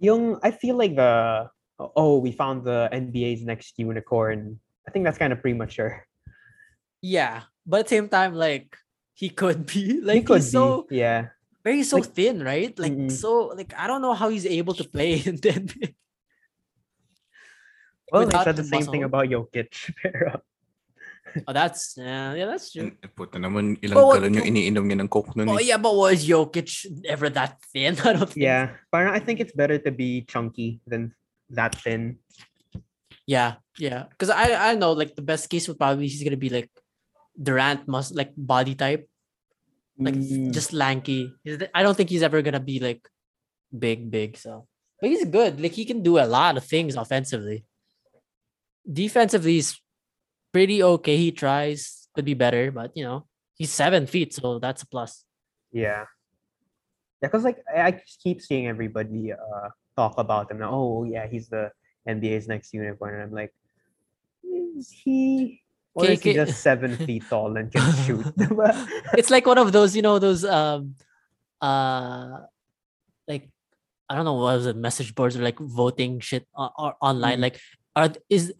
[0.00, 4.58] Young, I feel like the oh, we found the NBA's next unicorn.
[4.86, 6.06] I think that's kind of premature.
[7.02, 7.42] Yeah.
[7.66, 8.76] But at the same time, like
[9.14, 10.86] he could be He like could he's so.
[10.90, 11.28] Yeah.
[11.64, 12.72] very so Like- thin, right?
[12.78, 13.10] Like Mm-mm.
[13.12, 15.94] so like I don't know how he's able to play in the NBA.
[18.10, 19.04] Well, they said the the same thing muscle.
[19.04, 19.92] about Jokic.
[21.34, 22.92] Pero Oh, that's yeah, yeah, that's true.
[23.02, 25.68] Eh, Puta naman, ilang But what- galon yung iniinom niya ng coke nun Oh eh.
[25.72, 27.96] yeah, but was Jokic ever that thin?
[28.04, 28.42] I don't think.
[28.44, 31.12] yeah, but I think it's better to be chunky than
[31.52, 32.18] that thin.
[33.28, 34.08] Yeah, yeah.
[34.08, 36.72] Because I I know like the best case would probably he's gonna be like
[37.36, 39.04] Durant must like body type,
[40.00, 41.30] like Mm, just lanky.
[41.74, 43.04] I don't think he's ever gonna be like
[43.68, 44.40] big, big.
[44.40, 44.64] So,
[44.98, 45.60] but he's good.
[45.60, 47.68] Like he can do a lot of things offensively.
[48.88, 49.76] Defensively, he's
[50.52, 51.16] pretty okay.
[51.16, 55.24] He tries, could be better, but you know he's seven feet, so that's a plus.
[55.72, 56.06] yeah.
[57.20, 60.60] Yeah, because like I keep seeing everybody uh talk about him.
[60.62, 61.72] Now, oh yeah, he's the
[62.08, 63.52] NBA's next unicorn, and I'm like,
[64.44, 65.60] is he?
[65.94, 68.24] Or is he just seven feet tall and can shoot?
[69.18, 70.94] it's like one of those, you know, those um
[71.60, 72.38] uh
[73.26, 73.50] like
[74.08, 77.38] I don't know what was it, message boards or like voting shit o- or online.
[77.38, 77.42] Mm.
[77.42, 77.60] Like
[77.96, 78.54] are is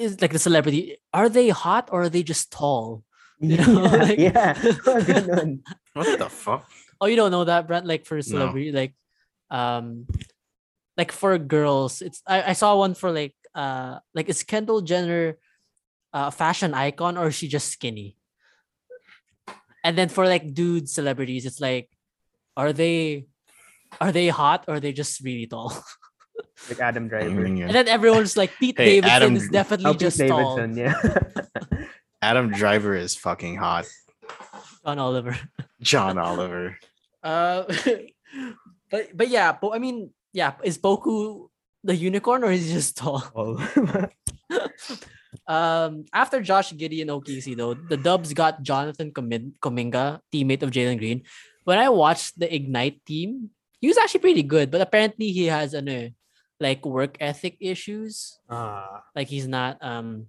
[0.00, 3.04] is like the celebrity, are they hot or are they just tall?
[3.40, 4.52] You know, yeah, like- yeah.
[5.96, 6.68] What the fuck?
[7.00, 7.86] Oh, you don't know that, Brent?
[7.88, 8.22] Like for No.
[8.22, 8.92] celebrity, like
[9.48, 10.04] um
[10.96, 15.38] like for girls, it's I, I saw one for like uh like is Kendall Jenner
[16.12, 18.16] a fashion icon or is she just skinny?
[19.82, 21.88] And then for like dude celebrities, it's like
[22.60, 23.24] are they
[24.00, 25.72] are they hot or are they just really tall?
[26.68, 27.30] Like Adam Driver.
[27.30, 27.66] Ayun yun.
[27.68, 30.56] And then everyone's like Pete Hey, Davidson Adam- is definitely Oh, Pete just tall.
[30.56, 31.84] Davidson, yeah.
[32.22, 33.86] Adam Driver is fucking hot.
[34.84, 35.36] John Oliver.
[35.80, 36.78] John Oliver.
[37.22, 37.68] Uh,
[38.88, 41.48] but but yeah, but I mean, yeah, is Poku
[41.84, 43.20] the unicorn or is he just tall?
[43.36, 43.60] Oh.
[45.46, 50.70] um, after Josh Giddey and OKC though, the Dubs got Jonathan Kumin- Kuminga, teammate of
[50.70, 51.22] Jalen Green.
[51.64, 53.50] When I watched the Ignite team,
[53.80, 56.10] he was actually pretty good, but apparently he has ano,
[56.60, 58.38] like work ethic issues.
[58.48, 60.26] Ah, Like he's not um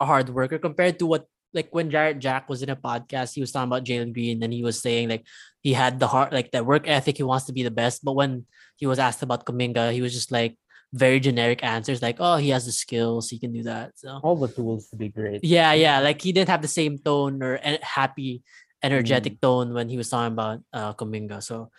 [0.00, 3.40] a hard worker compared to what like when Jarrett Jack was in a podcast, he
[3.42, 5.26] was talking about Jalen Green and he was saying like
[5.60, 8.04] he had the heart like the work ethic, he wants to be the best.
[8.04, 8.46] But when
[8.76, 10.56] he was asked about Kuminga, he was just like
[10.94, 13.92] very generic answers, like, oh, he has the skills, he can do that.
[13.98, 15.42] So all the tools to be great.
[15.42, 18.42] yeah, yeah, like he didn't have the same tone or en- happy,
[18.82, 21.42] energetic tone when he was talking about uh Kuminga.
[21.42, 21.70] So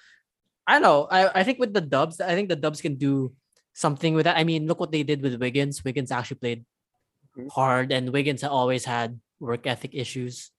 [0.68, 1.07] I don't know.
[1.10, 3.34] I, I think with the Dubs, I think the Dubs can do
[3.73, 4.38] something with that.
[4.38, 5.84] I mean, look what they did with Wiggins.
[5.84, 6.61] Wiggins actually played
[7.38, 7.49] Mhm.
[7.52, 10.52] hard, and Wiggins always had work ethic issues.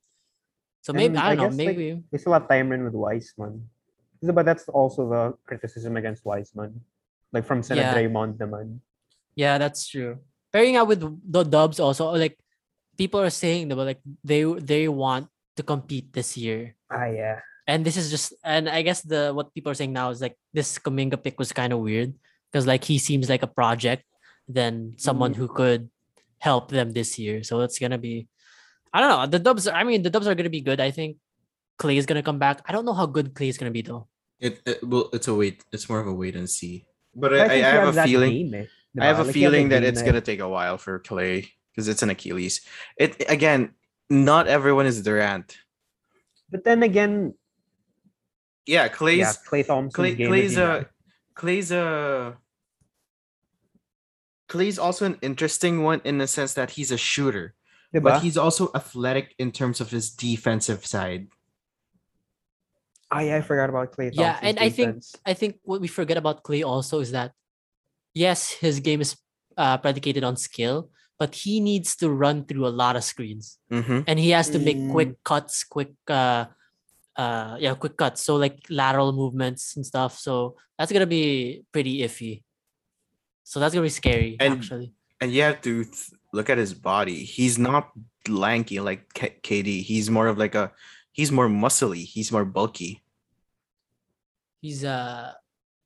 [0.83, 1.49] So maybe And I I don't know.
[1.51, 3.69] guess, like, Maybe They still have Timerin with Wiseman.
[4.23, 6.81] But that's also the criticism against Wiseman.
[7.33, 7.95] Like from Sina Yeah.
[7.95, 8.81] Draymond naman.
[9.35, 10.19] yeah, that's true.
[10.53, 12.37] Pairing out with the Dubs also, like
[12.99, 16.75] people are saying that like they they want to compete this year.
[16.91, 17.41] Ah, yeah.
[17.67, 20.37] and this is just and I guess the what people are saying now is like
[20.53, 22.13] this Kuminga pick was kind of weird
[22.53, 24.05] because like he seems like a project
[24.49, 25.89] than someone who could
[26.39, 27.43] help them this year.
[27.43, 28.29] So it's gonna be
[28.93, 29.27] I don't know.
[29.27, 30.81] The dubs I mean the dubs are gonna be good.
[30.81, 31.17] I think
[31.81, 32.61] Klay is gonna come back.
[32.67, 34.07] I don't know how good Klay is gonna be though.
[34.39, 35.65] It, it well, it's a wait.
[35.73, 36.85] It's more of a wait and see.
[37.15, 38.33] But But I, I, think he have a feeling.
[38.33, 38.67] game, eh,
[39.01, 39.21] I have diba?
[39.21, 41.49] a Like, he has feeling that game it's na- gonna take a while for Klay
[41.73, 42.61] because it's an Achilles.
[42.99, 43.73] It again,
[44.11, 45.57] not everyone is Durant.
[46.51, 47.35] But then again,
[48.67, 50.05] Yeah, Klay's yeah, Klay Thompson.
[50.05, 50.87] Klay, game Klay's is a
[51.35, 52.37] Klay's a
[54.53, 57.55] Klay's also an interesting one in the sense that he's a shooter,
[57.95, 58.05] diba?
[58.05, 61.33] But he's also athletic in terms of his defensive side.
[63.11, 65.01] I, I forgot about Klay Thompson's Yeah, and I think.
[65.25, 67.33] I think what we forget about Klay also is that
[68.13, 69.17] yes, his game is
[69.57, 74.05] uh, predicated on skill, but he needs to run through a lot of screens, mm-hmm.
[74.05, 74.93] and he has to make Mm.
[74.93, 76.45] quick cuts, quick uh,
[77.17, 78.21] uh, yeah, quick cuts.
[78.25, 80.19] So like lateral movements and stuff.
[80.21, 82.45] So that's gonna be pretty iffy.
[83.45, 84.93] So that's gonna be scary And- actually.
[85.21, 87.25] and you have to th- look at his body.
[87.25, 87.91] He's not
[88.29, 89.83] lanky like K- KD.
[89.83, 90.73] He's more of like a
[91.13, 92.05] he's more muscly.
[92.05, 93.03] He's more bulky.
[94.61, 95.33] He's uh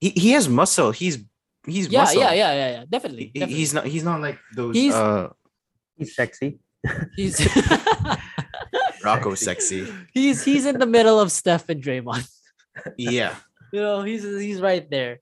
[0.00, 0.90] He he has muscle.
[0.92, 1.18] He's
[1.66, 2.20] he's yeah muscle.
[2.20, 3.30] yeah yeah yeah yeah definitely.
[3.32, 3.56] He- definitely.
[3.56, 5.28] he's not he's not like those He's- uh
[5.96, 6.58] he's sexy.
[7.16, 7.40] he's
[9.04, 9.86] Rocco sexy.
[10.12, 12.28] he's he's in the middle of Steph and Draymond.
[12.96, 13.34] Yeah.
[13.72, 15.20] you know he's he's right there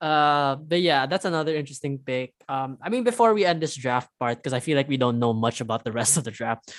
[0.00, 4.10] uh but yeah that's another interesting pick um i mean before we end this draft
[4.18, 6.72] part because i feel like we don't know much about the rest of the draft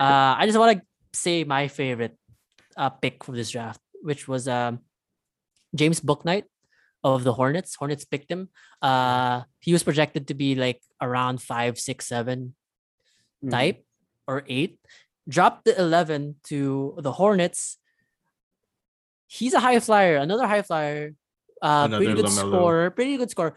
[0.00, 2.16] uh i just want to say my favorite
[2.76, 4.80] uh pick for this draft which was um
[5.74, 6.44] james bouknight
[7.04, 8.48] of the hornets hornets picked him
[8.80, 12.54] uh he was projected to be like around five six seven
[13.42, 13.50] Mm.
[13.50, 13.84] type
[14.28, 14.78] or eight,
[15.28, 17.76] dropped the 11 to the Hornets.
[19.26, 21.14] He's a high flyer, another high flyer,
[21.62, 22.48] uh, pretty good LaMelo.
[22.50, 23.54] scorer, pretty good score.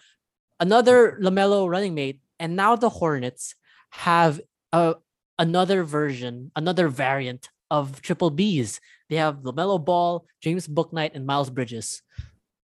[0.60, 2.22] Another LaMelo running mate.
[2.40, 3.56] And now the Hornets
[3.92, 4.40] have
[4.72, 4.96] a,
[5.40, 8.80] another version, another variant of triple Bs.
[9.10, 12.02] They have LaMelo Ball, James Bouknight, and Miles Bridges.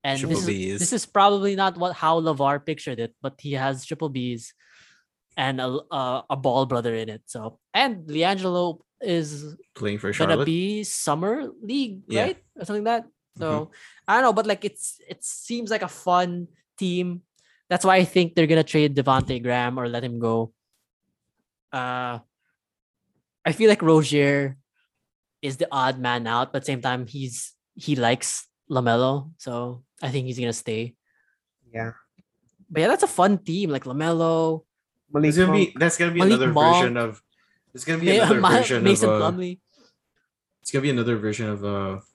[0.03, 3.53] And Triple this is, this is probably not what how LeVar pictured it, but he
[3.53, 4.51] has triple Bs
[5.37, 7.21] and a, a, a ball brother in it.
[7.27, 10.45] So and LiAngelo is Playing for gonna Charlotte.
[10.45, 12.23] be summer league, Yeah.
[12.23, 12.37] right?
[12.57, 13.09] Or something like that.
[13.37, 13.71] So
[14.07, 16.47] I don't know, but like it's it seems like a fun
[16.77, 17.21] team.
[17.69, 20.51] That's why I think they're gonna trade Devonte Graham or let him go.
[21.71, 22.19] Uh
[23.45, 24.57] I feel like Rozier
[25.41, 30.27] is the odd man out, but same time he's he likes Lamelo, so I think
[30.27, 30.95] he's gonna stay.
[31.73, 31.93] Yeah.
[32.69, 34.63] But yeah, that's a fun team, like Lamelo,
[35.13, 36.75] Malik gonna be that's gonna be Malik another Monk.
[36.77, 37.21] version of
[37.73, 39.59] it's gonna be another Ma- version Mason of uh, Plumlee.
[40.61, 42.10] it's gonna be another version of uh it's,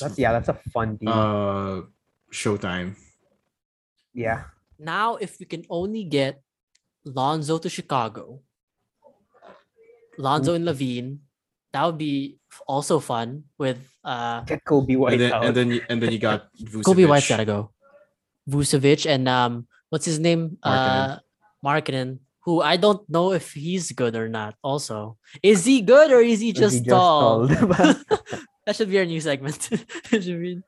[0.00, 1.08] that's yeah, that's a fun team.
[1.08, 1.82] uh
[2.32, 2.96] Showtime.
[4.12, 4.44] yeah.
[4.78, 6.42] Now, if we can only get
[7.04, 8.40] Lonzo to Chicago,
[10.18, 11.18] Lonzo and LaVine,
[11.72, 15.44] that would be also fun with uh Get Coby White and then out.
[15.46, 16.48] and then you, and then you got
[16.86, 17.28] Coby White's Vucevic.
[17.28, 17.70] gotta go.
[18.48, 20.58] Vucevic and um what's his name?
[20.62, 21.18] Uh
[21.64, 24.54] Markkanen, who I don't know if he's good or not.
[24.62, 27.48] Also, is he good or is he Is just tall?
[27.48, 27.94] tall?
[28.66, 29.68] that should be our new segment.
[30.12, 30.62] It should be-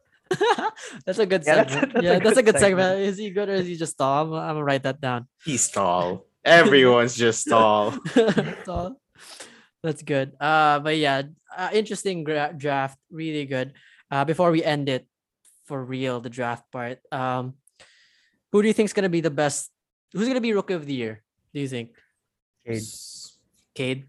[1.07, 1.93] that's a good Yeah, that's- segment.
[1.95, 2.89] that's a yeah, that's a good good segment.
[2.89, 3.01] segment.
[3.09, 4.27] Is he good or is he just tall?
[4.27, 5.29] I'm, I'm gonna write that down.
[5.45, 6.27] He's tall.
[6.45, 7.95] Everyone's just tall.
[8.65, 9.01] tall.
[9.83, 10.35] That's good.
[10.41, 11.23] Uh, but yeah,
[11.57, 12.99] uh, interesting gra- draft.
[13.11, 13.75] Really good.
[14.11, 15.07] Uh, before we end it
[15.67, 16.99] for real, the draft part.
[17.13, 17.55] Um,
[18.51, 19.71] who do you think is gonna be the best?
[20.13, 21.23] Who's gonna be rookie of the year?
[21.55, 21.95] Do you think?
[22.67, 22.83] Cade.
[23.75, 24.07] Cade,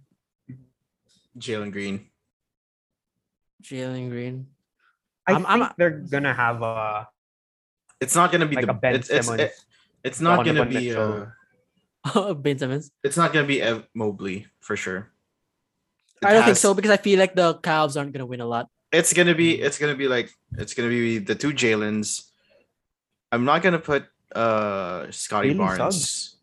[1.38, 2.10] Jalen Green.
[3.64, 4.48] Jalen Green.
[5.28, 7.08] I I'm- I'm think they're gonna have a
[8.00, 9.42] It's not gonna be like the a Ben it's, it's, Simmons.
[9.42, 9.56] it-
[10.04, 11.28] it's not gonna be Mitchell.
[12.06, 12.92] uh, ben Simmons.
[13.04, 15.12] it's not gonna be Ev Mobley for sure.
[16.22, 18.46] It I don't think so because I feel like the Cavs aren't gonna win a
[18.46, 18.70] lot.
[18.92, 22.32] It's gonna be it's gonna be like it's gonna be the two Jalen's.
[23.32, 25.78] I'm not gonna put uh Scottie Jalen Barnes.
[25.78, 26.38] Suggs.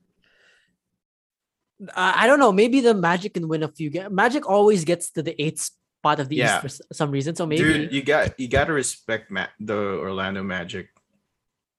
[1.97, 2.53] I I don't know.
[2.53, 4.11] Maybe the Magic can win a few games.
[4.13, 5.71] Magic always gets to the eighth
[6.05, 6.61] spot of the Yeah.
[6.65, 7.33] East for some reason.
[7.35, 10.89] So maybe Dude, you got you gotta respect Ma- the Orlando Magic.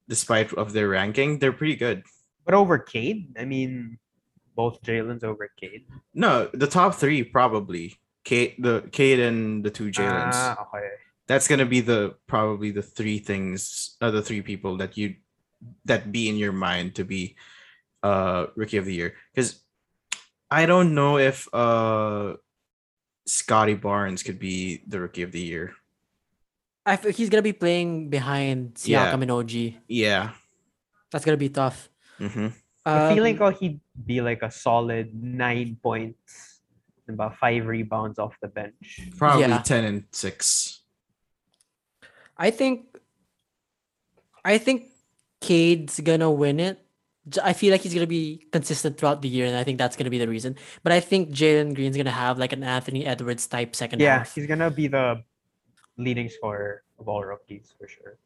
[0.10, 2.04] Despite of their ranking, they're pretty good.
[2.46, 3.34] but over Cade.
[3.42, 3.98] I mean,
[4.56, 5.86] both Jalen's over Cade.
[6.14, 7.98] No, the top three probably.
[8.24, 10.38] Cade, the Cade, and the two Jalen's.
[10.38, 10.90] Ah, okay.
[11.26, 15.16] That's gonna be the probably the three things, uh, the three people that you
[15.86, 17.34] that be in your mind to be
[18.06, 19.14] uh rookie of the year.
[19.34, 19.58] Because
[20.54, 22.38] I don't know if uh
[23.26, 25.74] Scottie Barnes could be the rookie of the year.
[26.86, 29.12] I feel he's gonna be playing behind Yeah.
[29.12, 29.82] Siakam and OG.
[29.88, 30.32] Yeah.
[31.12, 31.90] That's gonna be tough.
[32.18, 32.48] hmm
[32.86, 36.62] I feel like Um, oh, he'd be like a solid nine points,
[37.08, 39.00] and about five rebounds off the bench.
[39.18, 39.62] Probably Yeah.
[39.66, 40.82] ten and six.
[42.38, 42.86] I think
[44.46, 44.92] I think
[45.42, 46.85] Cade's gonna win it.
[47.30, 49.96] J- I feel like he's gonna be consistent throughout the year, and I think that's
[49.96, 50.56] gonna be the reason.
[50.84, 54.36] But I think Jalen Green's gonna have like an Anthony Edwards type second Yeah, half.
[54.36, 55.24] he's gonna be the
[55.98, 58.18] leading scorer of all rookies for sure.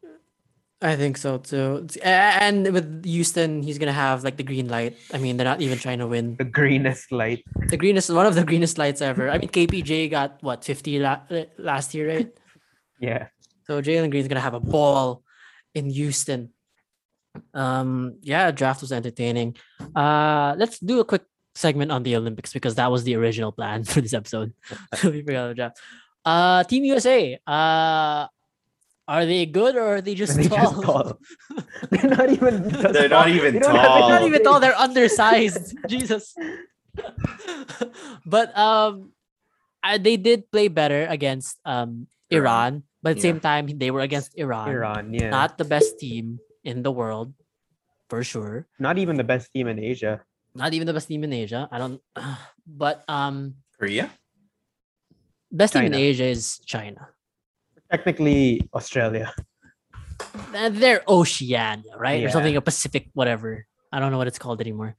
[0.81, 1.87] I think so too.
[2.03, 4.95] And with Houston, he's gonna have like the green light.
[5.13, 6.35] I mean, they're not even trying to win.
[6.37, 7.43] The greenest light.
[7.67, 9.29] The greenest, one of the greenest lights ever.
[9.29, 12.31] I mean, KPJ got what 50 la- uh, last year, right?
[12.99, 13.27] Yeah.
[13.67, 15.23] So Jalen Green's gonna have a ball
[15.75, 16.51] in Houston.
[17.53, 19.55] Um, yeah, draft was entertaining.
[19.95, 21.23] Uh, let's do a quick
[21.55, 24.53] segment on the Olympics because that was the original plan for this episode.
[25.03, 25.77] we forgot the draft.
[26.25, 27.39] Uh, Team USA.
[27.47, 28.27] Uh,
[29.07, 30.57] are they good or are they just They tall?
[30.59, 31.19] just tall.
[31.89, 32.69] They're not even.
[32.69, 34.09] They're not even They don't have tall.
[34.09, 34.59] They're not even tall.
[34.59, 34.69] big.
[34.69, 35.75] They're undersized.
[35.89, 36.35] Jesus.
[38.25, 39.11] but um,
[39.83, 43.33] I, they did play better against um Iran, but at the Yeah.
[43.33, 44.69] same time they were against Iran.
[44.69, 45.29] Iran, yeah.
[45.31, 47.33] Not, Not the best team in the world,
[48.09, 48.67] for sure.
[48.79, 50.21] Not even the best team in Asia.
[50.55, 51.67] Not even the best team in Asia.
[51.71, 52.01] I don't.
[52.69, 54.13] But um, Korea?
[55.51, 57.09] best team in Asia is China.
[57.89, 59.33] Technically, Australia.
[60.53, 62.23] They're Oceania, right?
[62.23, 63.65] Or something, a Pacific, whatever.
[63.91, 64.95] I don't know what it's called anymore.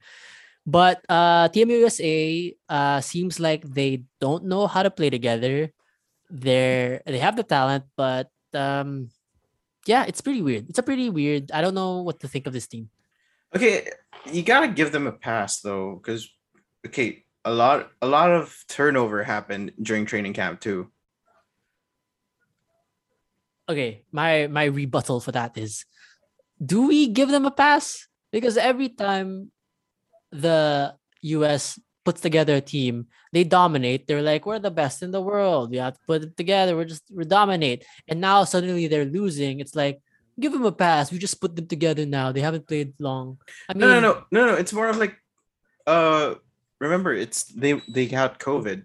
[0.65, 5.71] But uh, Team USA uh, seems like they don't know how to play together.
[6.29, 9.09] They're they have the talent, but um,
[9.85, 10.69] yeah, it's pretty weird.
[10.69, 11.51] It's a pretty weird.
[11.51, 12.89] I don't know what to think of this team.
[13.55, 13.89] Okay,
[14.31, 16.29] you gotta give them a pass though, because
[16.85, 20.89] okay, a lot a lot of turnover happened during training camp too.
[23.67, 25.85] Okay, my my rebuttal for that is,
[26.63, 28.07] do we give them a pass?
[28.31, 29.51] Because every time
[30.31, 34.07] the US puts together a team, they dominate.
[34.07, 35.71] They're like, we're the best in the world.
[35.71, 36.75] We have to put it together.
[36.75, 37.85] We're just we dominate.
[38.07, 39.59] And now suddenly they're losing.
[39.59, 40.01] It's like,
[40.39, 41.11] give them a pass.
[41.11, 42.31] We just put them together now.
[42.31, 43.37] They haven't played long.
[43.69, 44.53] I mean, No, no, no, no, no.
[44.55, 45.15] It's more of like,
[45.85, 46.35] uh,
[46.79, 48.83] remember, it's they they got COVID.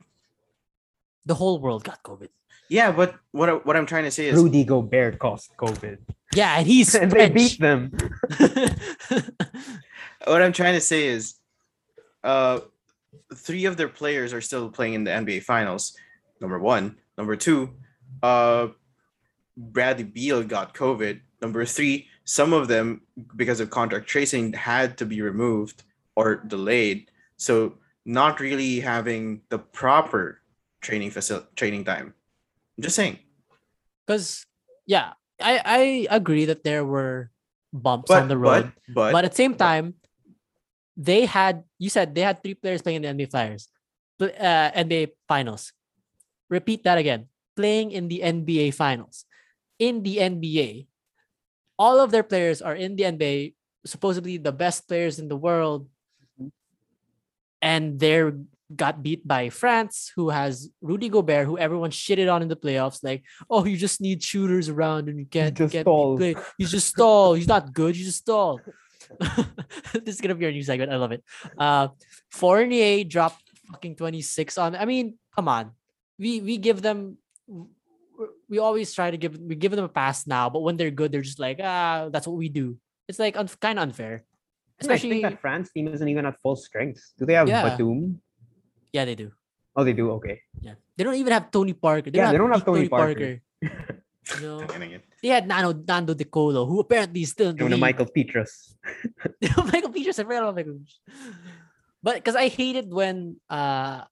[1.27, 2.29] the whole world got COVID.
[2.69, 5.99] Yeah, but what I- what I'm trying to say is, Rudy Gobert caused COVID.
[6.35, 7.91] Yeah, and he's and they beat them.
[10.27, 11.35] what I'm trying to say is,
[12.25, 12.61] uh,
[13.35, 15.97] three of their players are still playing in the NBA Finals.
[16.41, 17.71] Number one, number two,
[18.23, 18.69] uh,
[19.57, 21.21] Bradley Beal got COVID.
[21.41, 23.03] Number three, some of them
[23.37, 25.83] because of contract tracing had to be removed
[26.15, 27.11] or delayed.
[27.37, 30.41] So not really having the proper
[30.81, 32.15] training facility training time.
[32.77, 33.19] I'm just saying.
[34.07, 34.45] Because
[34.87, 35.81] yeah, I I
[36.11, 37.31] agree that there were
[37.73, 38.73] bumps But on the road.
[38.87, 39.95] but but, but at the same time,
[40.97, 43.69] they had you said they had three players playing in the NBA Flyers,
[44.21, 45.73] uh, NBA Finals.
[46.49, 47.27] Repeat that again.
[47.55, 49.25] Playing in the NBA Finals.
[49.79, 50.87] In the NBA,
[51.79, 53.55] all of their players are in the NBA,
[53.85, 55.89] supposedly the best players in the world,
[57.61, 58.33] and they're
[58.75, 63.05] got beat by France, who has Rudy Gobert, who everyone shitted on in the playoffs.
[63.05, 66.17] Like, oh, you just need shooters around and you can't, you just can't tall.
[66.17, 66.35] play.
[66.59, 67.35] He's just tall.
[67.35, 67.95] He's not good.
[67.95, 68.61] He's just tall.
[70.05, 70.93] this is gonna be our new segment.
[70.93, 71.23] I love it.
[71.59, 71.89] Uh,
[72.31, 74.77] Fournier dropped fucking 26 on.
[74.77, 75.73] I mean, come on.
[76.19, 77.19] We we give them.
[78.49, 81.13] We always try to give we give them a pass now, but when they're good,
[81.13, 82.79] they're just like ah, that's what we do.
[83.09, 84.25] It's like un- kind of unfair,
[84.81, 87.13] especially think that France team isn't even at full strength.
[87.19, 87.69] Do they have Yeah.
[87.77, 88.21] Batum?
[88.93, 89.33] yeah, they do.
[89.77, 90.11] Oh, they do.
[90.13, 90.41] Okay.
[90.61, 92.11] Yeah, they don't even have Tony Parker.
[92.13, 93.43] Yeah, they don't have peak Tony Parker.
[94.35, 95.03] You know, Again, again.
[95.23, 97.81] they had Nano Nando De Colo, who apparently is still in the And league.
[97.81, 98.75] Michael Pietrus.
[99.73, 101.01] Michael Pietrus, I forgot about Michael Pietrus.
[102.03, 104.03] But because I hated when uh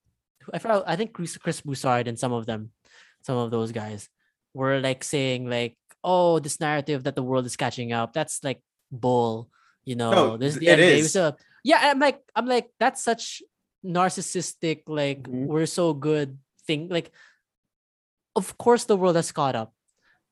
[0.53, 2.71] I forgot, I think Chris Chris Broussard and some of them,
[3.23, 4.07] some of those guys
[4.53, 8.61] were like saying like, oh, this narrative that the world is catching up, that's like
[8.91, 9.49] bull,
[9.83, 10.11] you know.
[10.11, 10.97] No, this is the it NBA.
[10.99, 11.11] is.
[11.11, 13.43] So, yeah, I'm like, I'm like, that's such
[13.85, 15.45] narcissistic, like Mhm.
[15.47, 16.37] we're so good
[16.67, 16.87] thing.
[16.89, 17.11] Like,
[18.35, 19.74] of course the world has caught up.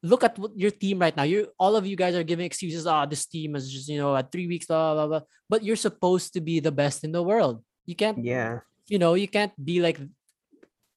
[0.03, 1.23] Look at what your team right now.
[1.23, 2.85] You all of you guys are giving excuses.
[2.85, 5.23] Ah, this team is just you know at three weeks, blah blah blah.
[5.47, 7.63] But you're supposed to be the best in the world.
[7.87, 8.67] You can't, Yeah.
[8.91, 9.99] you know, you can't be like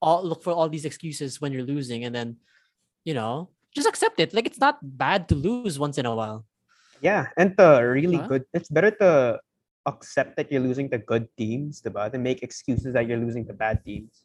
[0.02, 2.36] all look for all these excuses when you're losing, and then,
[3.06, 4.34] you know, just accept it.
[4.34, 6.42] Like it's not bad to lose once in a while.
[7.00, 7.30] Yeah.
[7.38, 8.26] And the really Huh?
[8.26, 9.38] good, it's better to
[9.86, 12.10] accept that you're losing the good teams, diba?
[12.10, 14.24] than make excuses that you're losing the bad teams.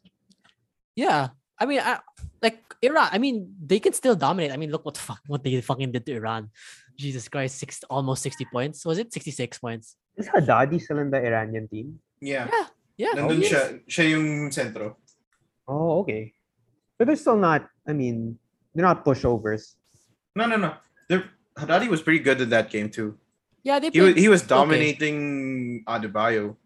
[0.96, 1.28] Yeah.
[1.62, 2.02] I mean, I,
[2.42, 3.06] like Iran.
[3.14, 4.50] I mean, they can still dominate.
[4.50, 6.50] I mean, look what fuck what they fucking did to Iran.
[6.98, 8.82] Jesus Christ, six almost sixty points.
[8.82, 9.94] Was it sixty six points?
[10.18, 12.02] Is Haddadi still in the Iranian team?
[12.18, 12.50] Yeah.
[12.50, 12.66] Yeah,
[12.98, 13.14] yeah.
[13.14, 14.98] Nandun he siya, siya yung sentro.
[15.70, 16.34] Oh, okay.
[16.98, 18.38] But they're still not, I mean,
[18.74, 19.78] they're not pushovers.
[20.34, 20.74] No, no, no.
[21.08, 21.24] They're,
[21.56, 23.16] Haddadi was pretty good in that game too.
[23.62, 24.18] Yeah, they He was, played.
[24.18, 24.48] he was okay.
[24.48, 26.56] dominating Adebayo.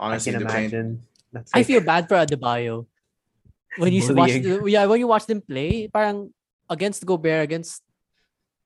[0.00, 1.02] I can imagine.
[1.32, 2.86] That's I feel bad for Adebayo.
[3.76, 4.30] When you s- watch,
[4.68, 6.32] yeah, when you watch them play, parang
[6.68, 7.80] against Gobert, against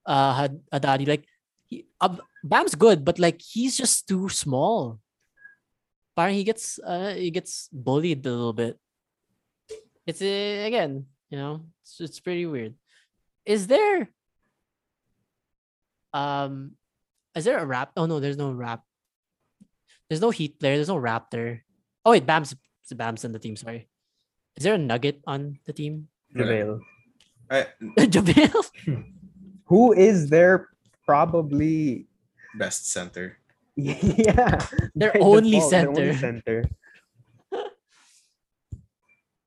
[0.07, 1.25] uh Had- Haddadi, like
[1.67, 4.99] he, uh, Bam's good, but like he's just too small.
[6.17, 8.79] Parang he gets uh he gets bullied a little bit.
[10.07, 12.75] It's uh, again, you know, it's, it's pretty weird.
[13.45, 14.11] Is there
[16.15, 16.73] um
[17.35, 17.93] is there a rap?
[17.97, 18.83] Oh no, there's no rap.
[20.09, 20.77] There's no Heat player.
[20.77, 21.61] There's no Raptor.
[22.05, 22.55] Oh wait, Bam's
[22.95, 23.57] Bam's on the team.
[23.57, 23.89] Sorry.
[24.57, 26.09] Is there a Nugget on the team?
[26.35, 26.81] JaVale.
[27.51, 27.67] I-
[27.99, 28.65] JaVale.
[29.67, 30.69] Who is their
[31.05, 32.07] probably
[32.59, 33.39] best center.
[33.77, 34.57] yeah
[34.95, 36.65] Their only default, their only center.
[36.65, 36.71] center.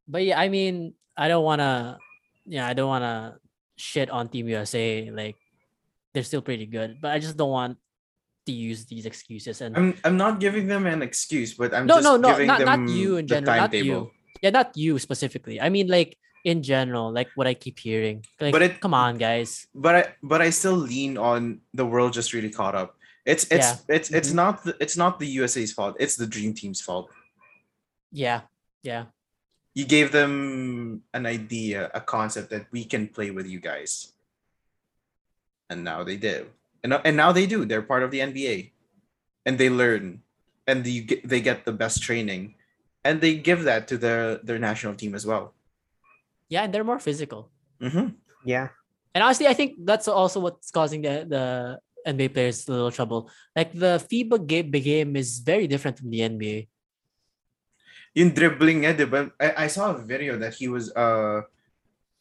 [0.08, 1.98] But yeah, I mean, I don't wanna.
[2.46, 3.38] Yeah, I don't wanna
[3.78, 5.10] shit on Team USA.
[5.12, 5.38] Like,
[6.14, 7.78] they're still pretty good, but I just don't want
[8.48, 9.62] to use these excuses.
[9.62, 12.48] And I'm I'm not giving them an excuse, but I'm No, just no, no, giving
[12.48, 14.12] not- not them you in the general, not timetable.
[14.42, 15.60] Yeah, not you specifically.
[15.62, 18.24] I mean, like in general, like what I keep hearing.
[18.40, 19.68] Like, But it- come on, guys.
[19.76, 22.96] But I but I still lean on the world just really caught up.
[23.26, 24.36] It's it's it's it's Mhm.
[24.42, 25.96] not the, it's not the USA's fault.
[26.00, 27.10] It's the Dream Team's fault.
[28.12, 28.42] Yeah,
[28.82, 29.06] yeah.
[29.76, 34.14] You gave them an idea, a concept that we can play with you guys,
[35.70, 36.48] and now they do,
[36.84, 37.66] and now- and now they do.
[37.66, 38.72] They're part of the NBA,
[39.46, 40.24] and they learn,
[40.66, 42.56] and get, they get the best training,
[43.04, 45.54] and they give that to their their national team as well.
[46.50, 47.52] Yeah, and they're more physical.
[47.80, 48.70] hmm Yeah.
[49.14, 51.44] And honestly, I think that's also what's causing the the
[52.06, 53.30] NBA players a little trouble.
[53.56, 56.68] Like the FIBA game, game is very different from the NBA.
[58.16, 59.32] In dribbling niya, di ba?
[59.40, 61.46] I, I saw a video that he was uh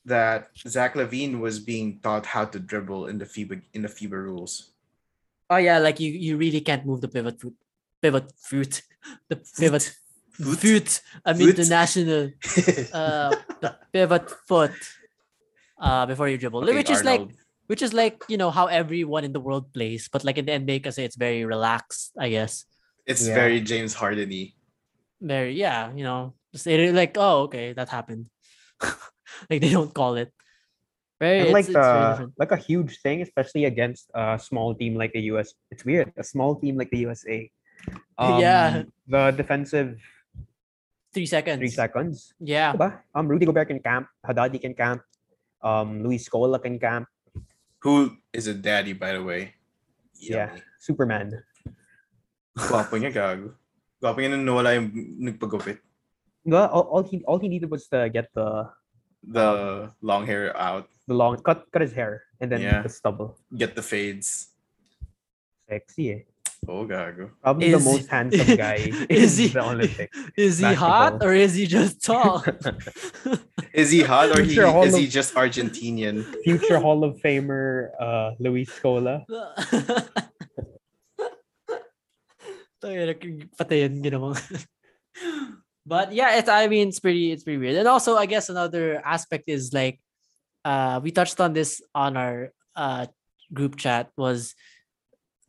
[0.05, 4.17] that Zach LaVine was being taught how to dribble in the FIBA in the FIBA
[4.17, 4.73] rules.
[5.51, 7.57] Oh yeah, like you you really can't move the pivot foot,
[8.03, 8.83] pivot foot,
[9.29, 9.93] the pivot
[10.39, 10.59] Foot?
[10.61, 11.01] foot.
[11.25, 11.57] I mean Foot?
[11.57, 12.23] the national
[12.93, 14.73] uh the pivot foot
[15.81, 17.27] uh before you dribble, Okay, which is like
[17.67, 20.53] which is like you know how everyone in the world plays, but like in the
[20.53, 22.65] NBA, because it's very relaxed, I guess.
[23.07, 23.35] it's Yeah.
[23.35, 24.55] very James Harden-y.
[25.21, 28.31] Very yeah, you know, just like oh okay that happened,
[29.51, 30.31] like they don't call it.
[31.19, 34.75] Very And like it's, it's very the like a huge thing, especially against a small
[34.75, 35.55] team like the US.
[35.71, 36.13] It's weird.
[36.17, 37.51] A small team like the USA.
[38.21, 38.83] Yeah.
[39.07, 39.99] The defensive
[41.13, 41.59] three seconds.
[41.59, 42.35] three seconds.
[42.41, 43.01] Yeah, Diba?
[43.15, 44.09] Um, Rudy Gobert can camp.
[44.27, 45.03] Haddadi can camp.
[45.63, 47.07] Um, Luis Scola can camp.
[47.81, 49.55] Who is a daddy, by the way?
[50.19, 50.51] Yeah.
[50.51, 50.63] Yummy.
[50.79, 51.27] Superman.
[52.59, 53.55] Gwapo niya, gago.
[54.03, 54.91] Gwapo niya nung nawala yung
[55.23, 55.79] nagpagupit.
[56.47, 56.67] Diba?
[56.71, 58.67] All, all he all he needed was to get the
[59.29, 62.87] The long hair out, the long cut cut his hair and then Yeah.
[62.87, 63.35] the stubble.
[63.51, 64.55] get the fades.
[65.69, 66.05] Sexy.
[66.15, 66.21] Eh?
[66.69, 67.31] Oh, gago.
[67.43, 70.19] Probably the Is- most handsome guy is in he- the Olympics.
[70.37, 72.45] is he hot or is he just tall?
[73.73, 76.25] Is he hot or he, Future Hall is he just Argentinian?
[76.45, 79.25] Future Hall of Famer uh, Luis Scola.
[82.79, 84.39] Tayo, nag- patayin ginawang.
[85.89, 87.77] But yeah, it's I mean it's pretty it's pretty weird.
[87.81, 89.99] And also I guess another aspect is like
[90.65, 93.07] uh we touched on this on our uh
[93.53, 94.55] group chat was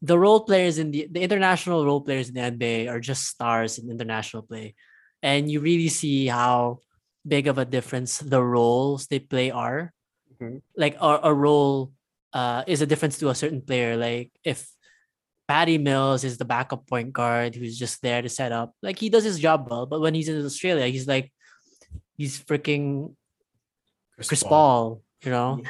[0.01, 3.77] the role players in the the international role players in the NBA are just stars
[3.77, 4.75] in international play.
[5.21, 6.79] And you really see how
[7.27, 9.91] big of a difference the roles they play are.
[10.39, 10.61] Mhm.
[10.77, 11.91] Like a, a role
[12.31, 13.97] uh is a difference to a certain player.
[13.97, 14.69] Like if
[15.49, 18.71] Patty Mills is the backup point guard who's just there to set up.
[18.83, 21.33] Like he does his job well, but when he's in Australia, he's like
[22.15, 23.15] he's freaking
[24.15, 25.63] Chris Paul, you know.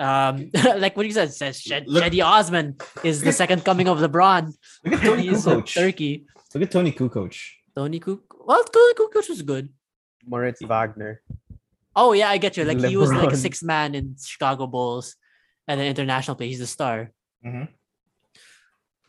[0.00, 0.50] Um,
[0.80, 4.48] like what you said, says Shed, Look- Cedi Osman is the second coming of LeBron.
[4.84, 5.74] Look at Toni Kukoc.
[5.74, 6.24] Turkey.
[6.54, 7.36] Look at Toni Kukoc.
[7.76, 8.24] Tony Cook.
[8.46, 9.68] Well, Toni Kukoc was good.
[10.26, 11.20] Moritz Wagner.
[11.94, 12.64] Oh yeah, I get you.
[12.64, 13.36] Like he was like a LeBron.
[13.36, 15.16] sixth man in Chicago Bulls,
[15.68, 16.48] and then international play.
[16.48, 17.10] He's the star.
[17.44, 17.68] Mhm.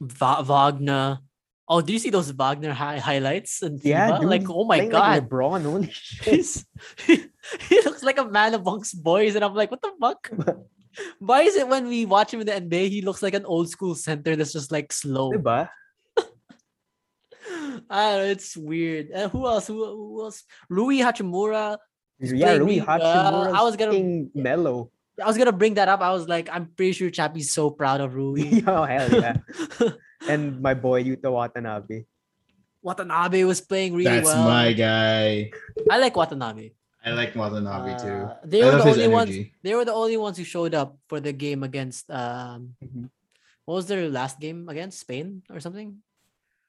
[0.01, 1.19] Va- Wagner.
[1.67, 3.61] Oh, do you see those Wagner hi- highlights?
[3.61, 6.65] And Yeah, dude, like oh my god, Like LeBron, holy shit.
[7.69, 10.29] He looks like a man amongst boys, and I'm like, what the fuck?
[11.19, 13.69] Why is it when we watch him in the NBA, he looks like an old
[13.69, 15.31] school center that's just like slow?
[15.31, 15.69] Diba?
[17.89, 19.09] I don't know, it's weird.
[19.09, 19.67] And who else?
[19.67, 20.43] Who, who else?
[20.69, 21.77] Rui Hachimura.
[22.19, 23.01] Yeah, Rui really well.
[23.01, 23.53] Uh, Hachimura.
[23.55, 24.91] I was gonna- mellow.
[25.21, 26.01] I was gonna bring that up.
[26.01, 28.63] I was like, I'm pretty sure Chappie's so proud of Rui.
[28.67, 29.37] oh hell yeah!
[30.27, 32.05] and my boy Yuta Watanabe.
[32.81, 34.43] Watanabe was playing really That's well.
[34.45, 35.51] my guy.
[35.89, 36.71] I like Watanabe.
[37.03, 38.29] I like Watanabe too.
[38.29, 39.33] Uh, they I were love the his only ones.
[39.65, 43.09] They were the only ones who showed up for the game against um Mhm.
[43.65, 45.97] what was their last game against Spain or something?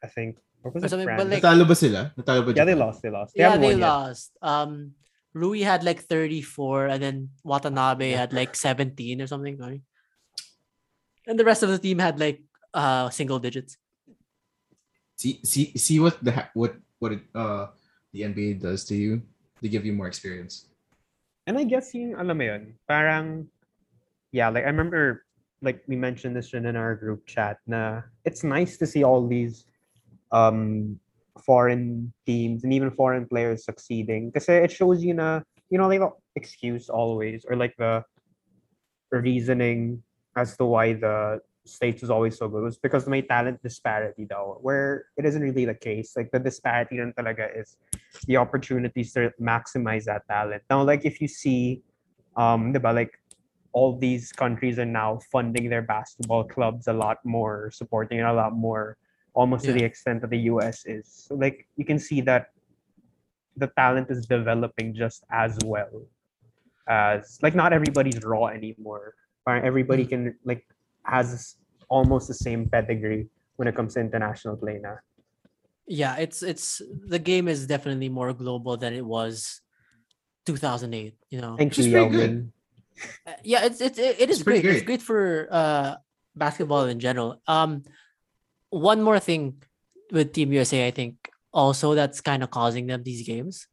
[0.03, 0.39] I think.
[0.65, 1.31] Or was Or it something, but France?
[1.37, 2.03] like- Natalo ba sila?
[2.17, 2.79] Natalo ba yeah, they Japan?
[2.87, 2.99] lost.
[3.03, 3.31] They lost.
[3.35, 3.87] They yeah, haven't they won yet.
[3.93, 4.29] lost.
[4.41, 4.73] Um,
[5.35, 9.57] Rui had like 34, and then Watanabe had like 17 or something.
[9.59, 9.81] Sorry.
[11.27, 12.41] And the rest of the team had like
[12.73, 13.77] uh single digits.
[15.17, 17.69] See, see, see what the ha- what what it, uh
[18.13, 19.23] the NBA does to you.
[19.63, 20.67] They give you more experience.
[21.47, 23.47] And I guess yung, alam mo yun, parang,
[24.35, 25.25] yeah, like I remember,
[25.63, 29.65] like we mentioned this in our group chat, na it's nice to see all these
[30.35, 30.99] um
[31.47, 34.31] foreign teams and even foreign players succeeding.
[34.31, 35.41] Because it shows you na,
[35.71, 38.03] you know, like the excuse always, or like the
[39.11, 40.03] reasoning
[40.37, 44.59] as to why the States was always so good was because may talent disparity though,
[44.63, 46.15] where it isn't really the case.
[46.17, 47.77] Like the disparity lang talaga is
[48.27, 50.63] the opportunities to maximize that talent.
[50.69, 51.83] Now, like if you see,
[52.37, 53.19] um, diba, like
[53.73, 58.33] all these countries are now funding their basketball clubs a lot more, supporting it a
[58.33, 58.97] lot more,
[59.35, 61.07] almost to the extent that the US is.
[61.07, 62.51] So like you can see that
[63.57, 66.03] the talent is developing just as well
[66.89, 69.15] as like not everybody's raw anymore.
[69.45, 70.65] But everybody can like
[71.05, 71.57] has
[71.89, 74.99] almost the same pedigree when it comes to international play now.
[75.87, 79.61] Yeah, it's it's the game is definitely more global than it was
[80.47, 81.15] 2008.
[81.31, 81.57] You know.
[81.57, 82.31] Thank Which you, pretty good.
[82.31, 82.53] Yeoman.
[83.27, 84.75] Uh, yeah it's it's it, it is It's pretty great.
[84.77, 84.99] it's great.
[84.99, 85.95] great for uh
[86.37, 87.83] basketball in general um
[88.71, 89.63] one more thing
[90.11, 93.67] with team usa i think also that's kind of causing them these games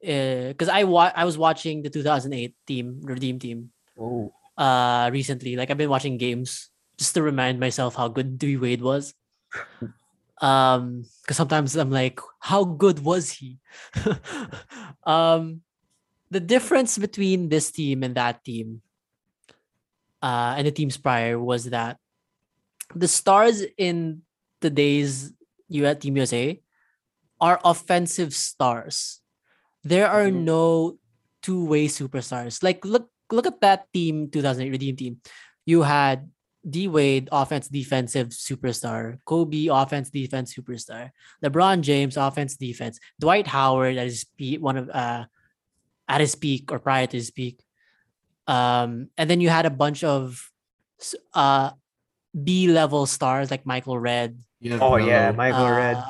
[0.00, 5.70] because i wa- i was watching the 2008 team redeem team Oh, uh recently like
[5.70, 9.14] i've been watching games just to remind myself how good Dewey Wade was
[10.42, 13.58] um because sometimes i'm like how good was he
[15.06, 15.62] um
[16.30, 18.82] the difference between this team and that team
[20.22, 21.98] uh and the teams prior was that
[22.94, 24.22] the stars in
[24.60, 25.32] today's
[25.68, 26.60] U at Team USA
[27.40, 29.20] are offensive stars.
[29.84, 30.44] There are Mhm.
[30.44, 30.98] no
[31.42, 32.62] two-way superstars.
[32.62, 35.20] Like look look at that team 2008 Redeem team.
[35.66, 36.30] You had
[36.68, 39.18] D Wade, offense defensive superstar.
[39.24, 41.10] Kobe, offense defense superstar.
[41.42, 42.98] LeBron James, offense defense.
[43.18, 45.24] Dwight Howard at his peak, one of uh
[46.08, 47.60] at his peak or prior to his peak.
[48.46, 50.50] Um, and then you had a bunch of
[51.34, 51.70] uh
[52.32, 54.38] B level stars like Michael Redd.
[54.60, 55.36] You have oh yeah, Melo.
[55.36, 56.04] Michael Redd.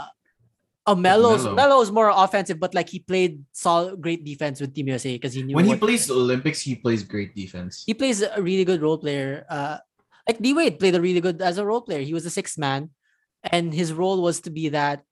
[0.89, 1.55] Oh, Melo's Melo.
[1.55, 5.43] Melo's more offensive, but like he played solid, great defense with Team USA because he
[5.43, 7.85] knew When he plays the Olympics, he plays great defense.
[7.87, 9.45] he plays a really good role player.
[9.49, 9.79] Uh,
[10.27, 12.01] like D Wade played a really good as a role player.
[12.01, 12.91] He was a sixth man,
[13.45, 15.05] and his role was to be that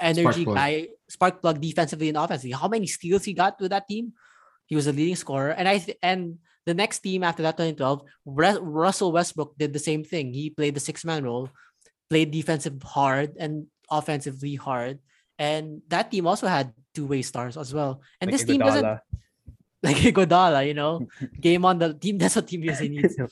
[0.00, 0.56] energy plug.
[0.56, 2.52] guy, spark plug defensively and offensively.
[2.52, 4.12] How many steals he got with that team?
[4.66, 8.02] He was a leading scorer, and I th- and the next team after that 2012,
[8.24, 10.32] Ru- Russell Westbrook did the same thing.
[10.32, 11.50] He played the six man role,
[12.08, 15.00] played defensive hard and offensively hard,
[15.42, 17.98] and that team also had two way stars as well.
[18.22, 18.86] And Like this team doesn't
[19.82, 22.18] like Godala, you know, game on the team.
[22.22, 23.18] That's what Team USA needs.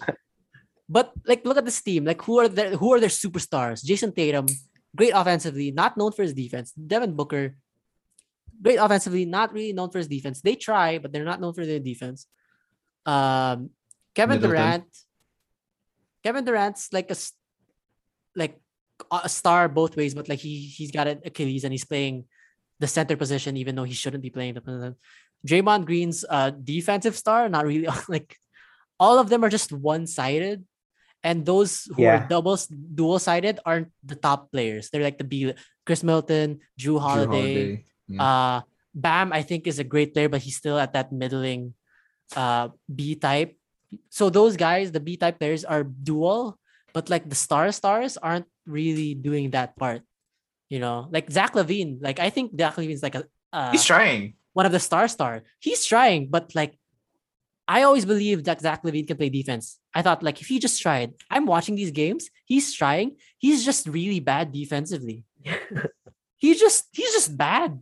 [0.91, 2.03] But like, look at this team.
[2.03, 3.87] Like, who are their who are their superstars?
[3.87, 4.51] Jayson Tatum,
[4.91, 6.75] great offensively, not known for his defense.
[6.75, 7.55] Devin Booker,
[8.61, 10.43] great offensively, not really known for his defense.
[10.43, 12.27] They try, but they're not known for their defense.
[13.07, 13.71] Um,
[14.19, 14.51] Kevin Middleton.
[14.51, 14.91] Durant.
[16.27, 17.19] Kevin Durant's like a
[18.35, 18.59] like
[19.11, 22.25] a star both ways, but like he he's got an Achilles and he's playing
[22.81, 24.97] the center position even though he shouldn't be playing the position.
[25.47, 28.37] Draymond Green's uh defensive star, not really like
[28.99, 30.65] all of them are just one-sided.
[31.23, 34.89] And those who are doubles dual-sided aren't the top players.
[34.89, 35.53] They're like the B
[35.85, 37.85] Khris Middleton, Jrue Jrue Holiday.
[38.09, 38.25] Yeah.
[38.25, 38.61] Uh
[38.93, 41.75] Bam, I think, is a great player, but he's still at that middling
[42.35, 43.55] uh B type.
[44.09, 46.59] So those guys, the B type players, are dual,
[46.93, 50.03] but like the star stars aren't really doing that part.
[50.69, 51.99] You know, like Zach LaVine.
[52.01, 54.35] Like I think Zach LaVine's like a uh, He's trying.
[54.53, 55.43] one of the star star.
[55.59, 56.79] He's trying, but like
[57.67, 59.79] I always believed that Zach LaVine can play defense.
[59.95, 63.87] I thought like if he just tried, I'm watching these games, he's trying, he's just
[63.87, 65.25] really bad defensively.
[66.37, 67.79] he's just he's just bad.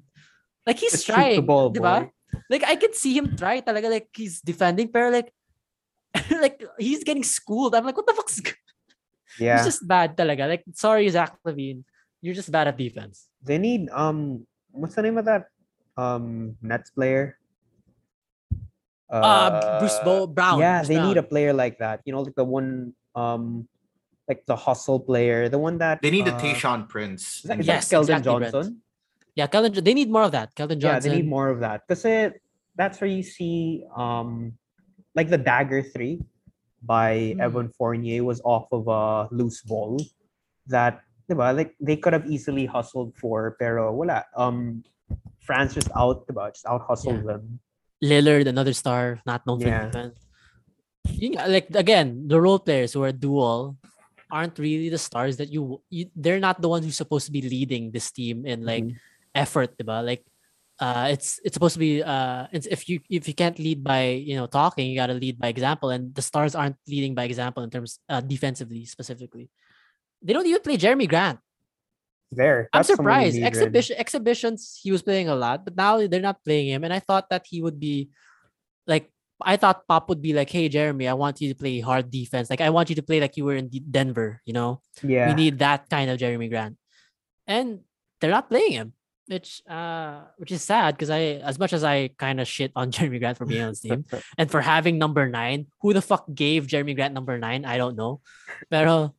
[0.66, 2.10] Like he's Just shoot the trying, ball, diba?
[2.50, 5.32] Like I can see him try talaga like he's defending pero like
[6.30, 7.74] like he's getting schooled.
[7.74, 8.40] I'm like what the fuck's
[9.38, 10.48] Yeah, he's just bad talaga.
[10.48, 11.84] Like sorry Zach LaVine,
[12.20, 13.28] you're just bad at defense.
[13.42, 15.48] they need um, what's the name of that
[15.96, 17.38] um Nets player?
[19.10, 20.60] Uh, Bruce Bo- Brown.
[20.60, 22.00] Yeah, Bruce they need a player like that.
[22.04, 23.66] You know, like the one um,
[24.28, 27.38] like the hustle player, the one that They need a uh, Tayshaun Prince.
[27.38, 28.52] Is that, in is Yes, that Keldon exactly, Brent.
[28.52, 28.82] Johnson?
[29.34, 30.54] Yeah, Keldon, they need more of that.
[30.54, 30.88] Keldon Johnson.
[30.88, 31.88] Yeah, they need more of that.
[31.88, 32.04] Because
[32.76, 34.52] that's where you see um
[35.14, 36.20] like the dagger three.
[36.82, 37.40] By Hmm.
[37.42, 39.98] Evan Fournier was off of a loose ball
[40.70, 44.84] that diba, like they could have easily hustled for pero wala um
[45.42, 47.58] France just out diba, just out hustled them
[47.98, 49.90] Lillard, another star, not known for Yeah.
[49.90, 53.76] Know, like again, the role players who are dual
[54.30, 57.42] aren't really the stars that you, you they're not the ones who's supposed to be
[57.42, 58.96] leading this team in like Mhm.
[59.34, 60.04] effort, diba?
[60.04, 60.22] Like
[60.80, 64.10] uh it's it's supposed to be uh it's, if you if you can't lead by
[64.10, 65.90] you know talking, you gotta lead by example.
[65.90, 69.50] And the stars aren't leading by example in terms uh defensively specifically.
[70.22, 71.38] They don't even play Jerami Grant.
[72.30, 73.42] there I'm that's someone you surprised.
[73.42, 76.84] Exhibition exhibitions he was playing a lot, but now they're not playing him.
[76.84, 78.10] And I thought that he would be
[78.86, 79.10] like
[79.40, 82.50] I thought Pop would be like, hey Jerami, I want you to play hard defense.
[82.50, 84.82] Like I want you to play like you were in Denver, you know?
[85.02, 86.76] yeah We need that kind of Jerami Grant.
[87.46, 87.80] And
[88.20, 88.97] they're not playing him.
[89.28, 92.90] Which uh which is sad because I as much as I kind of shit on
[92.94, 94.04] Jerami Grant for being on his team
[94.38, 97.64] and for having number nine, who the fuck gave Jerami Grant number nine?
[97.68, 98.20] I don't know.
[98.70, 99.12] But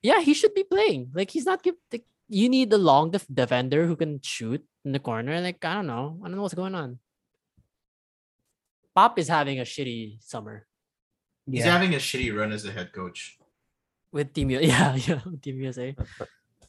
[0.00, 1.10] yeah, he should be playing.
[1.12, 4.92] Like he's not give like, you need a long def- defender who can shoot in
[4.92, 5.40] the corner.
[5.40, 6.18] Like I don't know.
[6.22, 6.98] I don't know what's going on.
[8.94, 10.66] Pop is having a shitty summer
[11.50, 13.38] He's yeah having a shitty run as a head coach.
[14.12, 15.96] with Team U- Yeah, yeah, with Team USA.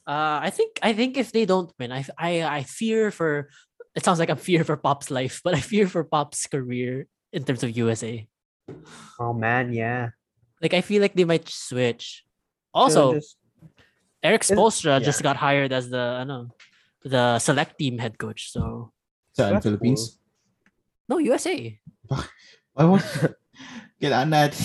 [0.03, 3.47] Uh, I think I think if they don't win, I I I fear for.
[3.95, 7.43] It sounds like I'm fear for Pop's life, but I fear for Pop's career in
[7.45, 8.25] terms of USA.
[9.19, 10.15] oh man yeah
[10.63, 12.23] Like I feel like they might switch.
[12.73, 13.35] Also, just-
[14.23, 15.27] Eric Is- Spoelstra just yeah.
[15.29, 16.55] got hired as the ano,
[17.03, 18.49] the select team head coach.
[18.55, 18.91] So
[19.35, 20.17] Sa That's Philippines.
[21.11, 21.75] no USA.
[22.75, 23.03] I want
[24.01, 24.63] Kailangan natin.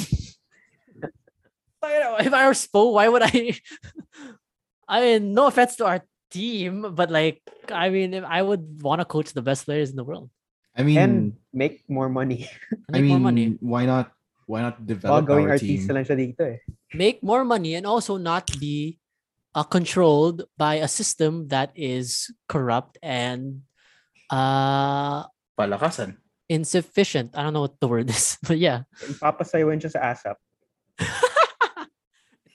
[1.82, 3.55] If I were Spo, why would I?
[4.89, 6.01] I mean, no offense to our
[6.31, 9.97] team, but like, I mean, if I would want to coach the best players in
[9.97, 10.31] the world.
[10.77, 12.48] I mean, and make more money
[12.86, 13.59] and I mean, more money.
[13.60, 14.12] why not?
[14.47, 15.85] Why not develop going our team?
[15.93, 16.56] lang siya dito eh.
[16.94, 18.97] make more money and also not be
[19.55, 23.69] uh, controlled by a system that is corrupt and
[24.31, 25.28] uh
[25.59, 26.16] Palakasan.
[26.48, 27.36] insufficient.
[27.36, 28.89] I don't know what the word is, but yeah.
[29.05, 30.39] Ipapasayawan siya sa ASAP.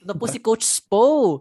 [0.04, 1.40] Na po si Coach Spo.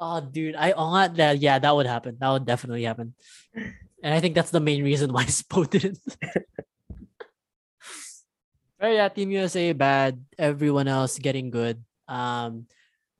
[0.00, 0.56] oh, dude.
[0.56, 2.16] I oh, nga, that, yeah, that would happen.
[2.18, 3.14] That would definitely happen.
[4.02, 6.00] And I think that's the main reason why Spo didn't.
[8.80, 10.24] but yeah, Team USA bad.
[10.40, 11.84] Everyone else getting good.
[12.08, 12.66] Um,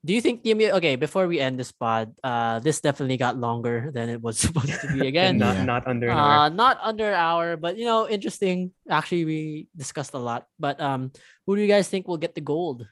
[0.05, 0.97] do you think Team U- okay?
[0.97, 4.89] Before we end this pod, uh, this definitely got longer than it was supposed to
[4.93, 5.07] be.
[5.13, 5.65] Again, not Yeah.
[5.65, 6.35] not under an hour.
[6.47, 8.73] uh, not under hour, but you know, interesting.
[8.91, 9.39] Actually, we
[9.77, 10.47] discussed a lot.
[10.59, 11.13] But um,
[11.47, 12.87] who do you guys think will get the gold?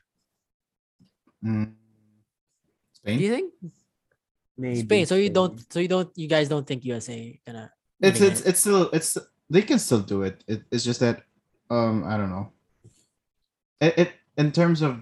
[1.44, 1.72] Mm.
[1.72, 1.74] Do
[2.94, 3.18] Spain.
[3.18, 3.46] you think
[4.58, 5.06] Maybe Spain?
[5.06, 5.32] So you Spain.
[5.34, 7.16] don't, so you don't, you guys don't think USA
[7.46, 7.72] gonna?
[8.00, 8.46] It's it's it?
[8.54, 9.16] it's still it's
[9.48, 10.44] they can still do it.
[10.46, 11.22] it it's just that
[11.70, 12.52] um I don't know.
[13.80, 15.00] It, it in terms of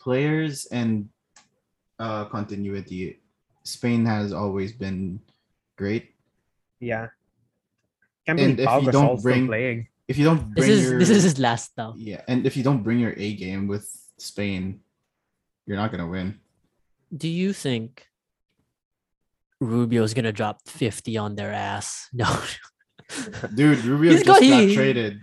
[0.00, 1.08] players and
[1.98, 3.20] uh continuity,
[3.62, 5.20] Spain has always been
[5.76, 6.14] great.
[6.80, 7.08] Yeah.
[8.26, 9.88] Can't And believe if you don't bring- playing.
[10.06, 11.94] If you don't This bring is your this is his last now.
[11.96, 13.88] yeah, and if you don't bring your A game with
[14.18, 14.80] Spain,
[15.66, 16.40] you're not gonna win.
[17.08, 18.04] Do you think
[19.60, 22.08] Rubio's gonna drop fifty on their ass?
[22.12, 22.28] No,
[23.54, 25.20] Dude, Rubio He's just got- got he- traded.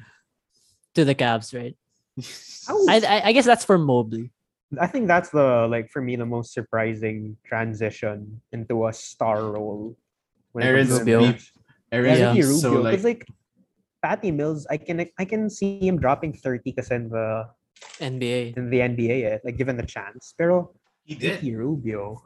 [0.95, 1.75] to the Cavs, right?
[2.89, 4.31] I, I I guess that's for Mobley.
[4.79, 9.97] I think that's the like for me the most surprising transition into a star role.
[10.51, 11.35] when it Aaron comes Rubio.
[11.91, 12.29] Aaron Yeah.
[12.31, 13.27] Ricky so Rubio, like, because like
[14.01, 17.47] Patty Mills, I can I can see him dropping thirty because in the
[17.99, 18.57] NBA.
[18.57, 20.33] in the NBA, eh, like given the chance.
[20.37, 20.71] Pero
[21.03, 22.21] he Ricky Rubio,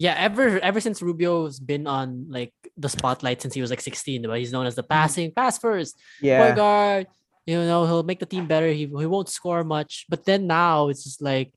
[0.00, 4.22] Yeah, ever ever since Rubio's been on like the spotlight since he was like 16,
[4.22, 7.06] but he's known as the passing pass first, point yeah, guard.
[7.46, 8.68] You know, he'll make the team better.
[8.68, 11.52] He he won't score much, but then now it's just like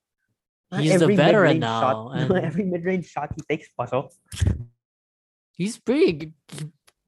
[0.73, 4.09] he's a every veteran mid-range now, Shot, and every mid range shot he takes, pasok.
[5.53, 6.33] he's pretty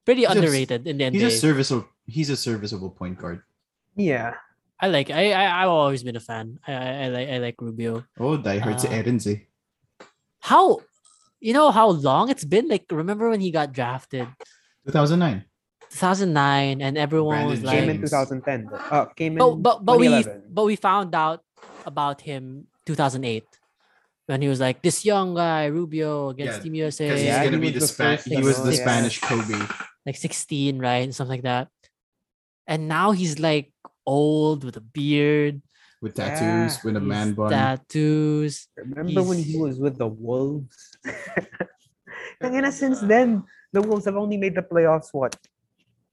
[0.04, 1.12] pretty He's a s- underrated in the NBA.
[1.14, 3.42] he's a serviceable he's a serviceable point guard.
[3.96, 4.34] Yeah,
[4.78, 6.58] I like I, I I've always been a fan.
[6.66, 8.04] I I, I like I like Rubio.
[8.20, 9.40] Oh, die hard si Uh, Aaron Z.
[10.40, 10.78] How
[11.40, 12.68] you know how long it's been?
[12.68, 14.28] Like remember when he got drafted
[14.86, 15.44] 2009.
[15.90, 18.70] 2009 and everyone was like came in 2010.
[18.90, 19.38] Uh, came in.
[19.38, 21.42] but but but we but we found out
[21.84, 23.44] about him 2008
[24.26, 27.44] when he was like this young guy Rubio against Yeah, Team Because USA he's Yeah,
[27.44, 28.82] gonna he be was the the Span- he was the yeah.
[28.82, 29.60] Spanish Kobe.
[30.04, 31.68] like 16 right and something like that
[32.66, 33.72] and now he's like
[34.06, 35.62] old with a beard
[36.02, 37.50] with tattoos, Yeah, with a he's man bun.
[37.50, 40.76] tattoos Remember when he was with the Wolves?
[42.42, 43.42] Tangina, since then,
[43.72, 45.34] the Wolves have only made the playoffs what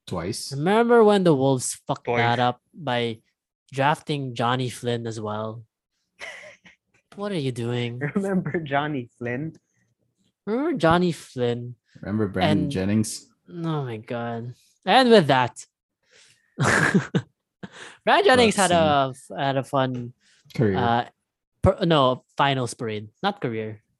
[0.07, 0.51] twice.
[0.51, 2.17] Remember when the Wolves fucked Boy.
[2.17, 3.19] that up by
[3.71, 5.63] drafting Johnny Flynn as well?
[7.15, 7.99] What are you doing?
[8.15, 9.53] Remember Johnny Flynn?
[10.47, 11.75] Remember Johnny Flynn?
[12.01, 13.27] Remember Brandon And- Jennings?
[13.49, 14.55] Oh my god!
[14.85, 15.53] And with that,
[18.05, 20.13] Brad Jennings had a had a fun
[20.55, 20.77] Career.
[20.77, 21.05] uh
[21.61, 23.83] per, no finals parade, not career.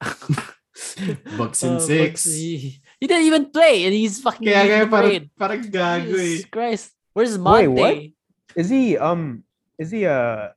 [1.38, 2.24] Bucks in Uh, six.
[2.24, 5.24] He, he didn't even play, and he's fucking Kaya leading kaya the parang, parade.
[5.36, 6.40] parang gago eh.
[6.40, 7.68] Jesus Christ, where's Monta?
[7.68, 7.94] Wait, what?
[8.56, 9.44] Is he um
[9.76, 10.48] is he uh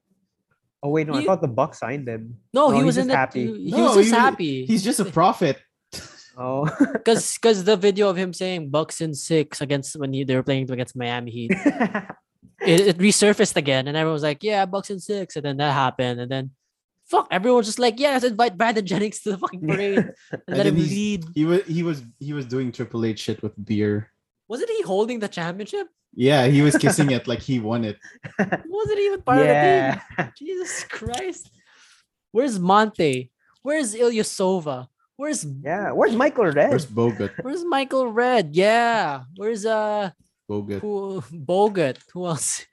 [0.80, 2.40] oh wait no I thought the Bucks signed him.
[2.56, 3.18] No, he No, was in just the.
[3.20, 3.46] happy.
[3.52, 4.56] He, he No, was just he happy.
[4.66, 5.60] He's just a prophet.
[6.38, 10.38] Oh because because the video of him saying Bucks in six against when he, they
[10.38, 11.50] were playing against Miami Heat,
[12.62, 15.36] it, it resurfaced again, and everyone was like, "Yeah, Bucks in six.
[15.36, 16.52] and then that happened, and then
[17.08, 19.98] fuck, everyone was just like, "Yeah, let's invite Brandon Jennings to the fucking parade
[20.32, 23.42] and, And let him lead." He was he was he was doing Triple H shit
[23.42, 24.12] with beer.
[24.48, 25.88] Wasn't he holding the championship?
[26.14, 27.98] Yeah, he was kissing it like he won it.
[28.40, 30.00] Wasn't he even part of the yeah.
[30.18, 30.32] team?
[30.38, 31.50] Jesus Christ!
[32.32, 33.30] Where's Monta?
[33.62, 34.88] Where's Ilyasova?
[35.18, 35.92] Where's Yeah.
[35.92, 36.70] Where's Michael Redd?
[36.70, 37.32] Where's Bogut?
[37.42, 38.56] Where's Michael Redd?
[38.56, 39.24] Yeah.
[39.36, 40.12] Where's uh
[40.50, 40.80] Bogut.
[40.82, 41.98] who Bogut?
[42.14, 42.66] Who else?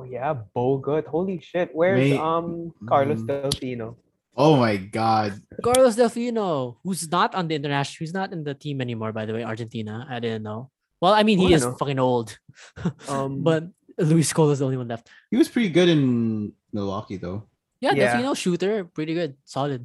[0.00, 1.04] Oh yeah, Bogut.
[1.06, 1.68] Holy shit.
[1.76, 3.28] Where's May- um Carlos Mm.
[3.28, 3.96] Delfino?
[4.36, 5.36] Oh my god.
[5.60, 9.34] Carlos Delfino, who's not on the international, who's not in the team anymore, by the
[9.36, 10.06] way, Argentina.
[10.08, 10.70] I didn't know.
[11.02, 12.38] Well, I mean, Oh, he I is fucking old,
[13.12, 13.68] Um but
[14.00, 15.10] Luis Scola is the only one left.
[15.30, 17.44] He was pretty good in Milwaukee though.
[17.84, 18.16] Yeah, Yeah.
[18.16, 19.84] Delfino shooter, pretty good, solid.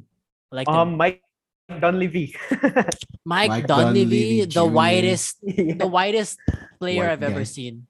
[0.52, 0.74] I like him.
[0.74, 1.20] um Mike
[1.68, 2.32] Dunleavy.
[3.26, 4.70] Mike, Mike Dunleavy, Dunleavy the Jr..
[4.72, 5.74] whitest, Yeah.
[5.74, 6.38] the whitest
[6.78, 7.50] player White I've ever guy.
[7.58, 7.86] seen.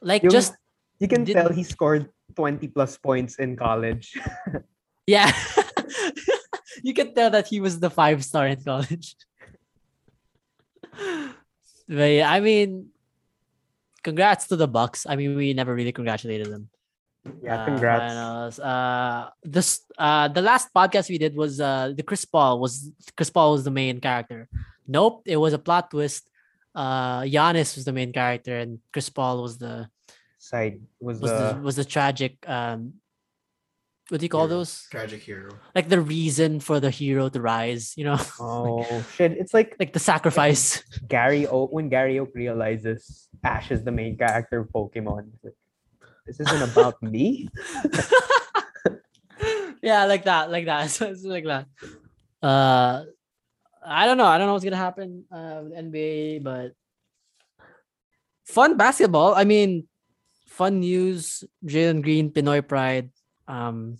[0.00, 0.54] Like Yung- just
[1.02, 2.06] you can did- tell he scored
[2.38, 4.14] 20 plus points in college.
[5.06, 5.30] yeah,
[6.86, 9.16] you can tell that he was the five star in college.
[11.88, 12.88] but yeah, I mean,
[14.02, 15.06] congrats to the Bucks.
[15.08, 16.68] I mean, we never really congratulated them.
[17.42, 18.02] Yeah, Uh, congrats.
[18.12, 18.58] finals.
[18.58, 23.30] Uh, this uh, the last podcast we did was uh, the Chris Paul was Chris
[23.30, 24.48] Paul was the main character.
[24.88, 26.26] Nope, it was a plot twist.
[26.74, 29.86] Uh, Giannis was the main character, and Chris Paul was the
[30.52, 32.36] Side was, was the the was the tragic.
[32.48, 32.94] Um,
[34.10, 34.58] what do you call Hero.
[34.60, 34.86] those?
[34.90, 35.56] Tragic hero.
[35.74, 37.94] Like the reason for the hero to rise.
[37.96, 38.84] You know, oh
[39.16, 39.32] shit.
[39.32, 40.82] It's like like the sacrifice.
[41.08, 45.32] Gary Oak when Gary Oak realizes Ash is the main character of Pokemon.
[45.42, 45.54] Like,
[46.26, 47.48] this isn't about me.
[49.82, 50.90] yeah, like that, like that.
[50.90, 51.66] So it's like that.
[52.42, 53.04] Uh,
[53.84, 54.26] I don't know.
[54.26, 56.72] I don't know what's gonna happen uh, with NBA, but
[58.44, 59.34] fun basketball.
[59.34, 59.88] I mean,
[60.52, 61.44] fun news.
[61.64, 63.10] Jalen Green, Pinoy Pride.
[63.48, 63.98] Um,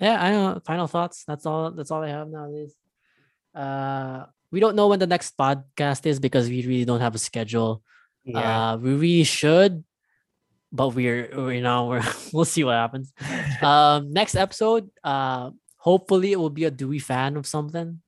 [0.00, 0.60] yeah, I don't know.
[0.64, 1.24] Final thoughts.
[1.28, 1.70] That's all.
[1.70, 2.74] That's all I have nowadays.
[3.54, 7.18] Uh, we don't know when the next podcast is because we really don't have a
[7.20, 7.82] schedule.
[8.24, 8.72] Yeah.
[8.72, 9.84] Uh, we really should,
[10.72, 12.02] but we're you know we're
[12.32, 13.12] we'll see what happens.
[13.62, 18.02] Um, next episode, uh, hopefully it will be a Dewey fan of something.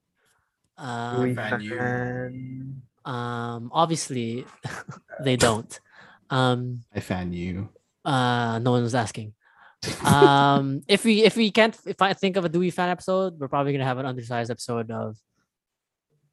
[0.77, 1.78] Um, Dewey fan you.
[1.78, 2.82] fan.
[3.05, 4.44] um, obviously
[5.23, 5.70] they don't.
[6.30, 7.68] Um, I fan you.
[8.05, 9.34] uh, no one was asking.
[10.05, 13.48] Um, if we if we can't if I think of a Dewey fan episode, we're
[13.48, 15.16] probably gonna have an undersized episode of,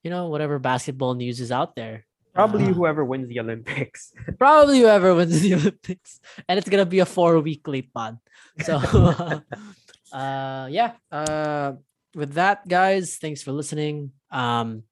[0.03, 2.05] you know, whatever basketball news is out there.
[2.33, 4.13] Probably Uh, whoever wins the Olympics.
[4.39, 8.17] probably whoever wins the Olympics, and it's gonna be a four week late pod.
[8.63, 8.77] So,
[10.13, 10.93] uh, yeah.
[11.11, 11.73] Uh,
[12.15, 14.11] with that, guys, thanks for listening.
[14.31, 14.83] Um,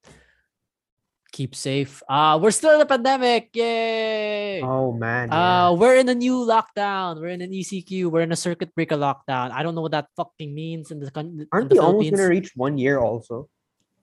[1.39, 2.03] keep safe.
[2.03, 3.47] Uh, we're still in a pandemic.
[3.55, 4.59] Yay!
[4.59, 5.31] oh man.
[5.31, 7.23] Uh, we're in a new lockdown.
[7.23, 8.11] We're in an ECQ.
[8.11, 9.55] We're in a circuit breaker lockdown.
[9.55, 11.47] I don't know what that fucking means in the country.
[11.55, 12.19] Aren't in the we almost Philippines.
[12.19, 13.47] gonna reach one year also?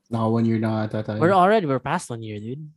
[0.08, 2.72] No, when you're not that We're already we're past one year, dude.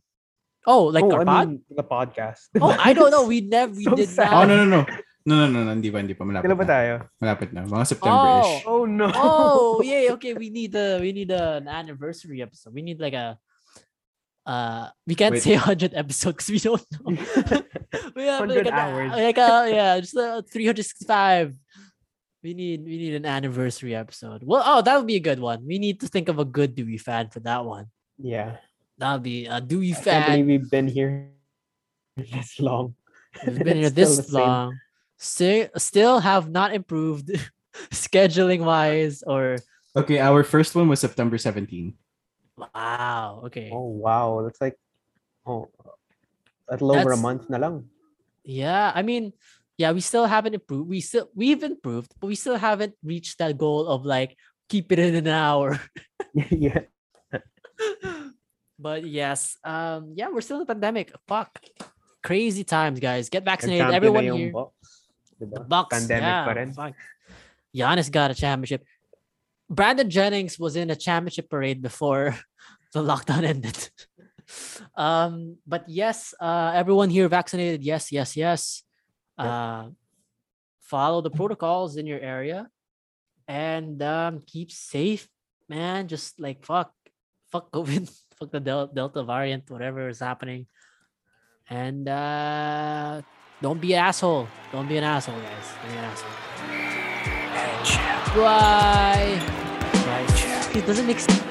[0.68, 1.48] Oh, like oh, our I pod?
[1.48, 2.52] mean the podcast.
[2.60, 3.24] Oh, I don't know.
[3.24, 4.28] We never we So did sad.
[4.28, 4.80] Oh, no, no, no.
[5.24, 5.72] No, no, no, no.
[5.72, 6.24] Hindi pa, hindi pa.
[6.24, 6.72] Malapit Kailan ba na.
[6.72, 6.92] tayo?
[7.16, 7.60] Malapit na.
[7.64, 8.64] Mga September-ish.
[8.68, 9.08] Oh no.
[9.16, 13.36] oh yeah okay we need a we need an anniversary episode we need like a
[14.50, 15.42] uh we can't Wait.
[15.42, 17.06] say 100 episodes because we don't know
[18.16, 19.10] we have like 100 an, hours.
[19.12, 21.54] like a yeah just a 365
[22.42, 25.64] we need we need an anniversary episode well oh that would be a good one
[25.64, 27.86] we need to think of a good dewey fan for that one
[28.18, 28.56] yeah.
[28.98, 31.30] that would be a dewey I can't fan believe we've been here
[32.16, 32.94] this long.
[33.46, 34.76] we've been here this long
[35.16, 37.30] still still have not improved
[37.92, 39.58] scheduling wise or
[39.96, 41.94] Okay, our first one was September 17.
[42.74, 44.76] Wow okay Oh wow, that's like
[45.46, 45.68] oh
[46.68, 47.90] a little over a month na lang.
[48.44, 49.32] Yeah, I mean,
[49.76, 50.88] yeah, we still haven't improved.
[50.88, 54.36] We still we've improved, but we still haven't reached that goal of like
[54.68, 55.80] keep it in an hour.
[56.34, 56.86] yeah.
[58.78, 61.12] but yes, um, yeah, we're still in the pandemic.
[61.26, 61.58] Fuck.
[62.22, 63.28] crazy times, guys.
[63.28, 63.90] Get vaccinated.
[63.90, 64.52] Everyone here.
[64.52, 64.70] Diba?
[65.40, 65.98] The Bucks.
[65.98, 66.72] Pandemic yeah, pa rin.
[66.72, 66.94] fuck.
[67.74, 68.84] Giannis got a championship.
[69.70, 72.36] Brandon Jennings was in a championship parade before
[72.92, 73.90] the lockdown ended.
[74.96, 77.82] um, but yes, uh, everyone here vaccinated.
[77.84, 78.82] Yes, yes, yes.
[79.38, 79.88] Uh,
[80.80, 82.68] follow the protocols in your area
[83.48, 85.28] and um, keep safe,
[85.68, 86.08] man.
[86.08, 86.92] Just like fuck,
[87.50, 90.66] fuck COVID, fuck the Del- Delta variant, whatever is happening.
[91.68, 93.22] And uh,
[93.62, 94.48] don't be an asshole.
[94.72, 95.66] Don't be an asshole, guys.
[95.82, 96.30] Don't be an asshole.
[98.36, 99.40] Bye.
[100.04, 100.78] Bye.
[100.78, 101.49] It doesn't make sense.